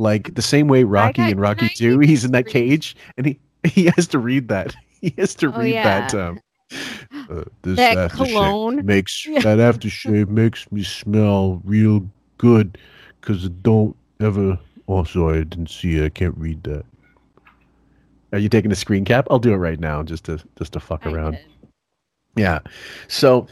[0.00, 1.98] like the same way Rocky got- and Rocky Two.
[2.00, 4.74] He's in that cage, and he he has to read that.
[5.00, 6.12] He has to Oh, read that.
[6.12, 6.28] yeah.
[6.28, 6.40] Um,
[7.30, 8.84] uh, this That aftershave cologne.
[8.86, 9.40] makes Yeah.
[9.40, 12.08] that aftershave makes me smell real
[12.38, 12.76] good
[13.20, 14.58] because it don't ever.
[14.88, 16.04] Oh, sorry, I didn't see it.
[16.04, 16.84] I can't read that.
[18.32, 19.26] Are you taking a screen cap?
[19.30, 21.38] I'll do it right now, just to just to fuck around.
[22.36, 22.60] Yeah.
[23.08, 23.46] So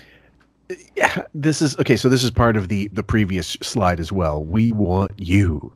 [0.96, 1.96] yeah, this is okay.
[1.96, 4.44] So this is part of the the previous slide as well.
[4.44, 5.72] We want you.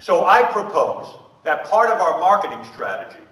[0.00, 3.22] So I propose that part of our marketing strategy,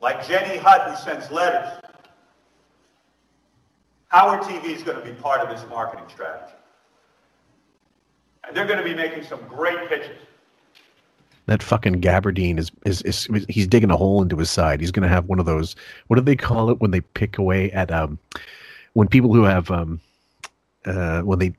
[0.00, 1.68] like Jenny Hutt who sends letters,
[4.08, 6.54] Howard TV is going to be part of this marketing strategy.
[8.46, 10.18] And they're going to be making some great pitches.
[11.46, 14.80] that fucking Gabardine is, is is he's digging a hole into his side.
[14.80, 15.76] He's gonna have one of those.
[16.08, 18.18] What do they call it when they pick away at um
[18.94, 20.00] when people who have um
[20.86, 21.52] uh when they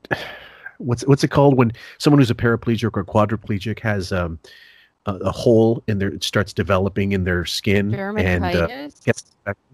[0.80, 4.40] what's what's it called when someone who's a paraplegic or quadriplegic has um
[5.06, 8.68] a, a hole in their it starts developing in their skin and uh,
[9.06, 9.24] gets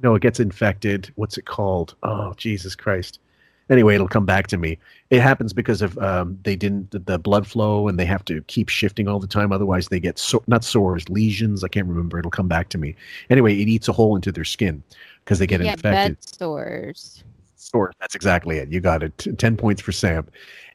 [0.04, 1.12] no it gets infected.
[1.16, 1.96] What's it called?
[2.04, 3.20] Oh jesus christ.
[3.70, 4.78] Anyway it'll come back to me.
[5.10, 8.42] It happens because of um, they didn't the, the blood flow and they have to
[8.44, 9.54] keep shifting all the time.
[9.54, 11.64] Otherwise they get so, not sores lesions.
[11.64, 12.20] I can't remember.
[12.20, 12.96] It'll come back to me.
[13.30, 14.84] Anyway it eats a hole into their skin
[15.24, 17.24] because they get infected bed sores.
[17.62, 17.92] Sore.
[18.00, 18.72] That's exactly it.
[18.72, 19.18] You got it.
[19.18, 20.28] T- Ten points for Sam.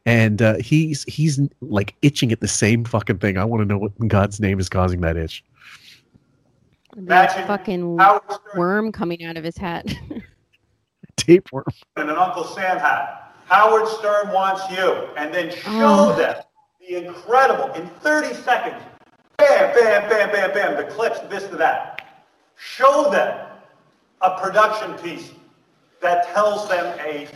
[0.07, 3.39] And uh, he's he's like itching at the same fucking thing.
[3.39, 5.43] I want to know what in God's name is causing that itch.
[6.97, 7.99] That fucking
[8.55, 9.93] worm coming out of his hat.
[11.17, 11.65] Tapeworm.
[11.97, 13.35] And an Uncle Sam hat.
[13.47, 14.93] Howard Stern wants you.
[15.17, 16.17] And then show Oh.
[16.17, 16.43] them
[16.81, 18.81] the incredible, in 30 seconds,
[19.39, 22.01] bam, bam, bam, bam, bam, the clips, this to that.
[22.57, 23.47] Show them
[24.23, 25.33] a production piece
[26.07, 27.29] that tells them a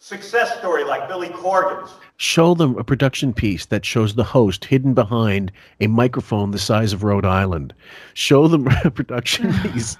[0.00, 1.90] success story like Billy Corgan's.
[2.16, 6.92] Show them a production piece that shows the host hidden behind a microphone the size
[6.92, 7.72] of Rhode Island.
[8.14, 9.96] Show them a production piece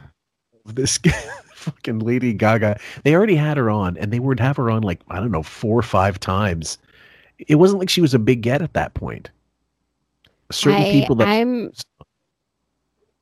[0.66, 0.98] of this
[1.54, 2.78] fucking Lady Gaga.
[3.04, 5.44] They already had her on, and they would have her on like I don't know
[5.44, 6.78] four or five times.
[7.38, 9.30] It wasn't like she was a big get at that point.
[10.50, 11.72] Certain I, people that I'm.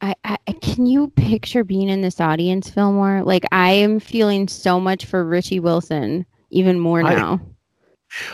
[0.01, 3.23] I, I I- can you picture being in this audience, Fillmore?
[3.23, 7.41] Like I am feeling so much for Richie Wilson, even more now.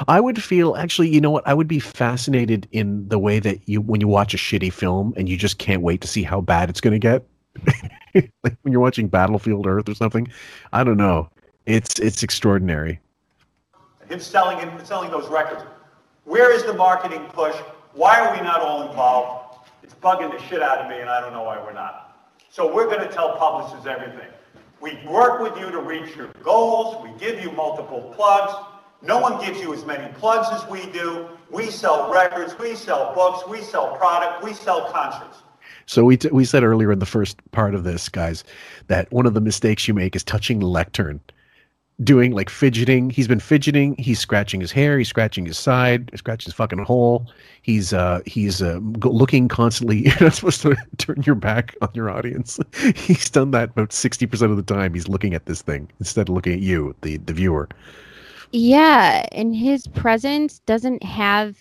[0.08, 1.46] I would feel actually, you know what?
[1.46, 5.12] I would be fascinated in the way that you when you watch a shitty film
[5.16, 7.24] and you just can't wait to see how bad it's going to get.
[8.14, 10.28] like when you're watching Battlefield Earth or something.
[10.72, 11.28] I don't know.
[11.66, 13.00] It's it's extraordinary.
[14.08, 15.62] him selling it, selling those records.
[16.24, 17.54] Where is the marketing push?
[17.92, 19.35] Why are we not all involved?
[19.86, 22.34] It's bugging the shit out of me, and I don't know why we're not.
[22.50, 24.28] So we're going to tell publishers everything.
[24.80, 27.04] We work with you to reach your goals.
[27.04, 28.52] We give you multiple plugs.
[29.00, 31.28] No one gives you as many plugs as we do.
[31.52, 35.38] We sell records, we sell books, we sell product, we sell concerts.
[35.86, 38.42] So we t- we said earlier in the first part of this, guys,
[38.88, 41.20] that one of the mistakes you make is touching lectern,
[42.04, 43.10] doing like fidgeting.
[43.10, 43.96] He's been fidgeting.
[43.98, 44.98] He's scratching his hair.
[44.98, 46.10] He's scratching his side.
[46.14, 47.26] Scratching his fucking hole.
[47.62, 49.98] He's uh he's uh, looking constantly.
[50.04, 52.58] You're not supposed to turn your back on your audience.
[52.94, 54.94] he's done that about sixty percent of the time.
[54.94, 57.68] He's looking at this thing instead of looking at you, the the viewer.
[58.52, 61.56] Yeah, and his presence doesn't have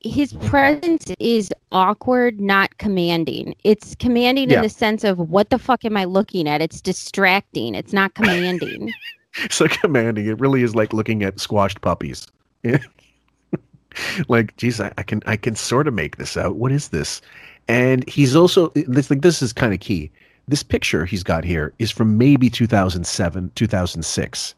[0.00, 3.54] his presence is awkward, not commanding.
[3.64, 4.58] It's commanding Yeah.
[4.58, 6.60] in the sense of what the fuck am I looking at?
[6.60, 7.74] It's distracting.
[7.74, 8.92] It's not commanding.
[9.60, 10.26] Like commanding.
[10.26, 12.26] It really is like looking at squashed puppies.
[14.28, 16.56] like, geez, I, I can I can sort of make this out.
[16.56, 17.20] What is this?
[17.68, 20.10] And he's also this like this is kind of key.
[20.48, 24.54] This picture he's got here is from maybe 2007, 2006.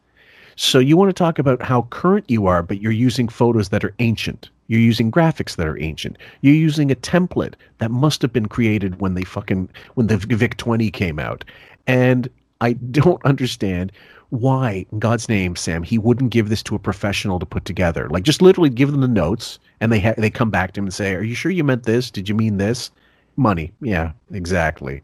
[0.55, 3.83] So you want to talk about how current you are, but you're using photos that
[3.83, 4.49] are ancient.
[4.67, 6.17] You're using graphics that are ancient.
[6.41, 10.57] You're using a template that must have been created when they fucking when the Vic
[10.57, 11.43] 20 came out.
[11.87, 12.29] And
[12.61, 13.91] I don't understand
[14.29, 18.07] why, in God's name, Sam, he wouldn't give this to a professional to put together.
[18.09, 20.85] Like just literally give them the notes, and they ha- they come back to him
[20.85, 22.11] and say, "Are you sure you meant this?
[22.11, 22.91] Did you mean this?"
[23.37, 25.01] Money, yeah, exactly.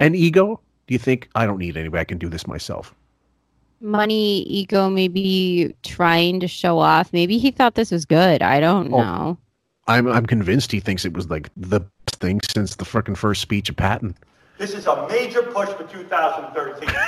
[0.00, 0.60] And ego?
[0.86, 2.00] Do you think I don't need anybody?
[2.00, 2.94] I can do this myself?
[3.80, 7.12] Money, ego, maybe trying to show off.
[7.12, 8.42] Maybe he thought this was good.
[8.42, 9.02] I don't Oh.
[9.02, 9.38] know.
[9.88, 13.40] I'm I'm convinced he thinks it was like the best thing since the freaking first
[13.40, 14.16] speech of Patton.
[14.58, 16.88] This is a major push for 2013.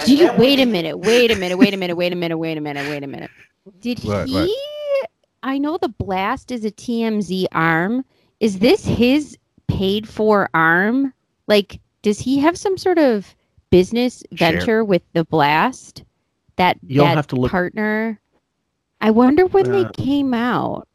[0.00, 0.98] And Do you then we wait a minute?
[0.98, 1.56] Wait a minute.
[1.58, 1.96] Wait a minute.
[1.96, 2.36] Wait a minute.
[2.38, 2.88] Wait a minute.
[2.88, 3.30] Wait a minute.
[3.80, 4.34] Did What, he?
[4.34, 5.10] what?
[5.42, 8.04] I know the blast is a TMZ arm.
[8.40, 9.36] Is this his
[9.68, 11.12] paid for arm?
[11.46, 13.34] Like, does he have some sort of
[13.70, 14.52] business Share.
[14.52, 16.02] venture with the blast?
[16.56, 18.20] That You'll that have to look- partner.
[19.00, 20.86] I wonder when Uh, they came out.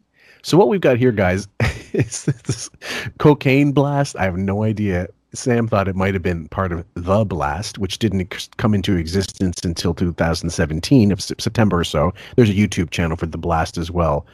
[0.44, 1.48] So what we've got here, guys,
[1.94, 2.70] is this
[3.18, 4.16] cocaine blast.
[4.16, 5.08] I have no idea.
[5.36, 9.64] Sam thought it might have been part of the blast, which didn't come into existence
[9.64, 12.14] until 2017 of September or so.
[12.36, 14.26] There's a YouTube channel for the blast as well.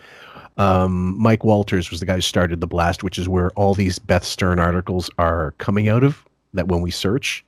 [0.58, 4.00] Um, Mike Walters was the guy who started the blast, which is where all these
[4.00, 6.24] Beth Stern articles are coming out of.
[6.54, 7.46] That when we search,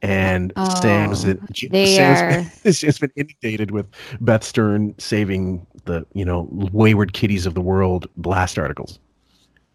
[0.00, 1.38] and Sam's Oh,
[1.70, 3.86] they Sam's, it's just been inundated with
[4.20, 8.98] Beth Stern saving the you know wayward kitties of the world blast articles.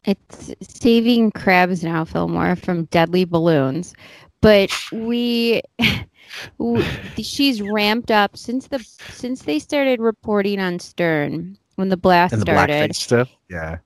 [0.06, 3.94] It's saving crabs now, Fillmore, from deadly balloons.
[4.42, 5.62] But we,
[6.60, 6.84] w-
[7.22, 12.42] she's ramped up since the since they started reporting on Stern when the blast and
[12.42, 12.96] the started.
[12.96, 13.30] stuff.
[13.50, 13.78] Yeah,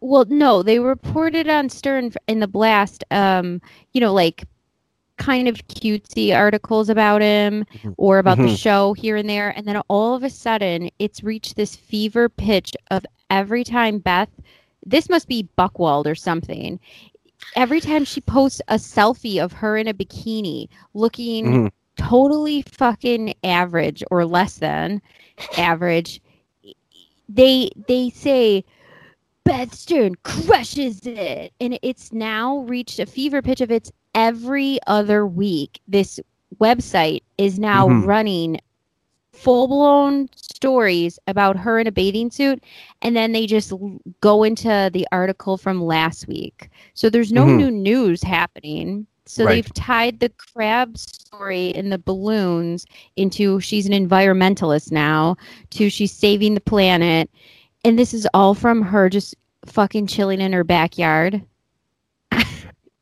[0.00, 3.04] Well, no, they reported on Stern in the blast.
[3.12, 3.60] Um,
[3.92, 4.44] you know, like
[5.18, 7.64] kind of cutesy articles about him
[7.98, 8.58] or about the Mhm.
[8.58, 12.72] show here and there, and then all of a sudden, it's reached this fever pitch
[12.90, 14.30] of every time Beth.
[14.84, 16.78] This must be Buchwald or something.
[17.54, 21.70] Every time she posts a selfie of her in a bikini, looking Mhm.
[21.96, 25.00] totally fucking average or less than
[25.56, 26.20] average,
[27.28, 28.64] they they say
[29.44, 31.52] Beth Stern crushes it.
[31.60, 35.80] And it's now reached a fever pitch of its every other week.
[35.88, 36.20] This
[36.60, 38.06] website is now Mhm.
[38.06, 38.58] running
[39.32, 42.62] full blown stories about her in a bathing suit.
[43.02, 46.68] And then they just l- go into the article from last week.
[46.94, 47.56] So there's no Mhm.
[47.56, 49.06] new news happening.
[49.26, 49.54] So Right.
[49.64, 52.84] they've tied the crab story and the balloons
[53.16, 55.36] into she's an environmentalist now
[55.70, 57.30] to she's saving the planet
[57.84, 59.36] and this is all from her just
[59.66, 61.40] fucking chilling in her backyard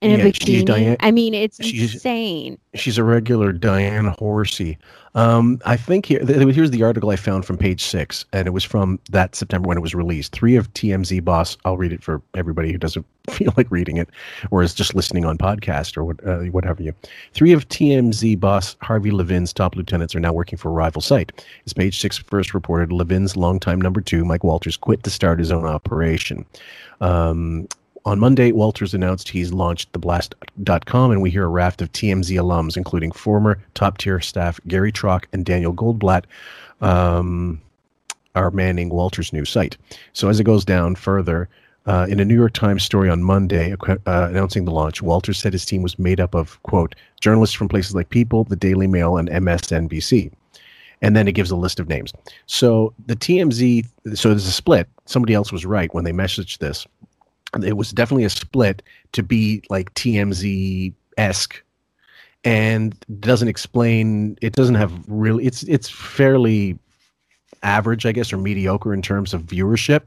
[0.00, 0.66] in a Yeah, she's bikini.
[0.66, 2.58] Diane- I mean, it's she's- insane.
[2.74, 4.76] she's a regular Dian Fossey.
[5.14, 8.62] Um, I think here here's the article I found from page six, and it was
[8.62, 10.30] from that September when it was released.
[10.32, 11.56] Three of TMZ boss.
[11.64, 14.08] I'll read it for everybody who doesn't feel like reading it,
[14.52, 16.92] or is just listening on podcast or what, uh, what have you.
[17.32, 21.44] Three of TMZ boss Harvey Levin's top lieutenants are now working for a rival site.
[21.66, 25.50] As page six first reported, Levin's longtime number two, Mike Walters, quit to start his
[25.50, 26.44] own operation.
[27.00, 27.66] Um,
[28.09, 32.74] on Monday, Walters announced he's launched theblast.com, and we hear a raft of TMZ alums,
[32.74, 36.24] including former top tier staff Gary Trock and Daniel Goldblatt,
[36.80, 37.60] um,
[38.35, 39.76] are manning Walters' new site.
[40.14, 41.51] So as it goes down further,
[41.85, 45.52] uh, in a New York Times story on Monday uh, announcing the launch, Walters said
[45.52, 49.18] his team was made up of, quote, journalists from places like People, the Daily Mail,
[49.18, 50.32] and MSNBC.
[51.02, 52.14] And then it gives a list of names.
[52.47, 54.89] So the TMZ, so there's a split.
[55.05, 56.86] Somebody else was right when they messaged this
[57.64, 61.62] it was definitely a split to be like TMZ esque,
[62.44, 64.36] and doesn't explain.
[64.42, 65.46] It doesn't have really.
[65.46, 66.78] It's it's fairly
[67.62, 70.06] average, I guess, or mediocre in terms of viewership.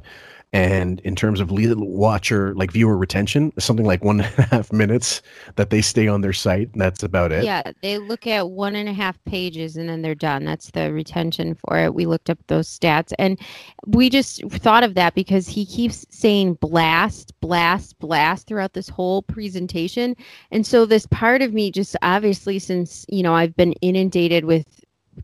[0.53, 5.21] And in terms of watcher, like viewer retention, something like one and a half minutes
[5.55, 6.69] that they stay on their site.
[6.73, 7.45] That's about it.
[7.45, 10.43] Yeah, they look at one and a half pages and then they're done.
[10.43, 11.93] That's the retention for it.
[11.93, 13.39] We looked up those stats and
[13.87, 19.21] we just thought of that because he keeps saying blast, blast, blast throughout this whole
[19.21, 20.15] presentation.
[20.51, 24.65] And so this part of me just obviously since, you know, I've been inundated with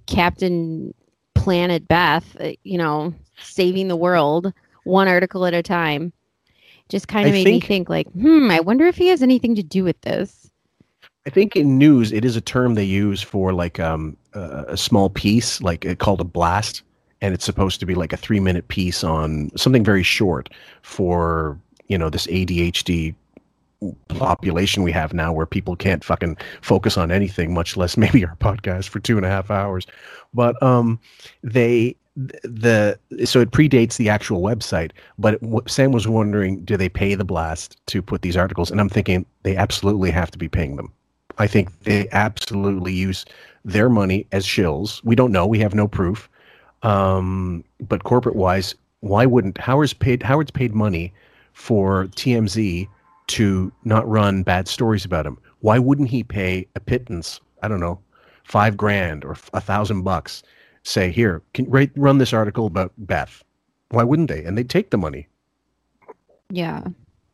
[0.05, 0.93] Captain
[1.35, 4.53] Planet Beth, uh, you know, saving the world
[4.87, 6.11] one article at a time.
[6.89, 9.21] Just kind I of made think- me think like, hmm, I wonder if he has
[9.21, 10.49] anything to do with this.
[11.25, 14.77] I think in news, it is a term they use for like um, a, a
[14.77, 16.83] small piece, like uh, called a blast,
[17.19, 20.49] and it's supposed to be like a three-minute piece on something very short
[20.83, 21.59] for
[21.89, 23.13] you know this ADHD
[24.07, 28.35] population we have now, where people can't fucking focus on anything, much less maybe our
[28.37, 29.85] podcast for two and a half hours.
[30.33, 30.97] But um,
[31.43, 34.91] they the so it predates the actual website.
[35.19, 35.39] But
[35.69, 38.71] Sam was wondering, do they pay the blast to put these articles?
[38.71, 40.91] And I'm thinking they absolutely have to be paying them.
[41.37, 43.25] I think they absolutely use
[43.63, 45.03] their money as shills.
[45.03, 45.45] We don't know.
[45.45, 46.27] We have no proof.
[46.81, 51.13] Um, but corporate wise, why wouldn't Howard's paid Howard's paid money
[51.53, 52.87] for TMZ
[53.27, 55.37] to not run bad stories about him?
[55.59, 57.39] Why wouldn't he pay a pittance?
[57.61, 57.99] I don't know,
[58.43, 60.41] five grand or a thousand bucks.
[60.87, 63.43] Say here, can write run this article about Beth.
[63.89, 64.45] Why wouldn't they?
[64.45, 65.27] And they take the money.
[66.49, 66.85] Yeah.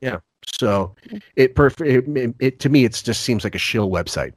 [0.02, 0.22] Yeah.
[0.52, 0.96] So
[1.36, 1.88] it perfect.
[1.88, 4.34] It, it, it to me, it just seems like a shill website.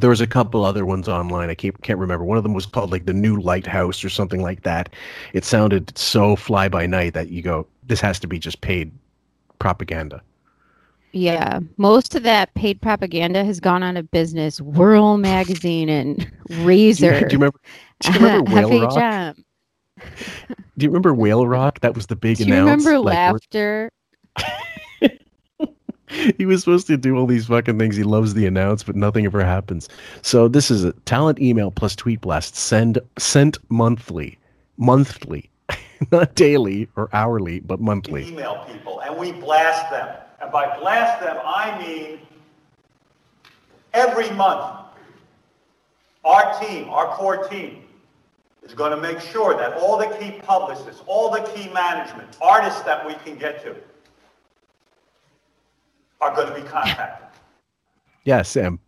[0.00, 1.50] There was a couple other ones online.
[1.50, 2.24] I can't can't remember.
[2.24, 4.88] One of them was called like the New Lighthouse or something like that.
[5.34, 8.90] It sounded so fly by night that you go, this has to be just paid
[9.58, 10.22] propaganda.
[11.12, 14.60] Yeah, most of that paid propaganda has gone out of business.
[14.60, 17.20] Whirl magazine and Razor.
[17.20, 17.60] Do you remember?
[18.04, 18.92] Do you remember Whale Rock?
[18.92, 19.44] FHM.
[20.76, 21.80] Do you remember Whale Rock?
[21.80, 22.48] That was the big announcement.
[22.48, 22.84] Do you announce.
[22.84, 23.90] remember like, laughter?
[26.36, 27.96] he was supposed to do all these fucking things.
[27.96, 29.88] He loves the announce, but nothing ever happens.
[30.22, 32.56] So this is a talent email plus tweet blast.
[32.56, 34.38] Send sent monthly,
[34.76, 35.50] monthly,
[36.12, 38.28] not daily or hourly, but monthly.
[38.28, 40.16] email people and we blast them.
[40.40, 42.20] And by blast them, I mean
[43.94, 44.80] every month,
[46.24, 47.83] our team, our core team,
[48.64, 52.80] is going to make sure that all the key publicists, all the key management, artists
[52.82, 53.76] that we can get to,
[56.20, 57.28] are going to be contacted.
[58.24, 58.80] Yeah, Sam.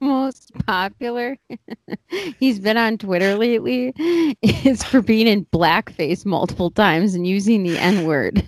[0.00, 1.36] Most popular.
[2.38, 3.92] He's been on Twitter lately.
[4.42, 8.46] Is for being in blackface multiple times and using the N word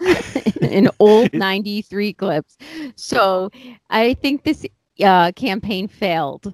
[0.60, 2.58] in old '93 clips.
[2.94, 3.50] So
[3.88, 4.66] I think this
[5.02, 6.52] uh, campaign failed.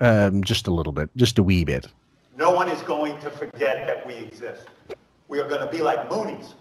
[0.00, 1.86] Um, just a little bit, just a wee bit.
[2.36, 4.66] No one is going to forget that we exist.
[5.28, 6.54] We are going to be like Moonies.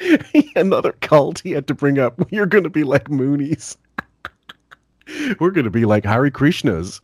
[0.56, 2.20] Another cult he had to bring up.
[2.30, 3.76] You're going to be like Moonies.
[5.40, 7.00] We're going to be like Hare Krishnas.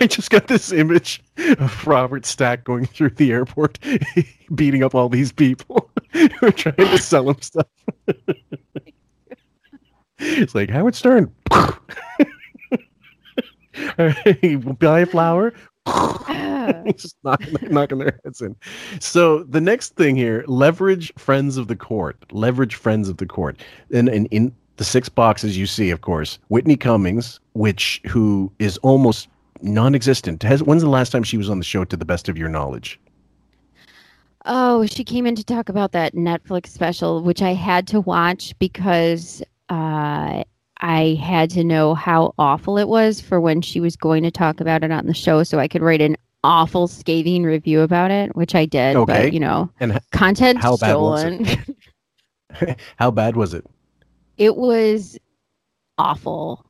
[0.00, 1.22] I just got this image
[1.58, 3.78] of Robert Stack going through the airport,
[4.54, 7.66] beating up all these people who are trying to sell him stuff.
[10.18, 11.32] It's like Howard Stern.
[13.96, 15.52] buy a flower.
[16.96, 18.56] just knocking, knocking their heads in.
[19.00, 22.16] So the next thing here, leverage friends of the court.
[22.32, 23.60] Leverage friends of the court.
[23.92, 28.78] And, and in the six boxes you see, of course, Whitney Cummings, which who is
[28.78, 29.28] almost
[29.62, 30.42] non-existent.
[30.42, 31.84] Has when's the last time she was on the show?
[31.84, 33.00] To the best of your knowledge.
[34.46, 38.54] Oh, she came in to talk about that Netflix special, which I had to watch
[38.58, 40.44] because uh,
[40.80, 44.60] I had to know how awful it was for when she was going to talk
[44.60, 48.36] about it on the show, so I could write an awful, scathing review about it,
[48.36, 48.96] which I did.
[48.96, 49.24] Okay.
[49.24, 51.46] But you know, And content how bad was stolen.
[51.46, 52.78] it?
[52.96, 53.64] How bad was it?
[54.36, 55.18] it was
[55.98, 56.64] awful.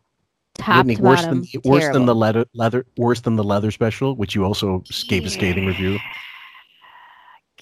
[0.55, 4.15] Top to worse bottom, than worse than the leather leather worse than the leather special,
[4.15, 5.99] which you also gave a scathing review.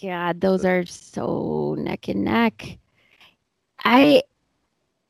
[0.01, 2.79] God, those are so neck and neck.
[3.85, 4.23] I,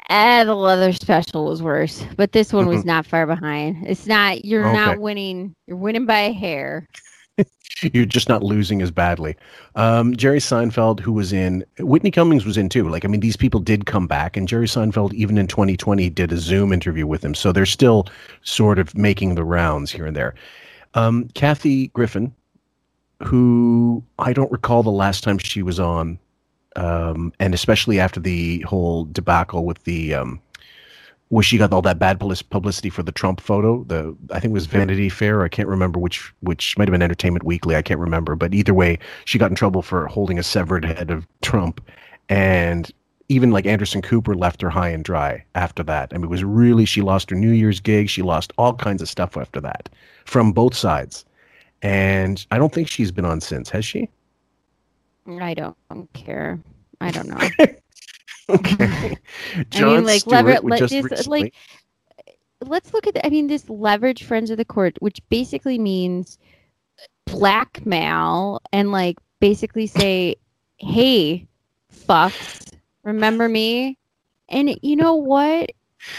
[0.09, 2.87] eh, the leather special was worse, but this one was Mhm.
[2.87, 3.85] not far behind.
[3.87, 4.45] It's not.
[4.45, 4.77] You're Okay.
[4.77, 5.55] not winning.
[5.67, 6.87] You're winning by a hair.
[7.93, 9.37] You're just not losing as badly.
[9.75, 12.89] Um, Jerry Seinfeld, who was in Whitney Cummings, was in too.
[12.89, 16.31] Like, I mean, these people did come back, and Jerry Seinfeld, even in 2020, did
[16.33, 17.35] a Zoom interview with him.
[17.35, 18.07] So they're still
[18.43, 20.35] sort of making the rounds here and there.
[20.95, 22.33] Um, Kathy Griffin,
[23.23, 26.19] who I don't recall the last time she was on,
[26.77, 30.41] um, and especially after the whole debacle with the um,
[31.33, 33.85] where she got all that bad publicity for the Trump photo.
[33.85, 35.43] The I think it was Vanity Fair.
[35.43, 37.75] I can't remember which which might have been Entertainment Weekly.
[37.75, 41.11] I can't remember, but either way, she got in trouble for holding a severed head
[41.11, 41.81] of Trump,
[42.29, 42.91] and
[43.31, 46.13] even like Anderson Cooper left her high and dry after that.
[46.13, 48.11] I mean, it was really she lost her New Year's gig.
[48.11, 49.89] She lost all kinds of stuff after that
[50.27, 51.25] from both sides,
[51.81, 53.71] and I don't think she's been on since.
[53.71, 54.11] Has she?
[55.27, 55.77] I don't
[56.13, 56.61] care.
[57.01, 57.39] I don't know.
[58.49, 59.17] okay.
[59.71, 61.55] John I mean, like Stewart lever, let, just this, like,
[62.61, 63.15] let's look at.
[63.15, 66.39] The, I mean, this leverage friends of the court, which basically means
[67.27, 70.37] blackmail and like basically say,
[70.77, 71.47] "Hey,
[71.93, 72.73] fucks,
[73.05, 73.99] remember me?"
[74.49, 75.71] And you know what?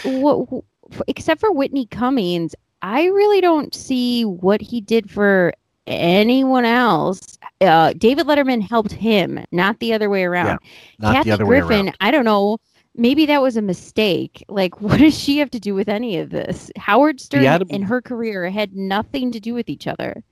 [0.04, 0.64] What?
[1.08, 5.54] Except for Whitney Cummings, I really don't see what he did for
[5.86, 7.38] anyone else.
[7.60, 10.46] Uh, David Letterman helped him, not the other way around.
[10.46, 11.96] Yeah, not the Kathy Griffin, around.
[12.00, 12.58] I don't know.
[12.96, 14.44] Maybe that was a mistake.
[14.48, 16.70] Like, what does she have to do with any of this?
[16.76, 20.22] Howard Stern Adam- and her career had nothing to do with each other.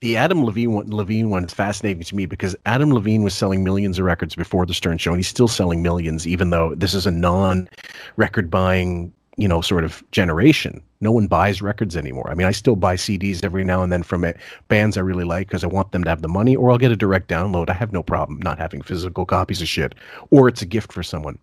[0.00, 3.64] The Adam Levine one, Levine one is fascinating to me because Adam Levine was selling
[3.64, 6.94] millions of records before the Stern Show, and he's still selling millions, even though this
[6.94, 10.80] is a non-record buying, you know, sort of generation.
[11.00, 12.28] No one buys records anymore.
[12.30, 15.24] I mean, I still buy CDs every now and then from it, bands I really
[15.24, 17.70] like because I want them to have the money, or I'll get a direct download.
[17.70, 19.94] I have no problem not having physical copies of shit,
[20.30, 21.38] or it's a gift for someone.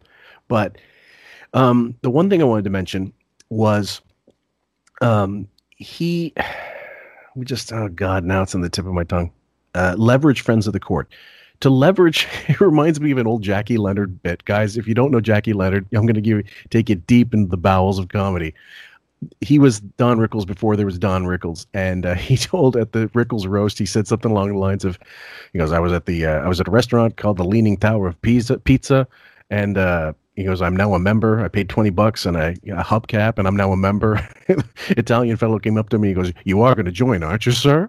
[0.47, 0.77] But
[1.53, 3.13] um, the one thing I wanted to mention
[3.49, 4.01] was
[5.01, 6.33] um, he
[7.35, 9.31] we just oh god now it's on the tip of my tongue
[9.73, 11.09] uh, leverage friends of the court
[11.59, 15.11] to leverage it reminds me of an old jackie leonard bit guys if you don't
[15.11, 18.53] know jackie leonard i'm going to give take it deep into the bowels of comedy
[19.41, 23.07] he was don rickles before there was don rickles and uh, he told at the
[23.13, 24.99] rickles roast he said something along the lines of
[25.53, 27.77] he goes i was at the uh, i was at a restaurant called the leaning
[27.77, 29.07] tower of pizza pizza
[29.49, 31.43] and uh he goes, I'm now a member.
[31.43, 34.27] I paid 20 bucks and a, a hubcap, and I'm now a member.
[34.89, 36.09] Italian fellow came up to me.
[36.09, 37.87] He goes, You are going to join, aren't you, sir?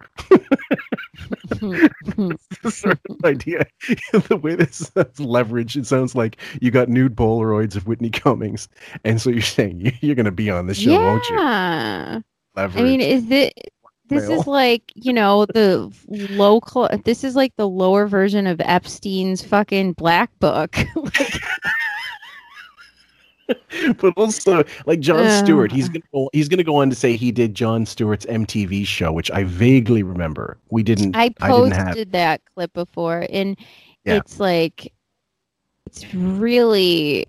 [1.60, 2.38] the
[2.70, 3.66] sort of idea.
[4.28, 8.68] the way this is leverage, it sounds like you got nude Polaroids of Whitney Cummings.
[9.04, 11.36] And so you're saying you- you're going to be on the show, won't you?
[11.36, 12.20] yeah.
[12.54, 12.80] Leverage.
[12.80, 13.72] I mean, is it?
[14.08, 16.88] This is like you know the local.
[17.04, 20.76] This is like the lower version of Epstein's fucking black book.
[20.96, 21.40] like,
[23.98, 27.30] but also like Jon Stewart, he's gonna go, he's gonna go on to say he
[27.30, 30.58] did Jon Stewart's MTV show, which I vaguely remember.
[30.70, 31.16] We didn't.
[31.16, 31.86] I I didn't have.
[31.88, 33.56] posted that clip before, and
[34.04, 34.16] Yeah.
[34.16, 34.92] it's like,
[35.86, 37.26] it's really,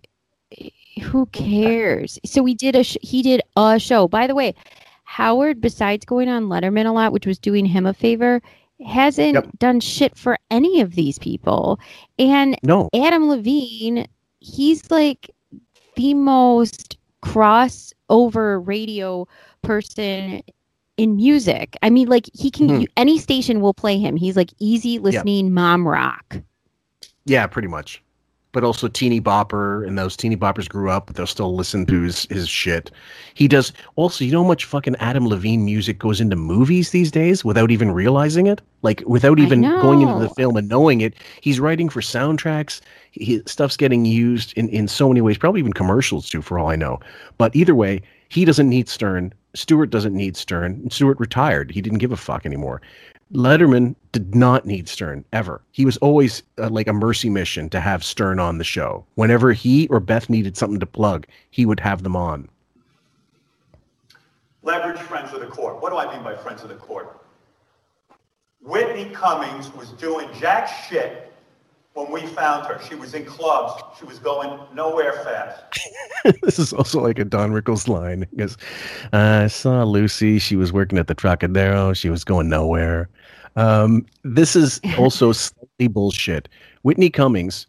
[1.04, 2.20] who cares?
[2.26, 4.08] So we did a sh- he did a show.
[4.08, 4.56] By the way,
[5.04, 8.42] Howard, besides going on Letterman a lot, which was doing him a favor,
[8.86, 9.50] hasn't Yep.
[9.60, 11.80] done shit for any of these people.
[12.20, 12.90] And No.
[12.96, 14.08] Adam Levine,
[14.40, 15.30] he's like
[15.98, 19.28] the most crossover radio
[19.62, 20.42] person
[20.96, 21.76] in music.
[21.84, 22.86] I mean, like he can Mhm.
[22.96, 24.16] any station will play him.
[24.16, 26.42] He's like easy listening mom rock.
[27.26, 28.02] Yeah, pretty much.
[28.54, 32.02] But also teeny bopper, and those teeny boppers grew up, but they'll still listen to
[32.02, 32.90] his, his shit.
[33.34, 37.12] He does also, you know how much fucking Adam Levine music goes into movies these
[37.12, 38.62] days without even realizing it?
[38.82, 41.14] Like without even going into the film and knowing it.
[41.42, 42.82] He's writing for soundtracks.
[43.12, 46.70] He, stuff's getting used in, in so many ways, probably even commercials too, for all
[46.70, 47.00] I know.
[47.38, 49.34] But either way, he doesn't need Stern.
[49.56, 50.90] Stewart doesn't need Stern.
[50.90, 51.72] Stewart retired.
[51.72, 52.82] He didn't give a fuck anymore.
[53.34, 55.62] Letterman did not need Stern ever.
[55.72, 59.06] He was always uh, like a mercy mission to have Stern on the show.
[59.16, 62.48] Whenever he or Beth needed something to plug, he would have them on.
[64.64, 65.82] Leverage friends of the court.
[65.82, 67.22] What do I mean by friends of the court?
[68.62, 71.32] Whitney Cummings was doing jack shit
[71.98, 72.80] when we found her.
[72.88, 73.82] She was in clubs.
[73.98, 75.80] She was going nowhere fast.
[76.44, 78.28] this is also like a Don Rickles line.
[78.30, 78.56] He goes,
[79.14, 80.38] I saw Lucy.
[80.38, 81.94] She was working at the Trocadero.
[81.94, 83.10] She was going nowhere.
[83.56, 86.48] Um, this is also slightly bullshit.
[86.84, 87.66] Whitney Cummings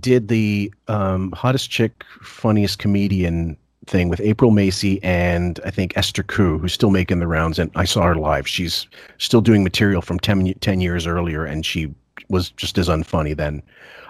[0.00, 3.56] did the um, hottest chick, funniest comedian
[3.86, 7.60] thing with April Macie and I think Esther Ku, who's still making the rounds.
[7.60, 8.48] And I saw her live.
[8.48, 8.88] She's
[9.18, 11.94] still doing material from 10, 10 years earlier, and she
[12.28, 13.62] was just as unfunny then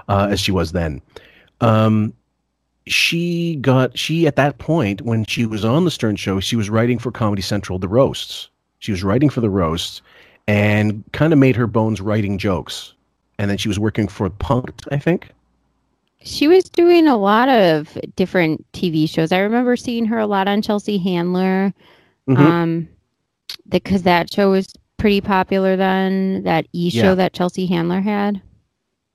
[0.08, 1.00] uh, as she was then.
[1.60, 2.12] Um,
[2.86, 6.70] she got she at that point when she was on the Stern Show, she was
[6.70, 8.48] writing for Comedy Central, the roasts.
[8.78, 10.00] She was writing for the roasts,
[10.46, 12.94] and kind of made her bones writing jokes.
[13.38, 15.30] And then she was working for Punk'd, I think.
[16.22, 19.30] She was doing a lot of different TV shows.
[19.30, 21.72] I remember seeing her a lot on Chelsea Handler.
[22.28, 22.38] Mhm.
[22.38, 22.88] Um,
[23.68, 26.42] because that show was pretty popular then.
[26.42, 27.14] That E show Yeah.
[27.14, 28.40] that Chelsea Handler had.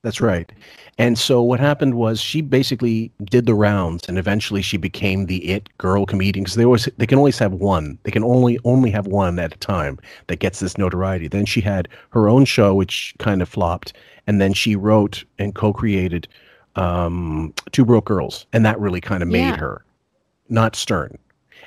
[0.03, 0.51] That's right.
[0.97, 5.37] And so what happened was she basically did the rounds, and eventually she became the
[5.49, 6.43] it girl comedian.
[6.43, 7.97] Because they always they can always have one.
[8.03, 9.97] They can only only have one at a time
[10.27, 11.29] that gets this notoriety.
[11.29, 13.93] Then she had her own show, which kind of flopped,
[14.27, 16.27] and then she wrote and co-created
[16.75, 19.57] um, Two Broke Girls, and that really kind of made Yeah.
[19.57, 19.85] her,
[20.49, 21.17] not Stern.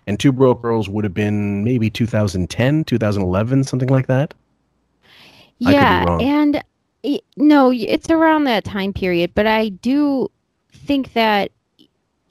[0.06, 4.34] And Two Broke Girls would have been maybe 2010, 2011, something like that.
[5.02, 5.08] I
[5.64, 6.62] could be Yeah, and
[7.02, 10.30] it, no, it's around that time period, but I do
[10.72, 11.50] think that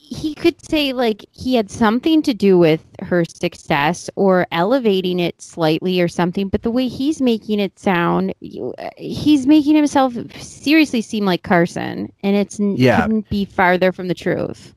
[0.08, 5.40] he could say like he had something to do with her success or elevating it
[5.42, 8.32] slightly or something, but the way he's making it sound,
[8.78, 13.02] uh, he's making himself seriously seem like Carson, and it's Yeah.
[13.02, 14.74] couldn't be farther from the truth.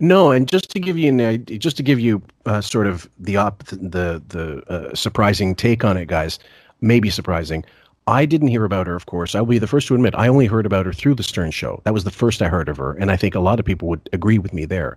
[0.00, 3.08] No, and just to give you an idea, just to give you uh, sort of
[3.18, 6.38] the op- the the uh, surprising take on it, guys,
[6.80, 7.64] maybe surprising.
[8.08, 9.34] I didn't hear about her, of course.
[9.34, 11.80] I'll be the first to admit I only heard about her through the Stern Show.
[11.84, 13.88] That was the first I heard of her, and I think a lot of people
[13.88, 14.96] would agree with me there.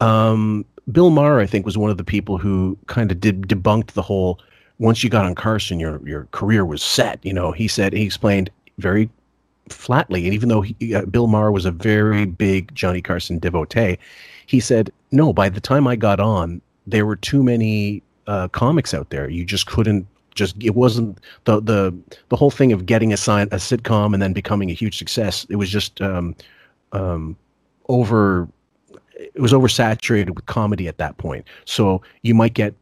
[0.00, 3.92] Um, Bill Maher, I think, was one of the people who kind of did debunked
[3.92, 4.40] the whole.
[4.80, 7.24] Once you got on Carson, your your career was set.
[7.24, 9.08] You know, he said he explained very
[9.68, 13.98] flatly, and even though he, uh, Bill Maher was a very big Johnny Carson devotee,
[14.46, 18.94] he said, "No, by the time I got on, there were too many uh, comics
[18.94, 19.28] out there.
[19.28, 20.62] You just couldn't just.
[20.62, 21.94] It wasn't the the
[22.28, 25.46] the whole thing of getting a sign a sitcom and then becoming a huge success.
[25.48, 26.34] It was just um,
[26.92, 27.36] um,
[27.88, 28.48] over.
[29.16, 31.46] It was oversaturated with comedy at that point.
[31.64, 32.74] So you might get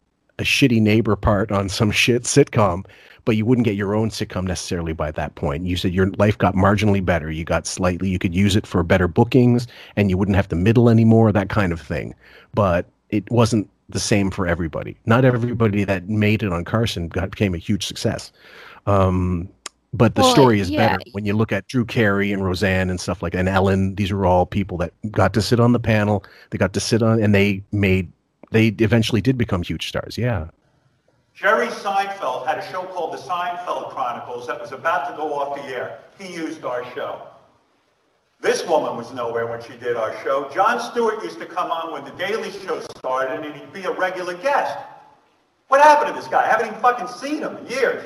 [0.42, 2.84] a shitty neighbor part on some shit sitcom,
[3.24, 5.64] but you wouldn't get your own sitcom necessarily by that point.
[5.64, 7.30] You said your life got marginally better.
[7.30, 9.66] You got slightly, you could use it for better bookings
[9.96, 12.14] and you wouldn't have to middle anymore, that kind of thing.
[12.52, 14.96] But it wasn't the same for everybody.
[15.06, 18.32] Not everybody that made it on Carson got became a huge success.
[18.86, 19.48] Um,
[19.94, 20.96] but the Well, story is yeah.
[20.96, 23.40] better when you look at Drew Carey and Roseanne and stuff like that.
[23.40, 26.24] And Ellen, these are all people that got to sit on the panel.
[26.50, 28.10] They got to sit on, and they made,
[28.52, 30.16] they eventually did become huge stars.
[30.16, 30.48] Yeah.
[31.34, 35.56] Jerry Seinfeld had a show called The Seinfeld Chronicles that was about to go off
[35.56, 35.98] the air.
[36.18, 37.26] He used our show.
[38.40, 40.50] This woman was nowhere when she did our show.
[40.52, 43.92] Jon Stewart used to come on when The Daily Show started, and he'd be a
[43.92, 44.78] regular guest.
[45.68, 46.44] What happened to this guy?
[46.44, 48.04] I haven't even fucking seen him in years.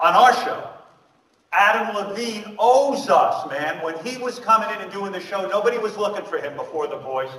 [0.00, 0.68] On our show.
[1.52, 3.84] Adam Levine owes us, man.
[3.84, 6.88] When he was coming in and doing the show, nobody was looking for him before
[6.88, 7.30] The Voice.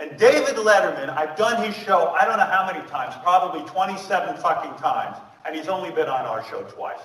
[0.00, 4.36] And David Letterman, I've done his show, I don't know how many times, probably 27
[4.36, 7.00] fucking times, and he's only been on our show twice.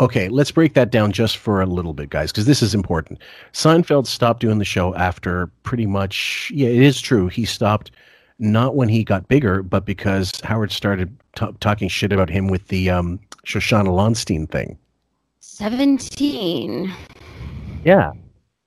[0.00, 3.20] Okay, let's break that down just for a little bit, guys, because this is important.
[3.52, 7.28] Seinfeld stopped doing the show after pretty much, yeah, it is true.
[7.28, 7.92] He stopped
[8.40, 12.68] not when he got bigger, but because Howard started t- talking shit about him with
[12.68, 14.78] the um, Shoshanna Lonstein thing.
[15.40, 16.92] 17.
[17.84, 18.12] Yeah.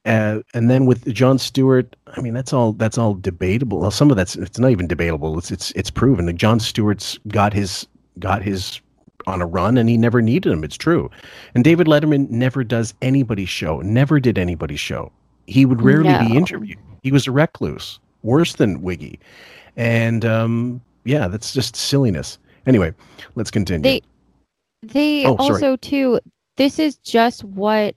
[0.05, 3.79] Uh, and then with Jon Stewart, I mean that's all that's all debatable.
[3.79, 5.37] Well, some of that's it's not even debatable.
[5.37, 7.85] It's it's it's proven that Jon Stewart's got his
[8.19, 8.81] got his
[9.27, 10.63] on a run and he never needed him.
[10.63, 11.09] It's true.
[11.53, 13.79] And David Letterman never does anybody's show.
[13.81, 15.11] Never did anybody's show.
[15.45, 16.79] He would rarely be interviewed.
[17.03, 19.19] He was a recluse, worse than Wiggy.
[19.77, 22.39] And um, yeah, that's just silliness.
[22.65, 22.93] Anyway,
[23.35, 23.83] let's continue.
[23.83, 24.01] They
[24.81, 25.49] they Oh, sorry.
[25.51, 26.19] also too
[26.57, 27.95] this is just what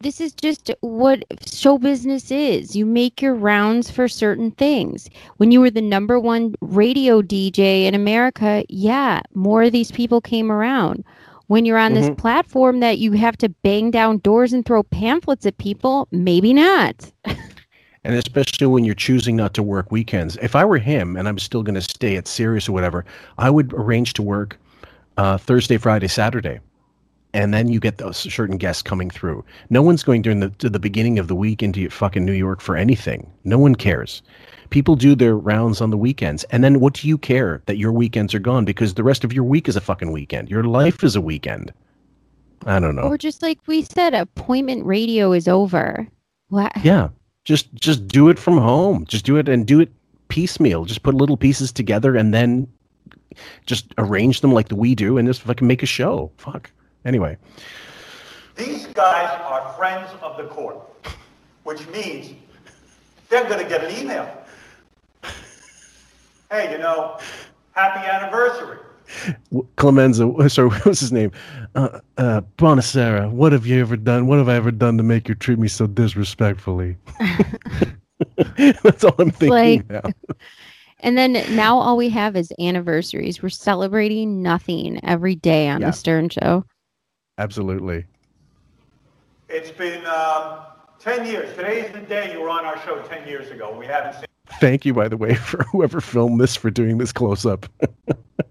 [0.00, 2.76] this is just what show business is.
[2.76, 5.08] You make your rounds for certain things.
[5.38, 10.20] When you were the number one radio DJ in America, yeah, more of these people
[10.20, 11.04] came around.
[11.48, 12.18] When you're on this Mhm.
[12.18, 17.12] platform that you have to bang down doors and throw pamphlets at people, maybe not.
[18.04, 20.36] and especially when you're choosing not to work weekends.
[20.42, 23.04] If I were him and I'm still going to stay at Sirius or whatever,
[23.38, 24.58] I would arrange to work
[25.16, 26.58] uh, Thursday, Friday, Saturday,
[27.36, 29.44] and then you get those certain guests coming through.
[29.68, 32.62] No one's going during the to the beginning of the week into fucking New York
[32.62, 33.30] for anything.
[33.44, 34.22] No one cares.
[34.70, 37.92] People do their rounds on the weekends, and then what do you care that your
[37.92, 40.48] weekends are gone because the rest of your week is a fucking weekend.
[40.48, 41.72] Your life is a weekend.
[42.64, 43.02] I don't know.
[43.02, 46.08] Or just like we said, appointment radio is over.
[46.48, 46.72] What?
[46.82, 47.10] Yeah.
[47.44, 49.04] Just just do it from home.
[49.04, 49.92] Just do it and do it
[50.28, 50.86] piecemeal.
[50.86, 52.66] Just put little pieces together and then
[53.66, 56.32] just arrange them like the we do and just fucking make a show.
[56.38, 56.70] Fuck.
[57.06, 57.36] Anyway.
[58.56, 60.76] These guys are friends of the court,
[61.62, 62.34] which means
[63.28, 64.28] they're going to get an email.
[66.50, 67.18] Hey, you know,
[67.72, 68.78] happy anniversary.
[69.76, 71.30] Clemenza, sorry, what was his name?
[71.76, 74.26] Uh, uh, Bonasera, what have you ever done?
[74.26, 76.96] What have I ever done to make you treat me so disrespectfully?
[78.56, 80.10] That's all I'm thinking Like- now.
[81.00, 83.42] And then now all we have is anniversaries.
[83.42, 85.88] We're celebrating nothing every day on Yeah.
[85.88, 86.64] the Stern Show.
[87.38, 88.04] Absolutely.
[89.48, 90.60] It's been um,
[90.98, 91.54] 10 years.
[91.56, 93.76] Today is the day you were on our show 10 years ago.
[93.76, 94.24] We haven't seen
[94.60, 97.66] Thank you, by the way, for whoever filmed this for doing this close up.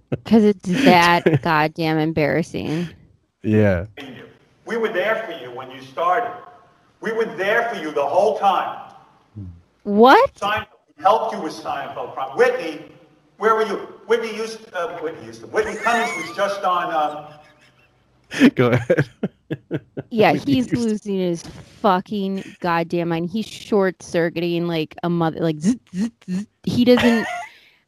[0.09, 2.87] Because it's that goddamn embarrassing.
[3.43, 3.85] yeah.
[4.65, 6.31] We were there for you when you started.
[7.01, 8.91] We were there for you the whole time.
[9.83, 10.33] What?
[10.35, 10.65] Seinfeld
[10.99, 12.15] helped you with Seinfeld.
[12.15, 12.85] Prom- Whitney,
[13.37, 13.75] where were you?
[14.07, 15.51] Whitney used, uh, Whitney Houston.
[15.51, 16.91] Whitney Cummings was just on.
[16.91, 17.27] Um,
[18.55, 19.09] Go ahead.
[20.09, 23.29] Yeah, he's losing his fucking goddamn mind.
[23.29, 25.39] He's short circuiting like a mother.
[25.39, 26.47] Like zzz, zzz, zzz.
[26.63, 27.27] he doesn't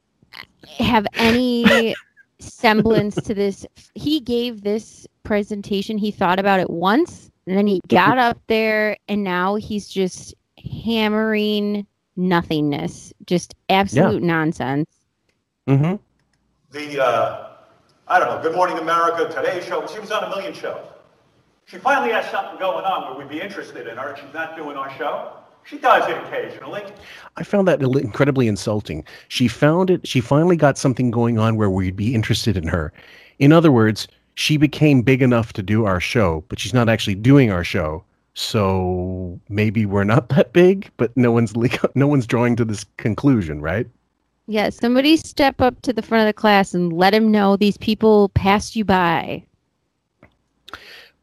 [0.78, 1.96] have any
[2.40, 3.66] semblance to this.
[3.96, 5.98] He gave this presentation.
[5.98, 10.36] He thought about it once, and then he got up there, and now he's just
[10.86, 11.88] hammering
[12.18, 14.90] nothingness, just absolute nonsense.
[15.68, 15.96] Mm-hmm.
[16.72, 17.47] the, uh,
[18.10, 19.86] I don't know, Good Morning America, Today Show.
[19.86, 20.86] She was on a million shows.
[21.66, 24.56] She finally has something going on where we'd be interested in her, and she's not
[24.56, 25.34] doing our show.
[25.66, 26.84] She does it occasionally.
[27.36, 29.04] I found that incredibly insulting.
[29.28, 30.08] She found it.
[30.08, 32.94] She finally got something going on where we'd be interested in her.
[33.40, 37.16] In other words, she became big enough to do our show, but she's not actually
[37.16, 38.06] doing our show.
[38.36, 41.54] So maybe we're not that big, but no one's
[41.96, 43.88] no one's drawing to this conclusion, right?
[44.48, 47.78] Yeah, somebody step up to the front of the class and let him know these
[47.78, 49.44] people passed you by.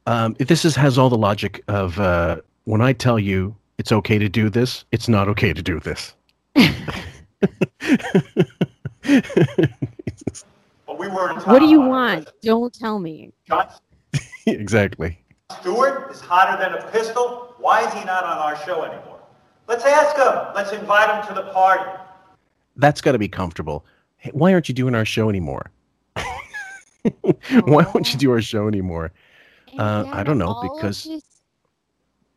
[0.06, 3.92] Um, if this is, has all the logic of uh, when I tell you it's
[3.92, 6.14] okay to do this, it's not okay to do this.
[10.86, 12.28] But we were What do you want?
[12.42, 13.32] Don't tell me.
[14.46, 15.18] Exactly.
[15.60, 17.54] Stewart is hotter than a pistol.
[17.58, 19.20] Why is he not on our show anymore?
[19.66, 20.52] Let's ask him.
[20.54, 21.90] Let's invite him to the party.
[22.76, 23.84] That's got to be comfortable.
[24.16, 25.70] Hey, why aren't you doing our show anymore?
[27.64, 29.12] why won't you do our show anymore?
[29.78, 31.22] Uh, I don't know because this,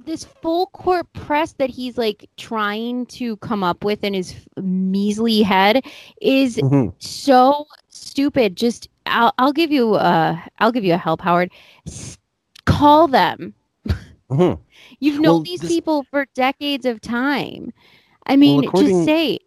[0.05, 5.41] this full court press that he's like trying to come up with in his measly
[5.43, 5.85] head
[6.21, 6.93] is Mhm.
[6.99, 8.55] so stupid.
[8.57, 11.51] Just I'll I'll give you uh I'll give you a help, Howard.
[11.85, 12.17] S-
[12.65, 13.53] call them.
[14.29, 14.59] Mhm.
[14.99, 17.71] You've known Well, these this- people for decades of time.
[18.25, 19.39] I mean, according- just say,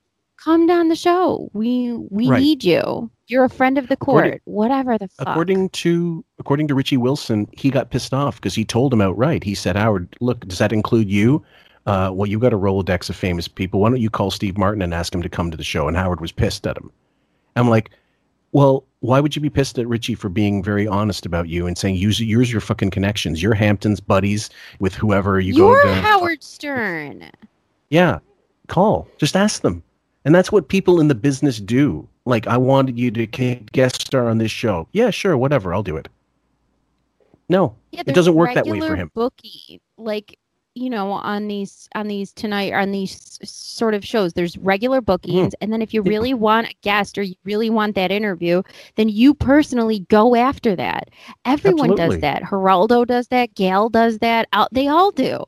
[0.42, 1.50] come down the show.
[1.52, 2.40] We we Right.
[2.40, 3.10] need you.
[3.28, 4.24] You're a friend of the court.
[4.24, 5.28] According- Whatever the fuck.
[5.28, 9.44] according to according to Richie Wilson, he got pissed off because he told him outright.
[9.44, 11.42] He said, "Howard, look, does that include you?
[11.86, 13.80] Uh, well, you got a Rolodex of famous people.
[13.80, 15.96] Why don't you call Steve Martin and ask him to come to the show?" And
[15.96, 16.90] Howard was pissed at him.
[17.56, 17.90] I'm like,
[18.52, 21.78] well, why would you be pissed at Richie for being very honest about you and
[21.78, 24.50] saying use use your fucking connections, your Hamptons buddies
[24.80, 25.94] with whoever you You're go to?
[26.00, 27.30] Howard Stern.
[27.90, 28.18] Yeah,
[28.66, 29.06] call.
[29.18, 29.82] Just ask them.
[30.24, 32.06] And that's what people in the business do.
[32.26, 34.86] Like, I wanted you to guest star on this show.
[34.92, 35.72] Yeah, sure, whatever.
[35.72, 36.08] I'll do it.
[37.48, 39.10] No, Yeah, it doesn't work that way for him.
[39.14, 40.38] Booking, like
[40.76, 45.06] you know, on these on these tonight on these sort of shows, there's regular Mm-hmm.
[45.06, 48.62] bookings, and then if you really want a guest or you really want that interview,
[48.94, 51.10] then you personally go after that.
[51.44, 52.16] Everyone Absolutely.
[52.16, 52.42] does that.
[52.44, 53.52] Geraldo does that.
[53.56, 54.46] Gail does that.
[54.52, 55.42] Out, they all do.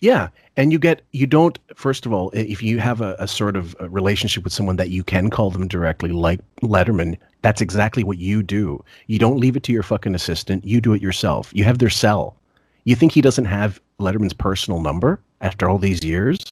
[0.00, 1.58] Yeah, and you get you don't.
[1.74, 4.90] First of all, if you have a, a sort of a relationship with someone that
[4.90, 8.82] you can call them directly, like Letterman, that's exactly what you do.
[9.06, 10.64] You don't leave it to your fucking assistant.
[10.64, 11.50] You do it yourself.
[11.54, 12.36] You have their cell.
[12.84, 16.44] You think he doesn't have Letterman's personal number after all these years,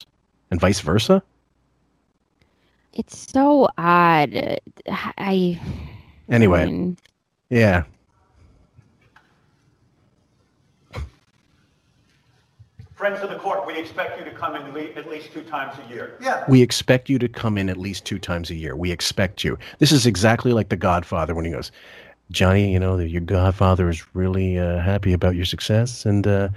[0.51, 1.23] and vice versa?
[2.93, 4.59] It's so odd.
[4.87, 5.59] I
[6.29, 6.97] Anyway, I mean,
[7.49, 7.83] yeah.
[13.05, 15.75] Friends of the court, we expect you to come in le- at least two times
[15.77, 16.17] a year.
[16.19, 16.43] Yeah.
[16.47, 18.75] We expect you to come in at least two times a year.
[18.75, 19.59] We expect you.
[19.77, 21.71] This is exactly like The Godfather when he goes,
[22.31, 26.49] Johnny, you know, your Godfather is really uh, happy about your success, and uh,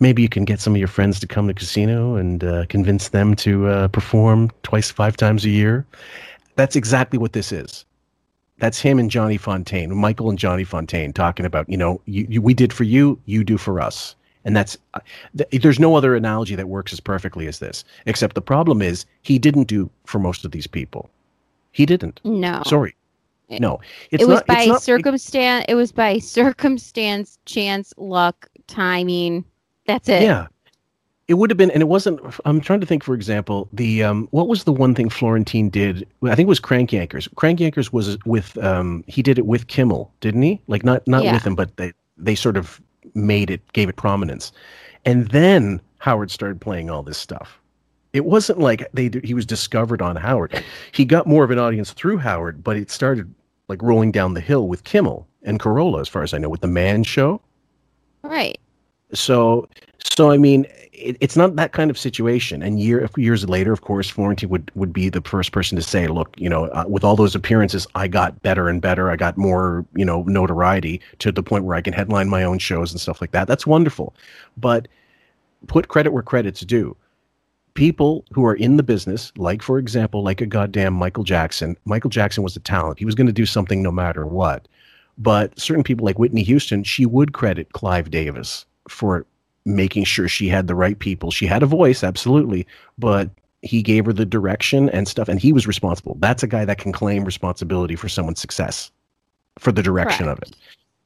[0.00, 2.66] maybe you can get some of your friends to come to the casino and uh,
[2.68, 5.86] convince them to uh, perform twice, five times a year.
[6.56, 7.84] That's exactly what this is.
[8.58, 12.42] That's him and Johnny Fontane, Michael and Johnny Fontane, talking about, you know, you, you,
[12.42, 14.16] we did for you, you do for us.
[14.44, 15.00] And that's, uh,
[15.36, 17.84] th- there's no other analogy that works as perfectly as this.
[18.06, 21.08] Except the problem is he didn't do for most of these people.
[21.72, 22.20] He didn't.
[22.24, 22.62] no.
[22.66, 22.94] Sorry.
[23.60, 23.80] No.
[24.10, 25.66] It's it was not, by not, circumstance.
[25.68, 29.44] It was by circumstance, chance, luck, timing.
[29.86, 30.22] That's it.
[30.22, 30.46] Yeah.
[31.28, 32.20] It would have been, and it wasn't.
[32.44, 33.04] I'm trying to think.
[33.04, 36.06] For example, the um, what was the one thing Florentine did?
[36.24, 37.32] I think it was Crank Yankers.
[37.36, 40.60] Crank Yankers was with um, he did it with Kimmel, didn't he?
[40.66, 41.32] Like not not Yeah.
[41.34, 42.80] with him, but they they sort of
[43.14, 44.52] made it, gave it prominence,
[45.04, 47.58] and then Howard started playing all this stuff.
[48.12, 50.62] It wasn't like they he was discovered on Howard.
[50.92, 53.32] He got more of an audience through Howard, but it started
[53.68, 56.60] like rolling down the hill with Kimmel and Carolla, as far as I know, with
[56.60, 57.40] the Man Show.
[58.22, 58.60] Right.
[59.14, 59.68] So,
[60.04, 60.66] so I mean,
[61.02, 62.62] it, it's not that kind of situation.
[62.62, 66.06] And year years later, of course, Florentine would would be the first person to say,
[66.06, 69.10] "Look, you know, uh, with all those appearances, I got better and better.
[69.10, 72.58] I got more, you know, notoriety to the point where I can headline my own
[72.58, 73.48] shows and stuff like that.
[73.48, 74.14] That's wonderful."
[74.56, 74.88] But
[75.66, 76.96] put credit where credit's due.
[77.74, 81.76] People who are in the business, like for example, like a goddamn Michael Jackson.
[81.84, 82.98] Michael Jackson was a talent.
[82.98, 84.68] He was going to do something no matter what.
[85.18, 89.26] But certain people like Whitney Houston, she would credit Clive Davis for
[89.64, 91.30] making sure she had the right people.
[91.30, 92.66] She had a voice, absolutely,
[92.98, 93.30] but
[93.62, 96.16] he gave her the direction and stuff, and he was responsible.
[96.18, 98.90] That's a guy that can claim responsibility for someone's success,
[99.58, 100.56] for the direction of it.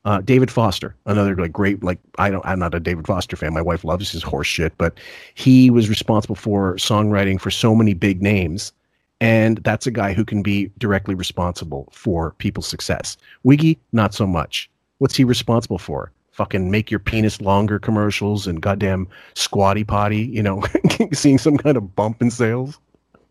[0.06, 3.52] Uh, David Foster, another like great like I don't I'm not a David Foster fan.
[3.52, 4.98] My wife loves his horse shit, but
[5.34, 8.72] he was responsible for songwriting for so many big names,
[9.20, 13.16] and that's a guy who can be directly responsible for people's success.
[13.42, 14.70] Wiggy, not so much.
[14.98, 16.12] What's he responsible for?
[16.36, 20.18] Fucking make your penis longer commercials and goddamn squatty potty.
[20.26, 20.62] You know,
[21.14, 22.78] seeing some kind of bump in sales.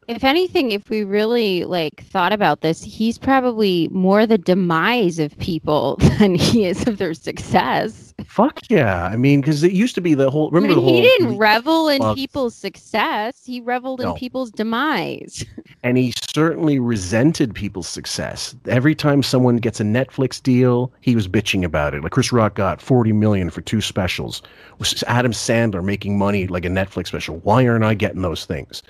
[0.08, 5.36] If anything, if we really like thought about this, he's probably more the demise of
[5.40, 8.14] people than he is of their success.
[8.28, 9.06] Fuck yeah!
[9.06, 10.48] I mean, because it used to be the whole.
[10.48, 10.96] I Remember mean, the whole.
[10.96, 13.42] he didn't revel in Well, people's success.
[13.46, 14.12] He reveled No.
[14.12, 15.44] in people's demise.
[15.84, 18.56] and he certainly resented people's success.
[18.68, 22.04] Every time someone gets a Netflix deal, he was bitching about it.
[22.04, 24.42] Like Chris Rock got 40 million for two specials.
[24.80, 27.38] Was Adam Sandler making money like a Netflix special?
[27.40, 28.84] Why aren't I getting those things?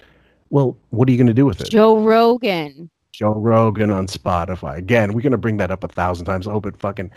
[0.49, 1.69] Well, what are you going to do with it?
[1.69, 2.89] Joe Rogan.
[3.11, 4.77] Joe Rogan on Spotify.
[4.77, 6.47] Again, we're going to bring that up a thousand times.
[6.47, 7.11] I hope it fucking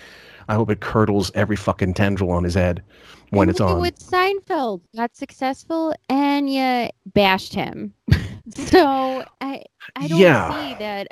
[0.49, 2.83] I hope it curdles every fucking tendril on his head
[3.31, 3.81] when it's Look at on.
[3.81, 7.93] What Seinfeld got successful, and you bashed him.
[8.55, 9.65] so I
[9.97, 10.51] I don't Yeah.
[10.51, 11.09] see that.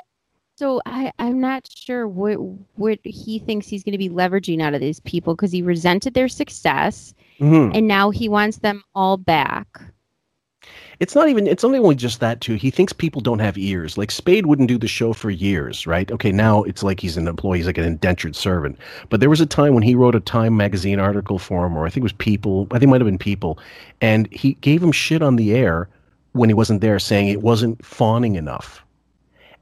[0.57, 2.37] So I I'm not sure what
[2.75, 6.13] what he thinks he's going to be leveraging out of these people because he resented
[6.15, 7.75] their success, Mhm.
[7.75, 9.67] and now he wants them all back.
[10.99, 11.45] It's not even.
[11.45, 12.55] It's only only just that too.
[12.55, 13.97] He thinks people don't have ears.
[13.97, 16.11] Like Spade wouldn't do the show for years, right?
[16.11, 17.59] Okay, now it's like he's an employee.
[17.59, 18.77] He's like an indentured servant.
[19.09, 21.85] But there was a time when he wrote a Time magazine article for him, or
[21.85, 22.67] I think it was People.
[22.71, 23.59] I think it might have been People,
[24.01, 25.87] and he gave him shit on the air
[26.31, 28.83] when he wasn't there, saying it wasn't fawning enough.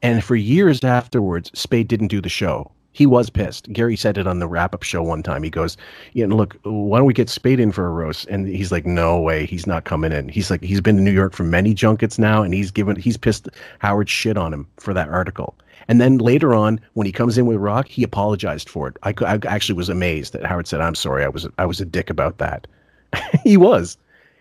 [0.02, 2.70] And for years afterwards, Spade didn't do the show.
[2.96, 3.70] He was pissed.
[3.74, 5.42] Gary said it on the wrap up show one time.
[5.42, 5.76] He goes,
[6.14, 8.26] Yeah, look, why don't we get Spade in for a roast?
[8.28, 10.30] And he's like, No way, he's not coming in.
[10.30, 13.18] He's like, he's been to New York for many junkets now, and he's given he's
[13.18, 13.50] pissed
[13.80, 15.54] Howard shit on him for that article.
[15.88, 18.96] And then later on, when he comes in with Rock, he apologized for it.
[19.02, 21.84] I, I actually was amazed that Howard said, "I'm sorry, I was I was a
[21.84, 22.66] dick about that."
[23.44, 23.98] he was,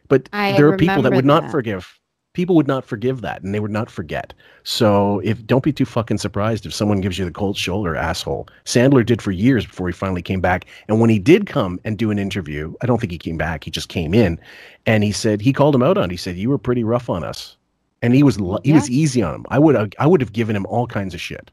[0.07, 1.99] but I there are people that would not forgive.
[2.35, 4.33] People would not forgive that, and they would not forget.
[4.63, 8.47] So, if don't be too fucking surprised if someone gives you the cold shoulder, asshole.
[8.65, 11.97] Sandler did for years before he finally came back, and when he did come and
[11.97, 13.63] do an interview, I don't think he came back.
[13.63, 14.37] He just came in,
[14.85, 16.05] and he said he called him out on.
[16.05, 16.11] it.
[16.11, 17.57] He said you were pretty rough on us,
[18.01, 19.45] and he was he was easy on him.
[19.49, 21.49] I would I would have given him all kinds of shit.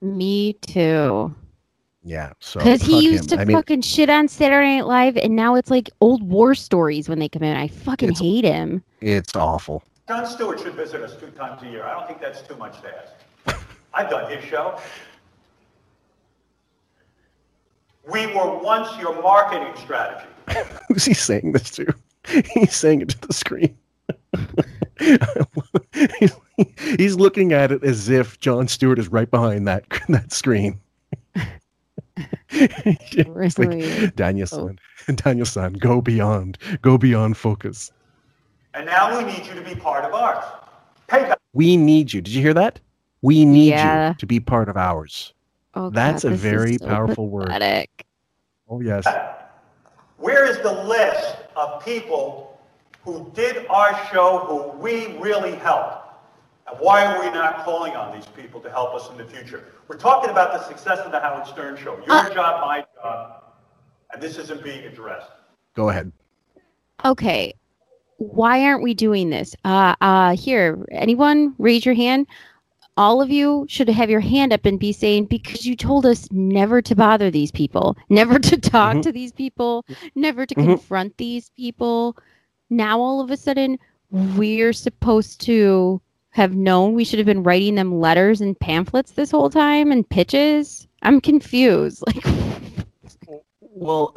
[0.00, 1.34] Me too.
[2.04, 3.36] Yeah, so Because he used him.
[3.38, 6.52] to I mean, fucking shit on Saturday Night Live, and now it's like old war
[6.56, 7.56] stories when they come in.
[7.56, 8.82] I fucking hate him.
[9.00, 9.84] it's awful.
[10.08, 11.84] Jon Stewart should visit us two times a year.
[11.84, 13.12] I don't think that's too much to ask.
[13.94, 14.78] I've done his show.
[18.10, 20.26] We were once your marketing strategy.
[20.88, 21.94] Who's he saying this to?
[22.54, 23.76] He's saying it to the screen.
[26.18, 26.32] he's,
[26.98, 30.80] he's looking at it as if Jon Stewart is right behind that that screen.
[32.54, 34.00] It's Really?
[34.00, 35.12] like, Daniel-san, oh.
[35.14, 37.90] Daniel-san, go beyond, go beyond focus.
[38.74, 40.44] And now we need you to be part of ours.
[41.08, 41.36] Payback.
[41.52, 42.20] We need you.
[42.20, 42.80] Did you hear that?
[43.20, 44.08] We need Yeah.
[44.10, 45.34] you to be part of ours.
[45.74, 47.50] Oh, That's God, a very so powerful word.
[48.68, 49.06] Oh yes.
[50.16, 52.58] Where is the list of people
[53.04, 55.98] who did our show who we really helped?
[56.68, 59.64] And why are we not calling on these people to help us in the future?
[59.88, 61.96] We're talking about the success of the Howard Stern show.
[62.06, 63.42] Your job, my job,
[64.12, 65.30] and this isn't being addressed.
[65.74, 66.12] Go ahead.
[67.04, 67.52] Okay.
[68.30, 69.56] Why aren't we doing this?
[69.64, 72.26] Uh uh here, anyone raise your hand?
[72.96, 76.28] All of you should have your hand up and be saying because you told us
[76.30, 79.02] never to bother these people, never to talk Mhm.
[79.02, 79.84] to these people,
[80.14, 80.64] never to Mhm.
[80.66, 82.16] confront these people.
[82.70, 83.78] Now all of a sudden
[84.10, 86.00] we're supposed to
[86.30, 90.08] have known we should have been writing them letters and pamphlets this whole time and
[90.08, 90.86] pitches.
[91.02, 92.04] I'm confused.
[92.14, 92.81] Like
[93.74, 94.14] Well,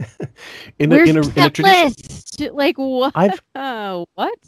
[0.78, 2.40] in a, where's in a, in a tradition, list?
[2.52, 3.12] Like what?
[3.14, 4.38] I've Uh, what?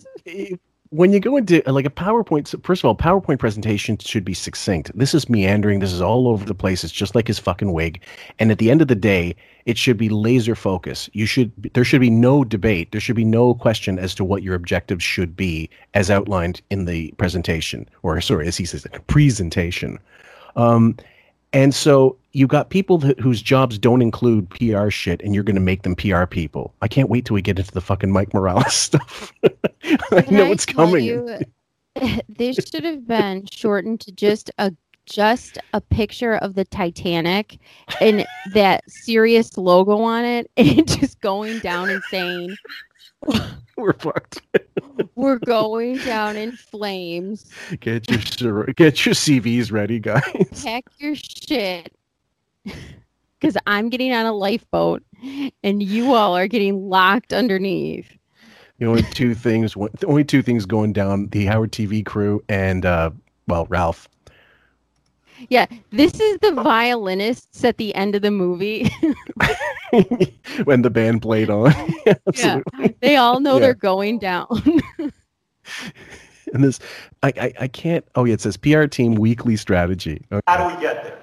[0.90, 4.90] when you go into like a PowerPoint, first of all, PowerPoint presentation should be succinct.
[4.96, 5.80] This is meandering.
[5.80, 6.82] This is all over the place.
[6.82, 8.02] It's just like his fucking wig.
[8.38, 9.36] And at the end of the day,
[9.66, 11.10] it should be laser focus.
[11.12, 12.92] You should there should be no debate.
[12.92, 16.84] There should be no question as to what your objectives should be as outlined in
[16.84, 19.98] the presentation, or sorry, as he says, presentation.
[20.56, 20.96] Um,
[21.52, 25.56] and so you got people that, whose jobs don't include PR shit, and you're going
[25.56, 26.72] to make them PR people.
[26.80, 29.32] I can't wait till we get into the fucking Mike Morales stuff.
[29.42, 31.04] I know I it's coming.
[31.04, 31.40] you,
[32.28, 34.72] this should have been shortened to just a
[35.04, 37.58] just a picture of the Titanic
[37.98, 42.56] and that Sirius logo on it, and just going down and saying,
[43.76, 44.42] We're fucked.
[45.16, 47.46] "We're going down in flames.
[47.80, 48.08] Get
[48.40, 50.62] your get your CVs ready, guys.
[50.62, 51.92] Pack your shit."
[53.40, 55.00] Because I'm getting on a lifeboat,
[55.62, 58.10] and you all are getting locked underneath.
[58.80, 62.84] The only two things, the only two things going down: the Howard TV crew and,
[62.84, 63.10] uh,
[63.46, 64.08] well, Ralph.
[65.50, 68.90] Yeah, this is the violinists at the end of the movie.
[70.64, 71.72] when the band played on.
[72.34, 72.58] yeah,
[73.00, 73.60] they all know Yeah.
[73.60, 74.48] they're going down.
[76.54, 76.80] And this,
[77.22, 78.04] I, I, I can't.
[78.16, 80.24] Oh yeah, it says PR team weekly strategy.
[80.32, 80.40] Okay.
[80.48, 81.18] How do we get there?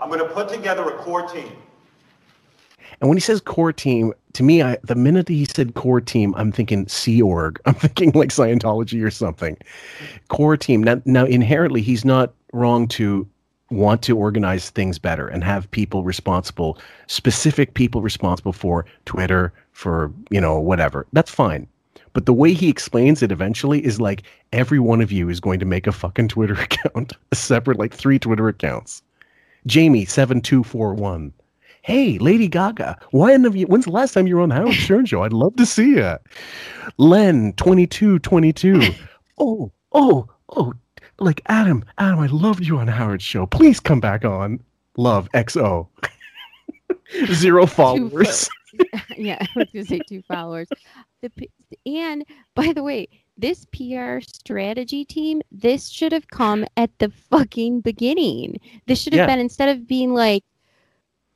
[0.00, 1.52] I'm going to put together a core team.
[3.00, 6.34] And when he says core team, to me, I, the minute he said core team,
[6.36, 7.60] I'm thinking Sea Org.
[7.66, 9.56] I'm thinking like Scientology or something.
[10.28, 10.82] Core team.
[10.82, 13.28] Now, now inherently, he's not wrong to
[13.70, 20.12] want to organize things better and have people responsible, specific people responsible for Twitter, for
[20.30, 21.06] you know whatever.
[21.12, 21.68] That's fine.
[22.12, 25.60] But the way he explains it eventually is like every one of you is going
[25.60, 29.02] to make a fucking Twitter account, a separate like three Twitter accounts.
[29.66, 31.32] Jamie seven two four one.
[31.82, 33.66] Hey, Lady Gaga, when have you?
[33.66, 35.22] When's the last time you were on the Howard Stern show?
[35.22, 36.16] I'd love to see you.
[36.98, 38.80] Len twenty two twenty two.
[39.42, 40.74] Oh, oh, oh!
[41.18, 43.46] Like Adam, Adam, I loved you on Howard's show.
[43.46, 44.60] Please come back on.
[44.98, 45.88] Love XO.
[47.32, 48.50] Zero followers.
[49.16, 50.68] yeah, I was gonna say two followers.
[51.22, 51.30] The
[51.86, 52.24] and
[52.54, 53.08] by the way,
[53.40, 58.58] this PR strategy team, this should have come at the fucking beginning.
[58.86, 59.34] This should have Yeah.
[59.34, 60.44] been instead of being like,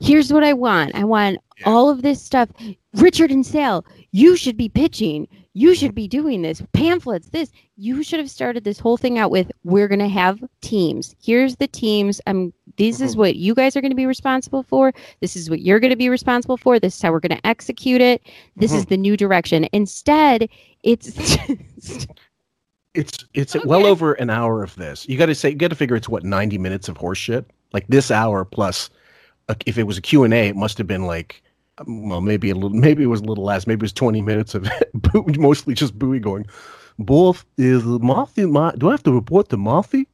[0.01, 0.95] here's what I want.
[0.95, 2.49] I want all of this stuff.
[2.95, 5.27] Richard and Sal, you should be pitching.
[5.57, 6.61] You should be doing this.
[6.73, 7.53] Pamphlets, this.
[7.77, 11.15] You should have started this whole thing out with we're gonna have teams.
[11.23, 12.21] Here's the teams.
[12.27, 14.93] I'm this is what you guys are gonna be responsible for.
[15.21, 16.81] This is what you're gonna be responsible for.
[16.81, 18.21] This is how we're gonna execute it.
[18.57, 18.89] This is Mhm.
[18.89, 19.69] the new direction.
[19.73, 20.49] Instead,
[20.83, 21.37] it's
[22.95, 25.09] It's it's well over an hour of this.
[25.09, 27.45] You got to say you got to figure it's what 90 minutes of horseshit.
[27.73, 28.91] Like this hour plus
[29.49, 31.44] uh, if it was a Q&A it must have been like um,
[31.87, 33.67] well maybe a little maybe it was a little less.
[33.67, 36.47] Maybe it was 20 minutes of Boo- mostly just Bowie going
[36.99, 40.09] both is Marthy Ma- do I have to report to Marthy?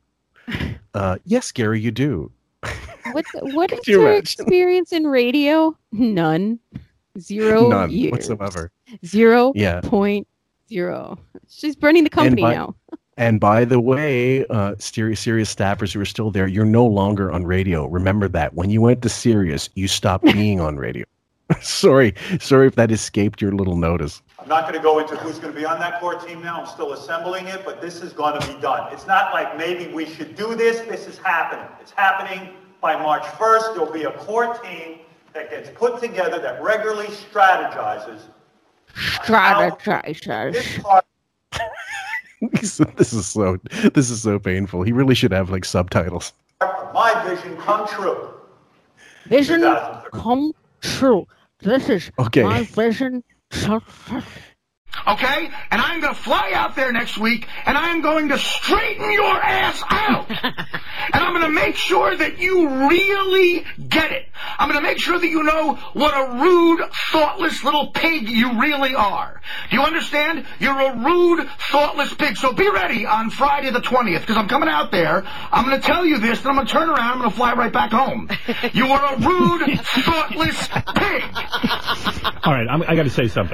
[0.95, 2.32] Uh yes, Gary, you do.
[3.12, 4.23] What's what is you your imagine?
[4.23, 5.77] experience in radio?
[5.93, 6.59] None.
[7.19, 8.11] Zero None years.
[8.12, 8.73] whatsoever.
[9.05, 9.81] Zero Yeah.
[9.82, 10.27] point
[10.69, 11.16] zero.
[11.49, 12.74] She's burning the company by- now.
[13.16, 17.31] And by the way, uh, Sirius, Sirius staffers who are still there, you're no longer
[17.31, 17.87] on radio.
[17.87, 18.55] Remember that.
[18.55, 21.05] When you went to Sirius, you stopped being on radio.
[21.60, 24.22] sorry, sorry if that escaped your little notice.
[24.39, 26.60] I'm not going to go into who's going to be on that core team now.
[26.60, 28.93] I'm still assembling it, but this is going to be done.
[28.93, 30.81] It's not like maybe we should do this.
[30.81, 31.66] This is happening.
[31.81, 33.74] It's happening by March 1st.
[33.74, 35.01] There'll be a core team
[35.35, 38.22] that gets put together that regularly strategizes.
[38.94, 41.02] Strategizes.
[42.52, 43.59] this is so,
[43.93, 44.82] this is so painful.
[44.82, 46.32] He really should have like subtitles.
[46.60, 48.35] My vision come true.
[49.27, 49.62] Vision
[50.12, 51.27] come true.
[51.62, 52.43] This is Okay.
[52.43, 53.23] my vision.
[55.06, 55.50] Okay?
[55.70, 59.34] And I'm going to fly out there next week and I'm going to straighten your
[59.34, 60.30] ass out.
[61.12, 64.26] and I'm going to make sure that you really get it.
[64.58, 68.60] I'm going to make sure that you know what a rude, thoughtless little pig you
[68.60, 69.40] really are.
[69.70, 70.46] Do you understand?
[70.58, 72.36] You're a rude, thoughtless pig.
[72.36, 75.22] So be ready on Friday the 20th because I'm coming out there.
[75.26, 77.12] I'm going to tell you this, and I'm going to turn around.
[77.12, 78.28] I'm going to fly right back home.
[78.72, 81.22] You are a rude, thoughtless pig.
[82.44, 83.48] All right, I'm, I got to say something.